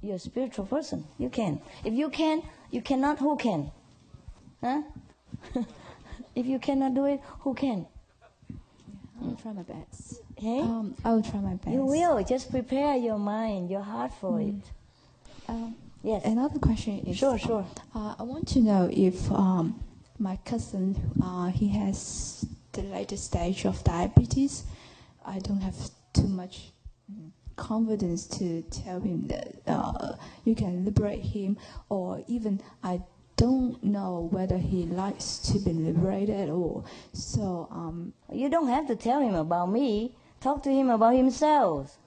[0.00, 1.06] You're a spiritual person.
[1.18, 1.60] You can.
[1.84, 3.70] If you can, you cannot, who can?
[4.62, 4.82] Huh?
[6.34, 7.86] if you cannot do it, who can?
[9.22, 10.20] I'll try my best.
[10.32, 10.60] Okay?
[10.60, 11.74] Um, I will try my best.
[11.74, 12.22] You will.
[12.22, 14.54] Just prepare your mind, your heart for it.
[15.48, 16.24] Um, yes.
[16.24, 17.16] Another question is.
[17.16, 17.66] Sure, sure.
[17.94, 19.80] Uh, I want to know if um,
[20.18, 24.64] my cousin uh, he has the latest stage of diabetes.
[25.24, 25.76] I don't have
[26.12, 26.75] too much mm,
[27.56, 30.14] confidence to tell him that uh,
[30.44, 31.56] you can liberate him,
[31.88, 33.02] or even I
[33.36, 37.68] don't know whether he likes to be liberated or so.
[37.70, 40.16] Um, You don't have to tell him about me.
[40.40, 41.98] Talk to him about himself.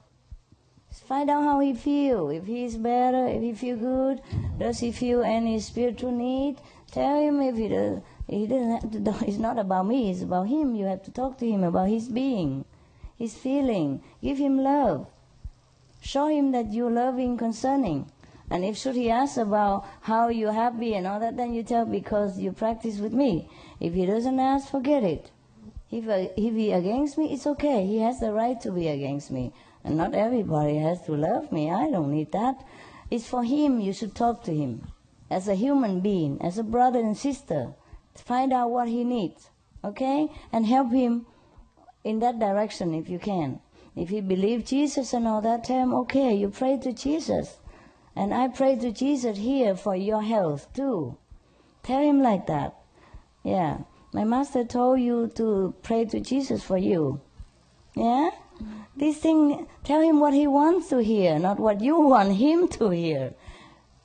[1.08, 2.30] Find out how he feel.
[2.30, 4.22] If he's better, if he feel good,
[4.58, 6.58] does he feel any spiritual need?
[6.92, 8.02] Tell him if he does.
[8.28, 9.00] He doesn't have to.
[9.00, 10.10] do- It's not about me.
[10.12, 10.76] It's about him.
[10.76, 12.66] You have to talk to him about his being,
[13.18, 14.02] his feeling.
[14.22, 15.08] Give him love.
[16.00, 18.12] Show him that you love him concerning.
[18.50, 21.86] And if should he ask about how you're happy and all that, then you tell
[21.86, 23.50] because you practice with me.
[23.80, 25.32] If he doesn't ask, forget it.
[25.92, 27.86] If, uh, if he against me, it's okay.
[27.86, 29.54] He has the right to be against me.
[29.84, 31.72] And not everybody has to love me.
[31.72, 32.64] I don't need that.
[33.12, 34.92] It's for him you should talk to him.
[35.30, 37.74] As a human being, as a brother and sister.
[38.16, 39.50] Find out what he needs.
[39.84, 40.30] Okay?
[40.52, 41.26] And help him
[42.04, 43.60] in that direction if you can.
[44.00, 47.58] If he believe Jesus and all that, him, okay, you pray to Jesus.
[48.16, 51.18] And I pray to Jesus here for your health too.
[51.84, 52.76] Tell him like that.
[53.44, 53.80] Yeah.
[54.14, 57.20] My master told you to pray to Jesus for you.
[57.94, 58.30] Yeah?
[58.96, 62.92] This thing, tell him what he wants to hear, not what you want him to
[62.92, 63.34] hear.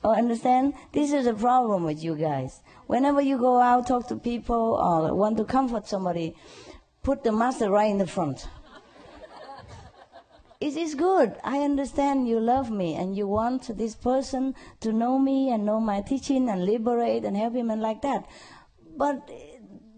[0.03, 0.73] Oh, understand?
[0.91, 2.61] This is a problem with you guys.
[2.87, 6.35] Whenever you go out, talk to people, or want to comfort somebody,
[7.01, 8.45] put the master right in the front.
[10.65, 11.35] It is good.
[11.43, 15.79] I understand you love me and you want this person to know me and know
[15.79, 18.25] my teaching and liberate and help him and like that.
[18.97, 19.29] But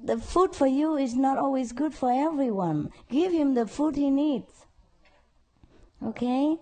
[0.03, 2.89] the food for you is not always good for everyone.
[3.10, 4.65] Give him the food he needs.
[6.06, 6.57] Okay?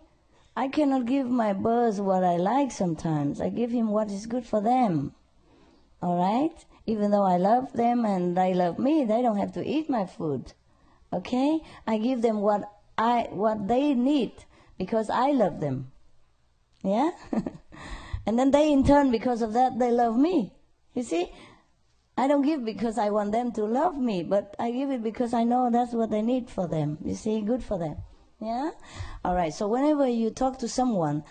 [0.55, 3.41] I cannot give my birds what I like sometimes.
[3.41, 5.15] I give him what is good for them.
[6.03, 6.63] All right?
[6.85, 10.05] Even though I love them and they love me, they don't have to eat my
[10.05, 10.53] food.
[11.11, 11.61] Okay?
[11.87, 14.33] I give them what I what they need
[14.77, 15.91] because I love them.
[16.83, 17.11] Yeah?
[18.25, 20.53] and then they in turn because of that they love me.
[20.93, 21.31] You see?
[22.17, 25.33] I don't give because I want them to love me, but I give it because
[25.33, 26.97] I know that's what they need for them.
[27.03, 27.97] You see, good for them.
[28.39, 28.71] Yeah?
[29.25, 29.53] All right.
[29.53, 31.23] So whenever you talk to someone,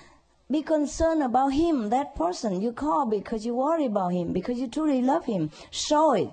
[0.51, 2.61] be concerned about him, that person.
[2.61, 5.51] You call because you worry about him, because you truly love him.
[5.71, 6.31] Show it.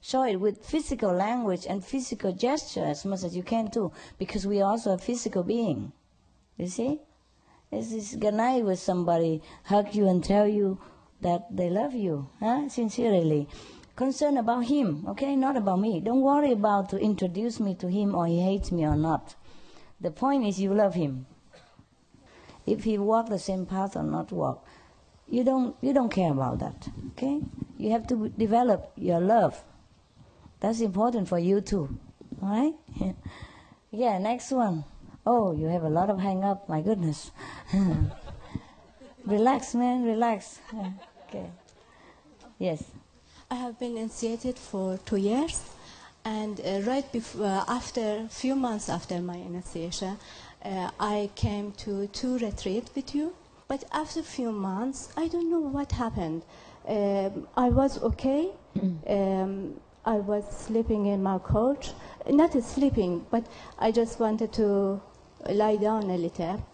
[0.00, 4.46] Show it with physical language and physical gesture as much as you can too, because
[4.46, 5.92] we are also a physical being.
[6.56, 7.00] You see?
[7.70, 10.78] This is night with somebody, hug you and tell you
[11.20, 12.68] that they love you, huh?
[12.68, 13.48] sincerely.
[13.94, 15.36] Concerned about him, okay?
[15.36, 16.00] Not about me.
[16.00, 19.34] Don't worry about to introduce me to him or he hates me or not.
[20.00, 21.26] The point is you love him.
[22.66, 24.66] If he walk the same path or not walk,
[25.28, 26.88] you don't you don't care about that.
[27.12, 27.40] Okay?
[27.78, 29.62] You have to develop your love.
[30.60, 31.88] That's important for you too.
[32.42, 32.74] All right?
[33.90, 34.84] yeah, next one.
[35.26, 36.68] Oh, you have a lot of hang up.
[36.68, 37.30] My goodness.
[39.26, 40.04] relax, man.
[40.04, 40.60] Relax.
[41.30, 41.48] Okay.
[42.58, 42.82] Yes.
[43.48, 45.62] I have been initiated for two years,
[46.24, 50.18] and uh, right before, uh, after a few months after my initiation,
[50.64, 53.32] uh, I came to two retreat with you.
[53.68, 56.42] But after few months, I don't know what happened.
[56.88, 58.50] Um, I was okay.
[59.06, 61.92] Um, I was sleeping in my couch,
[62.28, 63.44] not sleeping, but
[63.78, 65.00] I just wanted to
[65.48, 66.64] lie down a little.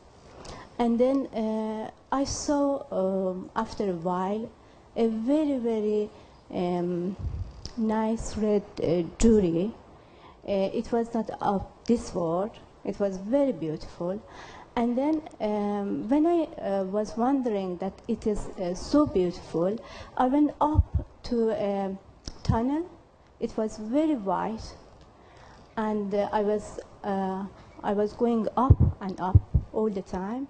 [0.79, 4.51] And then uh, I saw um, after a while
[4.97, 6.11] a very, very
[6.53, 7.17] um,
[7.77, 9.73] nice red uh, jewelry.
[10.47, 12.51] Uh, it was not of this world.
[12.85, 14.23] It was very beautiful.
[14.77, 19.79] And then um, when I uh, was wondering that it is uh, so beautiful,
[20.17, 21.97] I went up to a
[22.43, 22.89] tunnel.
[23.41, 24.63] It was very wide,
[25.77, 27.45] and uh, I was uh,
[27.83, 29.41] I was going up and up
[29.73, 30.49] all the time.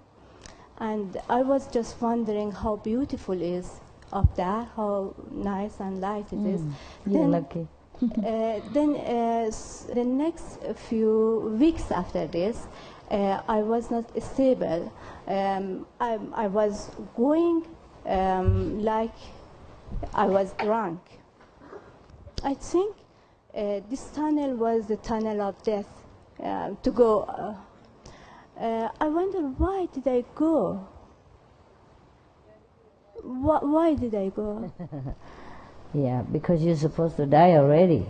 [0.79, 3.79] And I was just wondering how beautiful it is
[4.13, 6.61] up there, how nice and light it is.
[6.61, 6.73] Mm,
[7.07, 7.67] you're Then- lucky.
[8.03, 9.49] uh, then uh,
[9.95, 12.67] the next few weeks after this,
[13.09, 14.93] uh, I was not stable.
[15.27, 17.65] Um, I, I was going
[18.05, 19.15] um, like
[20.13, 20.99] I was drunk.
[22.43, 22.95] I think
[23.55, 25.87] uh, this tunnel was the tunnel of death
[26.43, 27.21] uh, to go.
[27.21, 27.55] Uh,
[28.63, 30.87] uh, I wonder why did I go?
[33.23, 34.71] Why, why did I go?
[35.93, 38.05] Yeah, because you're supposed to die already.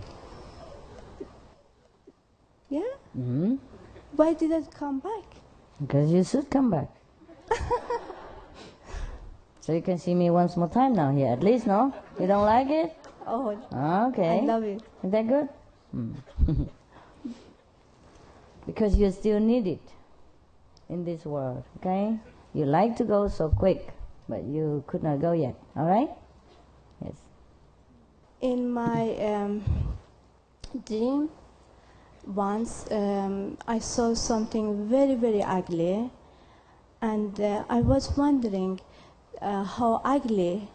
[2.70, 2.82] Yeah?
[3.14, 3.56] hmm
[4.16, 5.24] Why did I come back?
[5.80, 6.90] Because you should come back.
[9.62, 11.28] so you can see me once more time now here.
[11.28, 11.94] At least, no?
[12.20, 12.98] You don't like it?
[13.28, 13.58] Oh,
[14.10, 14.40] Okay.
[14.40, 14.82] I love it.
[15.04, 15.50] Is that good?
[15.94, 16.16] Mm.
[18.66, 19.82] because you still need it
[20.90, 22.18] in this world, okay?
[22.54, 23.90] You like to go so quick,
[24.30, 26.10] but you could not go yet, all right?
[27.04, 27.16] Yes.
[28.42, 29.64] In my um,
[30.86, 31.30] dream,
[32.26, 36.12] once um, I saw something very, very ugly,
[37.02, 38.80] and uh, I was wondering
[39.42, 40.70] uh, how ugly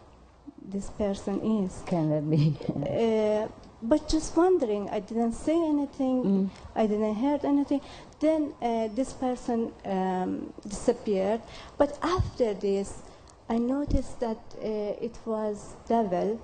[0.69, 1.83] this person is.
[1.85, 2.55] Can that be?
[2.89, 3.47] uh,
[3.81, 7.81] but just wondering, I didn't say anything, I didn't hear anything.
[8.19, 11.41] Then uh, this person um, disappeared.
[11.77, 13.01] But after this,
[13.49, 16.39] I noticed that uh, it was devil,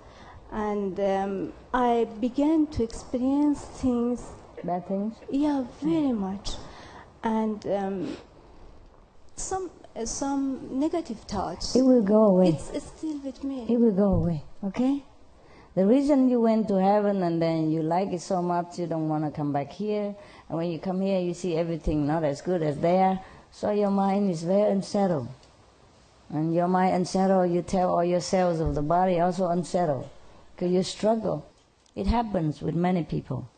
[0.51, 4.21] and um, I began to experience things.
[4.61, 5.15] Bad things.
[5.31, 6.55] Yeah, very much,
[7.23, 8.17] and um,
[9.37, 11.75] some uh, some negative thoughts.
[11.75, 12.49] It will go away.
[12.49, 13.65] It's, it's still with me.
[13.69, 15.03] It will go away, okay?
[15.75, 19.07] The reason you went to heaven and then you like it so much you don't
[19.07, 20.15] want to come back here,
[20.49, 23.19] and when you come here you see everything not as good as there,
[23.51, 25.27] so your mind is very unsettled.
[26.29, 30.09] And your mind unsettled, you tell all your cells of the body also unsettled,
[30.55, 31.45] because you struggle.
[31.95, 33.49] It happens with many people.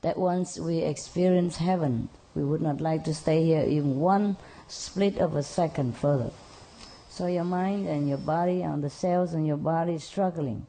[0.00, 4.36] That once we experience heaven, we would not like to stay here even one
[4.72, 6.30] split of a second further.
[7.10, 10.66] So your mind and your body and the cells in your body struggling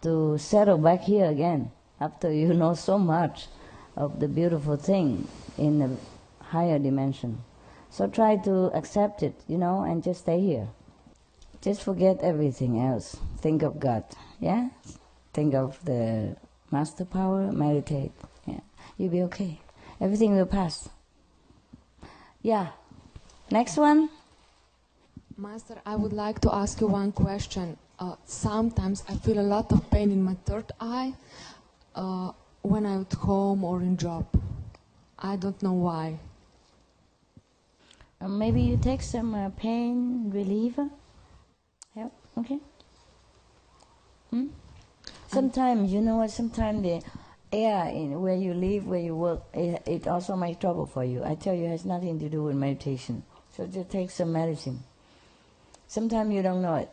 [0.00, 1.70] to settle back here again
[2.00, 3.48] after you know so much
[3.94, 5.28] of the beautiful thing
[5.58, 5.96] in the
[6.46, 7.44] higher dimension.
[7.90, 10.68] So try to accept it, you know, and just stay here.
[11.60, 13.16] Just forget everything else.
[13.38, 14.04] Think of God,
[14.38, 14.70] yeah?
[15.34, 16.36] Think of the
[16.70, 18.12] master power, meditate.
[18.46, 18.60] Yeah.
[18.96, 19.60] You'll be okay.
[20.00, 20.88] Everything will pass.
[22.40, 22.68] Yeah.
[23.50, 24.10] Next one.
[25.36, 27.76] Master, I would like to ask you one question.
[27.98, 31.14] Uh, sometimes I feel a lot of pain in my third eye
[31.96, 32.30] uh,
[32.62, 34.26] when I'm at home or in job.
[35.18, 36.20] I don't know why.
[38.20, 40.88] Uh, maybe you take some uh, pain reliever.
[41.94, 42.58] Help, okay?
[44.30, 44.46] Hmm?
[45.26, 47.02] Sometimes, you know what, sometimes the
[47.52, 51.24] air in where you live, where you work, it, it also makes trouble for you.
[51.24, 53.24] I tell you, it has nothing to do with meditation.
[53.60, 54.82] So just take some medicine.
[55.86, 56.88] Sometimes you don't know it.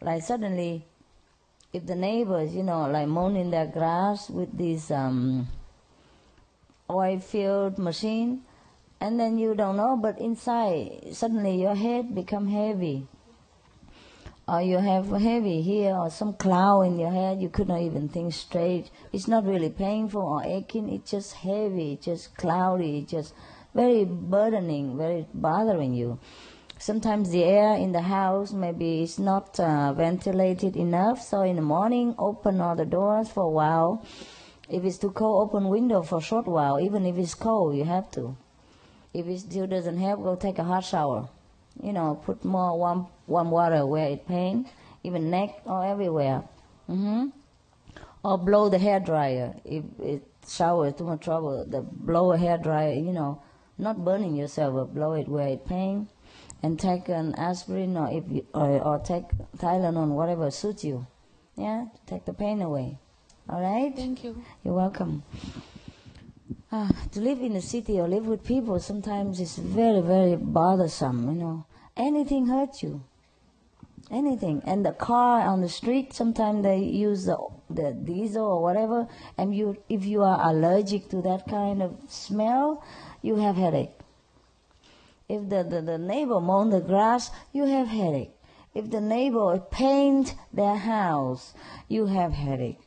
[0.00, 0.86] Like suddenly,
[1.70, 5.48] if the neighbors, you know, like mowing their grass with this um,
[6.88, 8.40] oil-filled machine,
[9.02, 13.06] and then you don't know, but inside suddenly your head become heavy,
[14.48, 18.08] or you have heavy here, or some cloud in your head, you could not even
[18.08, 18.90] think straight.
[19.12, 20.88] It's not really painful or aching.
[20.88, 23.34] It's just heavy, just cloudy, just
[23.76, 26.18] very burdening, very bothering you.
[26.78, 31.62] Sometimes the air in the house maybe is not uh, ventilated enough, so in the
[31.62, 34.04] morning open all the doors for a while.
[34.68, 36.80] If it's too cold, open window for a short while.
[36.80, 38.36] Even if it's cold, you have to.
[39.14, 41.28] If it still doesn't help, go take a hot shower.
[41.82, 44.66] You know, put more warm warm water where it pain,
[45.04, 46.42] even neck or everywhere.
[46.90, 47.28] Mm-hmm.
[48.24, 49.54] Or blow the hair dryer.
[49.64, 52.94] If it shower is too much trouble, the blow a hair dryer.
[52.94, 53.40] You know,
[53.78, 56.08] not burning yourself, but blow it where it pain
[56.62, 59.24] and take an aspirin or if you, or, or take
[59.58, 61.06] Tylenol, whatever suits you.
[61.56, 62.98] Yeah, to take the pain away.
[63.48, 63.94] All right.
[63.94, 64.42] Thank you.
[64.64, 65.22] You're welcome.
[66.72, 71.28] Ah, to live in a city or live with people sometimes is very very bothersome.
[71.28, 71.66] You know,
[71.96, 73.04] anything hurts you.
[74.10, 76.12] Anything, and the car on the street.
[76.12, 77.38] Sometimes they use the
[77.70, 79.08] the diesel or whatever,
[79.38, 82.84] and you if you are allergic to that kind of smell,
[83.22, 83.92] you have headache.
[85.28, 88.32] If the, the, the neighbor mow the grass, you have headache.
[88.74, 91.54] If the neighbor paint their house,
[91.88, 92.78] you have headache.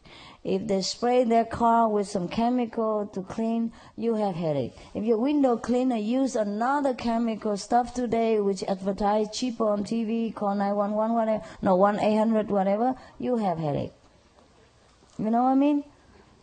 [0.44, 4.74] If they spray their car with some chemical to clean, you have headache.
[4.94, 10.56] If your window cleaner use another chemical stuff today, which advertise cheaper on TV, call
[10.56, 13.92] 911, whatever, no, 1-800, whatever, you have headache.
[15.18, 15.84] You know what I mean?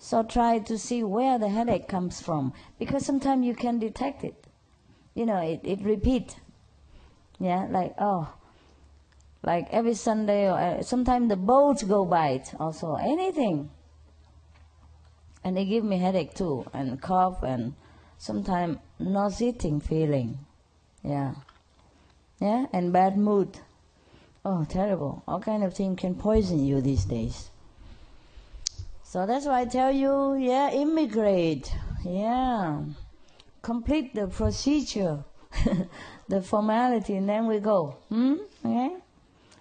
[0.07, 4.47] So try to see where the headache comes from, because sometimes you can detect it
[5.17, 6.37] you know, it, it repeat.
[7.41, 8.33] Yeah, like, oh,
[9.43, 13.71] like every Sunday or uh, sometimes the boats go by it also, anything.
[15.43, 17.75] And they give me headache too, and cough, and
[18.19, 20.39] sometimes nauseating feeling.
[21.03, 21.35] Yeah.
[22.41, 23.59] Yeah, and bad mood.
[24.45, 25.23] Oh, terrible.
[25.27, 27.51] All kind of thing can poison you these days.
[29.09, 31.73] So that's why I tell you, yeah, immigrate.
[32.05, 32.83] Yeah
[33.67, 35.25] complete the procedure,
[36.29, 37.97] the formality, and then we go.
[38.09, 38.37] Hmm?
[38.65, 38.97] Okay?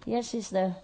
[0.06, 0.76] Yes, sister.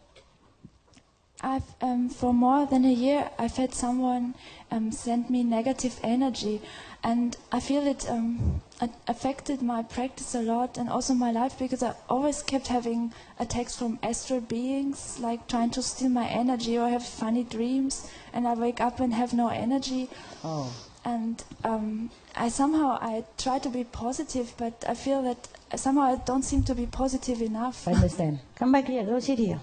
[1.44, 4.36] I've um, for more than a year I've had someone
[4.72, 6.62] um, send me negative energy,
[7.04, 8.62] and I feel it um,
[9.08, 13.76] affected my practice a lot and also my life because I always kept having attacks
[13.76, 18.54] from astral beings, like trying to steal my energy or have funny dreams, and I
[18.54, 20.10] wake up and have no energy.
[20.44, 26.02] Oh and um, I somehow I try to be positive, but I feel that somehow
[26.02, 27.88] I don't seem to be positive enough.
[27.88, 28.40] I understand.
[28.56, 29.04] Come back here.
[29.04, 29.60] Go sit here,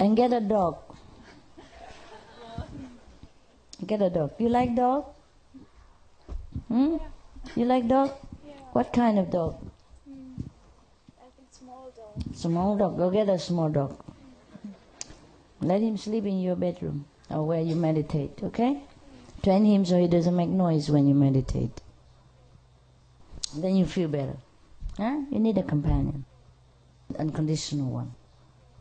[0.00, 0.78] and get a dog.
[3.86, 4.32] Get a dog.
[4.38, 5.06] You like dog?
[6.68, 6.92] Hmm?
[6.92, 6.98] Yeah.
[7.56, 8.10] You like dog?
[8.46, 8.54] Yeah.
[8.72, 9.60] What kind of dog?
[10.10, 10.44] Mm.
[11.18, 12.36] I think small dog.
[12.36, 12.98] Small dog.
[12.98, 13.96] Go get a small dog.
[15.60, 18.82] Let him sleep in your bedroom or where you meditate, okay?
[19.42, 21.80] Train him so he doesn't make noise when you meditate.
[23.56, 24.36] Then you feel better.
[24.96, 25.20] Huh?
[25.30, 26.24] You need a companion,
[27.18, 28.14] unconditional one.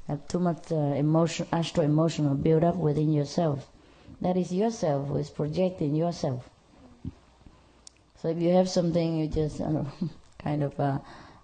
[0.08, 3.70] Have too much uh, emotion, astral emotional build up within yourself.
[4.20, 6.50] That is yourself who is projecting yourself.
[8.24, 9.84] So if you have something, you just I
[10.40, 11.00] kind of, uh,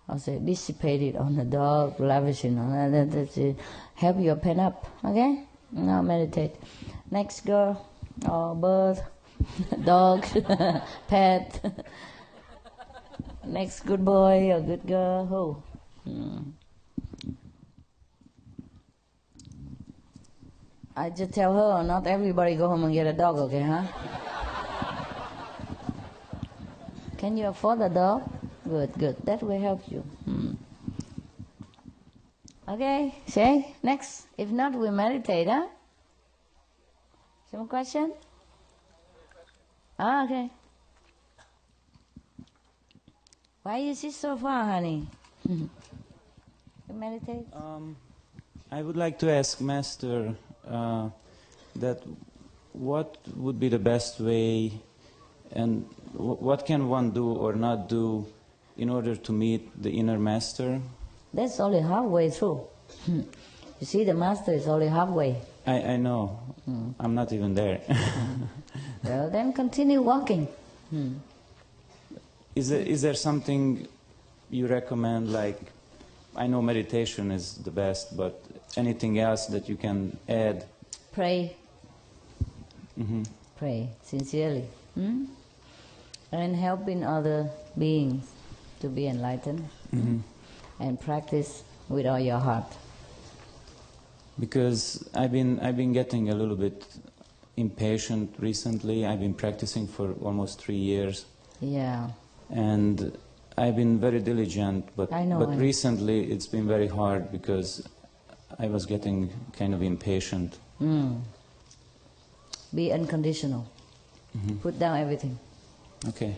[0.08, 3.12] I'll say, dissipate it on the dog, lavishing on that.
[3.12, 3.58] That's it.
[3.96, 5.44] Help your pen up, okay?
[5.74, 6.56] Now meditate.
[7.12, 7.86] Next girl,
[8.26, 9.04] or bird,
[9.84, 10.26] dog,
[11.10, 11.60] pet.
[13.46, 15.64] Next good boy or good girl, who?
[16.10, 16.40] Hmm.
[20.96, 24.39] I just tell her, not everybody go home and get a dog, okay, huh?
[27.20, 28.24] Can you afford a dog?
[28.64, 29.18] Good, good.
[29.26, 30.00] That will help you.
[30.24, 30.54] Hmm.
[32.66, 34.28] Okay, say next.
[34.38, 35.68] If not, we meditate, huh?
[37.52, 38.14] Some question?
[40.00, 40.50] Ah, okay.
[43.64, 45.06] Why is sit so far, honey?
[45.50, 45.70] you
[46.94, 47.48] meditate?
[47.52, 47.98] Um,
[48.72, 50.36] I would like to ask Master
[50.66, 51.10] uh,
[51.76, 52.02] that
[52.72, 54.80] what would be the best way
[55.52, 58.26] and w- what can one do or not do
[58.78, 60.82] in order to meet the inner master?
[61.34, 62.62] That's only halfway through.
[63.08, 65.42] you see, the master is only halfway.
[65.66, 66.40] I, I know.
[67.00, 67.82] I'm not even there.
[69.04, 70.48] Well, then continue walking.
[70.90, 71.14] Hmm.
[72.56, 73.88] is, there, is there something
[74.50, 75.32] you recommend?
[75.32, 75.60] Like,
[76.36, 78.44] I know meditation is the best, but
[78.76, 80.66] anything else that you can add?
[81.14, 81.56] Pray,
[82.96, 83.24] hmm
[83.58, 84.66] pray sincerely.
[84.96, 85.26] Hmm?
[86.32, 88.26] And helping other beings
[88.82, 89.68] to be enlightened.
[89.92, 90.20] hmm
[90.80, 92.72] And practice with all your heart.
[94.40, 96.86] Because I've been I've been getting a little bit
[97.58, 99.06] impatient recently.
[99.06, 101.26] I've been practicing for almost three years,
[101.60, 102.12] Yeah.
[102.50, 103.12] and
[103.58, 104.86] I've been very diligent.
[104.96, 107.84] But I know, but recently it's been very hard because
[108.58, 110.58] I was getting kind of impatient.
[110.80, 111.20] Mm.
[112.74, 113.66] Be unconditional.
[114.38, 114.62] Mhm.
[114.62, 115.38] Put down everything.
[116.08, 116.36] Okay,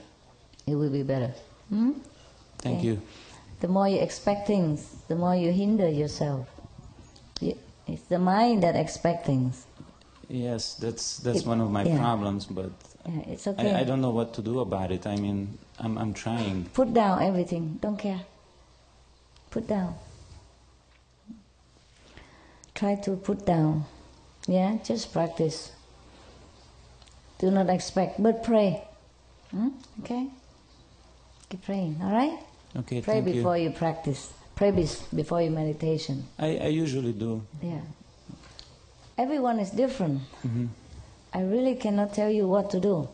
[0.68, 1.34] It will be better.
[1.70, 1.92] Hmm?
[2.60, 2.88] thank Okay.
[2.88, 3.02] you.
[3.60, 6.48] The more you expect things, the more you hinder yourself.
[7.88, 9.66] It's the mind that expects things.
[10.30, 11.98] Yes, that's that's It- one of my yeah.
[11.98, 12.72] problems, but
[13.06, 13.74] Yeah, it's okay.
[13.74, 15.06] I, I don't know what to do about it.
[15.08, 16.66] I mean, I'm I'm trying.
[16.74, 17.80] Put down everything.
[17.82, 18.22] Don't care.
[19.50, 19.96] Put down.
[22.76, 23.86] Try to put down.
[24.48, 25.72] Yeah, just practice.
[27.40, 28.84] Do not expect, but pray.
[29.52, 29.70] Hmm?
[30.04, 30.28] Okay?
[31.50, 32.40] Keep praying, all right?
[32.78, 33.34] Okay, Pray thank you.
[33.34, 33.72] before you.
[33.72, 34.32] practice.
[34.56, 36.26] Pray before your meditation.
[36.40, 37.44] I, I usually do.
[37.62, 37.82] Yeah.
[39.18, 40.22] Everyone is different.
[40.42, 40.68] hmm
[41.34, 43.08] I really cannot tell you what to do.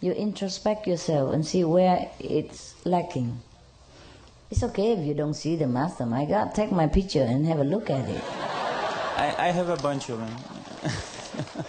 [0.00, 3.40] You introspect yourself and see where it's lacking.
[4.50, 6.06] It's okay if you don't see the master.
[6.06, 8.22] My God, take my picture and have a look at it.
[9.16, 10.36] I, I have a bunch of them.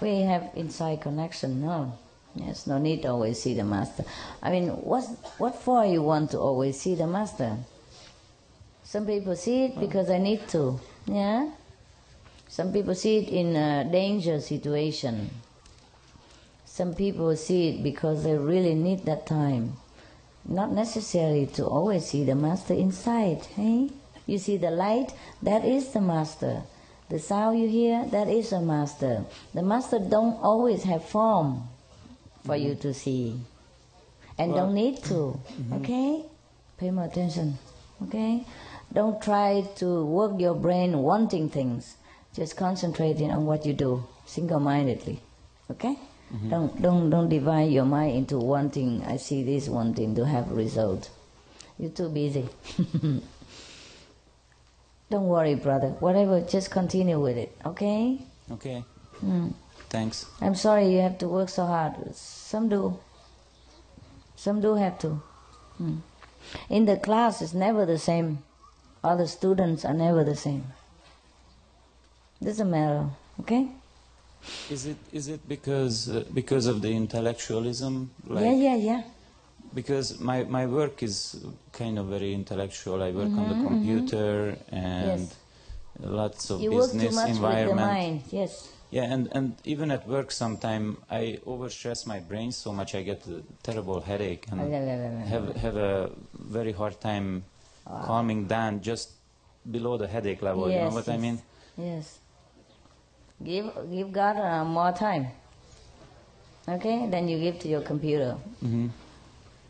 [0.00, 1.96] We have inside connection, no.
[2.36, 4.04] Yes, no need to always see the master.
[4.42, 5.04] I mean, what
[5.38, 7.56] what for you want to always see the master?
[8.84, 11.50] Some people see it because I need to, yeah.
[12.48, 15.30] Some people see it in a danger situation.
[16.64, 19.76] Some people see it because they really need that time.
[20.44, 23.90] Not necessary to always see the master inside, hey?
[24.26, 26.62] You see the light, that is the master.
[27.08, 29.24] The sound you hear, that is a master.
[29.54, 31.68] The master don't always have form
[32.46, 33.40] for you to see.
[34.38, 35.40] And Well- don't need to.
[35.74, 36.24] Okay?
[36.78, 37.58] Pay more attention.
[38.04, 38.44] Okay?
[38.92, 41.96] Don't try to work your brain wanting things.
[42.34, 45.20] Just concentrating on what you do, single-mindedly.
[45.70, 45.98] Okay?
[46.50, 49.02] Don't don't don't divide your mind into wanting.
[49.06, 51.08] I see this wanting to have result.
[51.78, 52.48] You're too busy.
[55.10, 55.90] don't worry, brother.
[56.00, 57.56] Whatever, just continue with it.
[57.64, 58.18] Okay?
[58.50, 58.84] Okay,
[59.24, 59.54] Mm.
[59.88, 60.26] thanks.
[60.40, 61.94] I'm sorry you have to work so hard.
[62.46, 62.96] Some do.
[64.36, 65.20] Some do have to.
[65.82, 65.98] Mm.
[66.70, 68.38] In the class, it's never the same.
[69.02, 70.64] Other students are never the same.
[72.40, 73.06] Doesn't matter.
[73.40, 73.66] Okay?
[74.70, 78.10] Is it is it because uh, because of the intellectualism?
[78.30, 79.02] yeah, yeah, yeah.
[79.74, 83.02] Because my, my work is kind of very intellectual.
[83.02, 83.66] I work on Mhm, the mhm.
[83.68, 85.34] computer and Yes.
[85.98, 87.90] lots of You work business too much with the environment.
[87.92, 88.22] mind.
[88.30, 88.68] Yes.
[88.90, 93.26] Yeah, and, and even at work sometime I overstress my brain so much I get
[93.26, 95.24] a terrible headache and yeah.
[95.24, 97.44] have have a very hard time
[97.84, 99.10] calming down just
[99.70, 100.70] below the headache level.
[100.70, 101.38] you know Yes, what I mean?
[101.76, 102.18] Yes.
[103.42, 105.26] Give give God uh, more time.
[106.68, 108.32] Okay, then you give to your computer.
[108.60, 108.88] hmm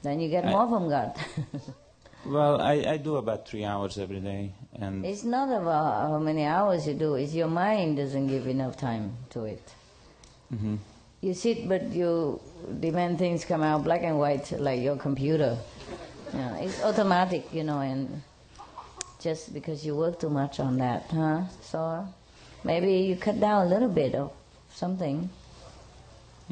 [0.02, 1.16] Then you get I- more from God.
[2.26, 6.44] Well, I, I do about three hours every day, and it's not about how many
[6.44, 7.14] hours you do.
[7.14, 9.74] It's your mind doesn't give enough time to it.
[10.52, 10.78] Mhm.
[11.20, 12.40] You sit, but you
[12.80, 15.58] demand things come out black and white like your computer.
[16.34, 18.22] Yeah, it's automatic, you know, and
[19.20, 21.42] just because you work too much on that, huh?
[21.62, 22.06] So
[22.64, 24.30] maybe you cut down a little bit of
[24.74, 25.30] something.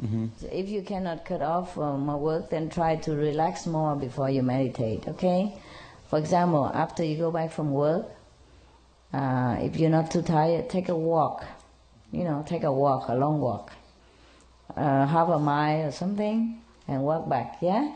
[0.01, 0.29] Mhm.
[0.41, 4.43] So if you cannot cut off from work, then try to relax more before you
[4.43, 5.53] meditate, okay?
[6.09, 8.05] For example, after you go back from work,
[9.13, 11.45] uh, if you're not too tired, take a walk.
[12.11, 13.71] You know, take a walk, a long walk,
[14.77, 17.91] uh, half a mile or something, and walk back, yeah?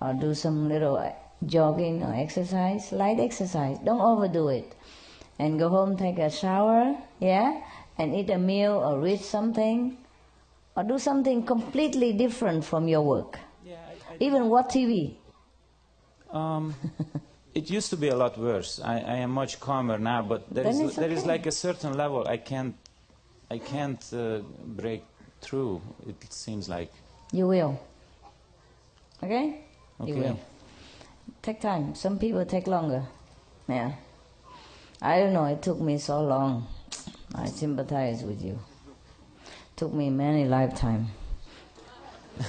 [0.00, 1.02] Or do some little
[1.46, 3.78] jogging or exercise, light exercise.
[3.84, 4.74] Don't overdo it.
[5.38, 7.62] And go home, take a shower, yeah?
[7.98, 9.96] And eat a meal or read something,
[10.76, 13.38] or do something completely different from your work.
[13.64, 13.76] Yeah.
[14.20, 15.16] Even watch TV.
[16.30, 16.74] um,
[17.60, 18.80] it used to be a lot worse.
[18.82, 21.52] I, I am much calmer now, but there Then is it's there is like a
[21.52, 22.74] certain level I can't
[23.50, 25.02] I can't uh, break
[25.40, 25.82] through.
[26.08, 26.92] It seems like.
[27.32, 27.80] You will.
[29.22, 29.60] Okay?
[30.04, 30.20] You Okay.
[30.20, 30.38] will.
[31.42, 31.94] Take time.
[31.94, 33.02] Some people take longer.
[33.68, 33.92] Yeah.
[35.02, 36.66] I don't know, it took me so long.
[37.34, 38.58] I sympathize with you.
[39.76, 41.08] Took me many lifetime.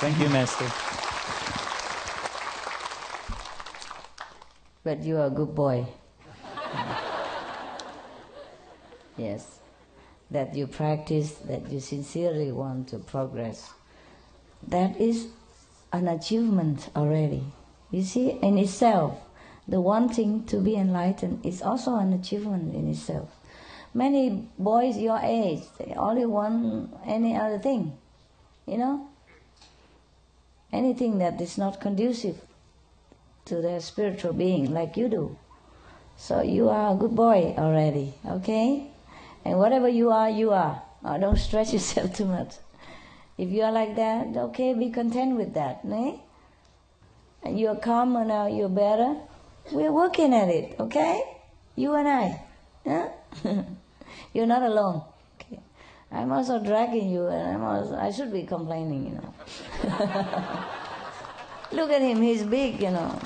[0.00, 1.01] Thank you, Master.
[4.84, 5.86] But you are a good boy.
[9.16, 9.58] yes.
[10.30, 13.70] That you practice, that you sincerely want to progress.
[14.66, 15.28] That is
[15.92, 17.44] an achievement already.
[17.90, 19.18] You see, in itself,
[19.68, 23.28] the wanting to be enlightened is also an achievement in itself.
[23.94, 27.92] Many boys your age, they only want any other thing,
[28.66, 29.08] you know?
[30.72, 32.40] Anything that is not conducive
[33.46, 35.36] to their spiritual being like you do.
[36.16, 38.86] So you are a good boy already, okay?
[39.44, 40.82] And whatever you are, you are.
[41.04, 42.54] Uh, don't stretch yourself too much.
[43.38, 46.16] If you are like that, okay, be content with that, eh?
[47.42, 49.16] And you're calmer now, you're better.
[49.72, 51.22] We're working at it, okay?
[51.74, 52.44] You and I.
[52.86, 53.08] Huh?
[54.32, 55.02] you're not alone.
[55.40, 55.60] Okay.
[56.12, 60.64] I'm also dragging you, and I'm also, I should be complaining, you know.
[61.72, 63.18] Look at him, he's big, you know.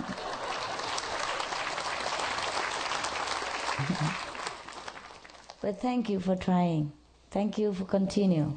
[5.60, 6.92] but thank you for trying.
[7.30, 8.52] Thank you for continue.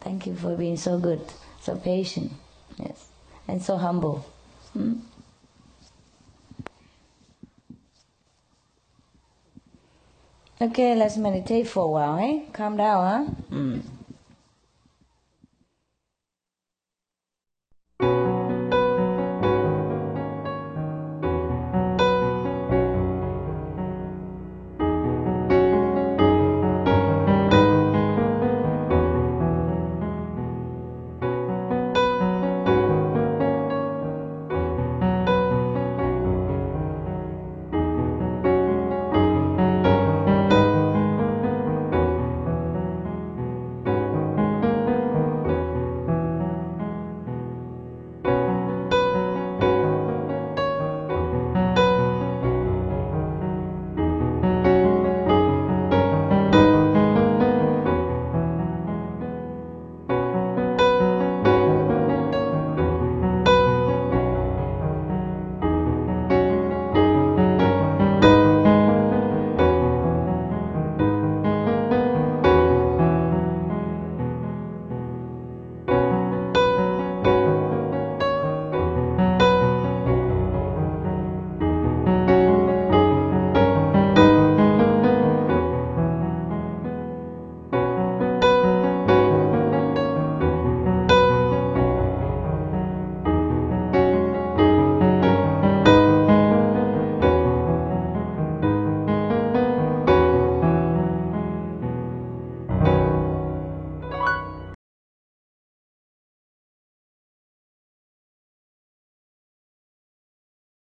[0.00, 1.20] Thank you for being so good,
[1.60, 2.32] so patient,
[2.76, 3.06] yes,
[3.48, 4.26] and so humble.
[4.74, 4.94] Hmm?
[10.60, 12.40] Okay, let's meditate for a while, eh?
[12.52, 13.32] Calm down, huh?
[13.50, 13.82] Mm.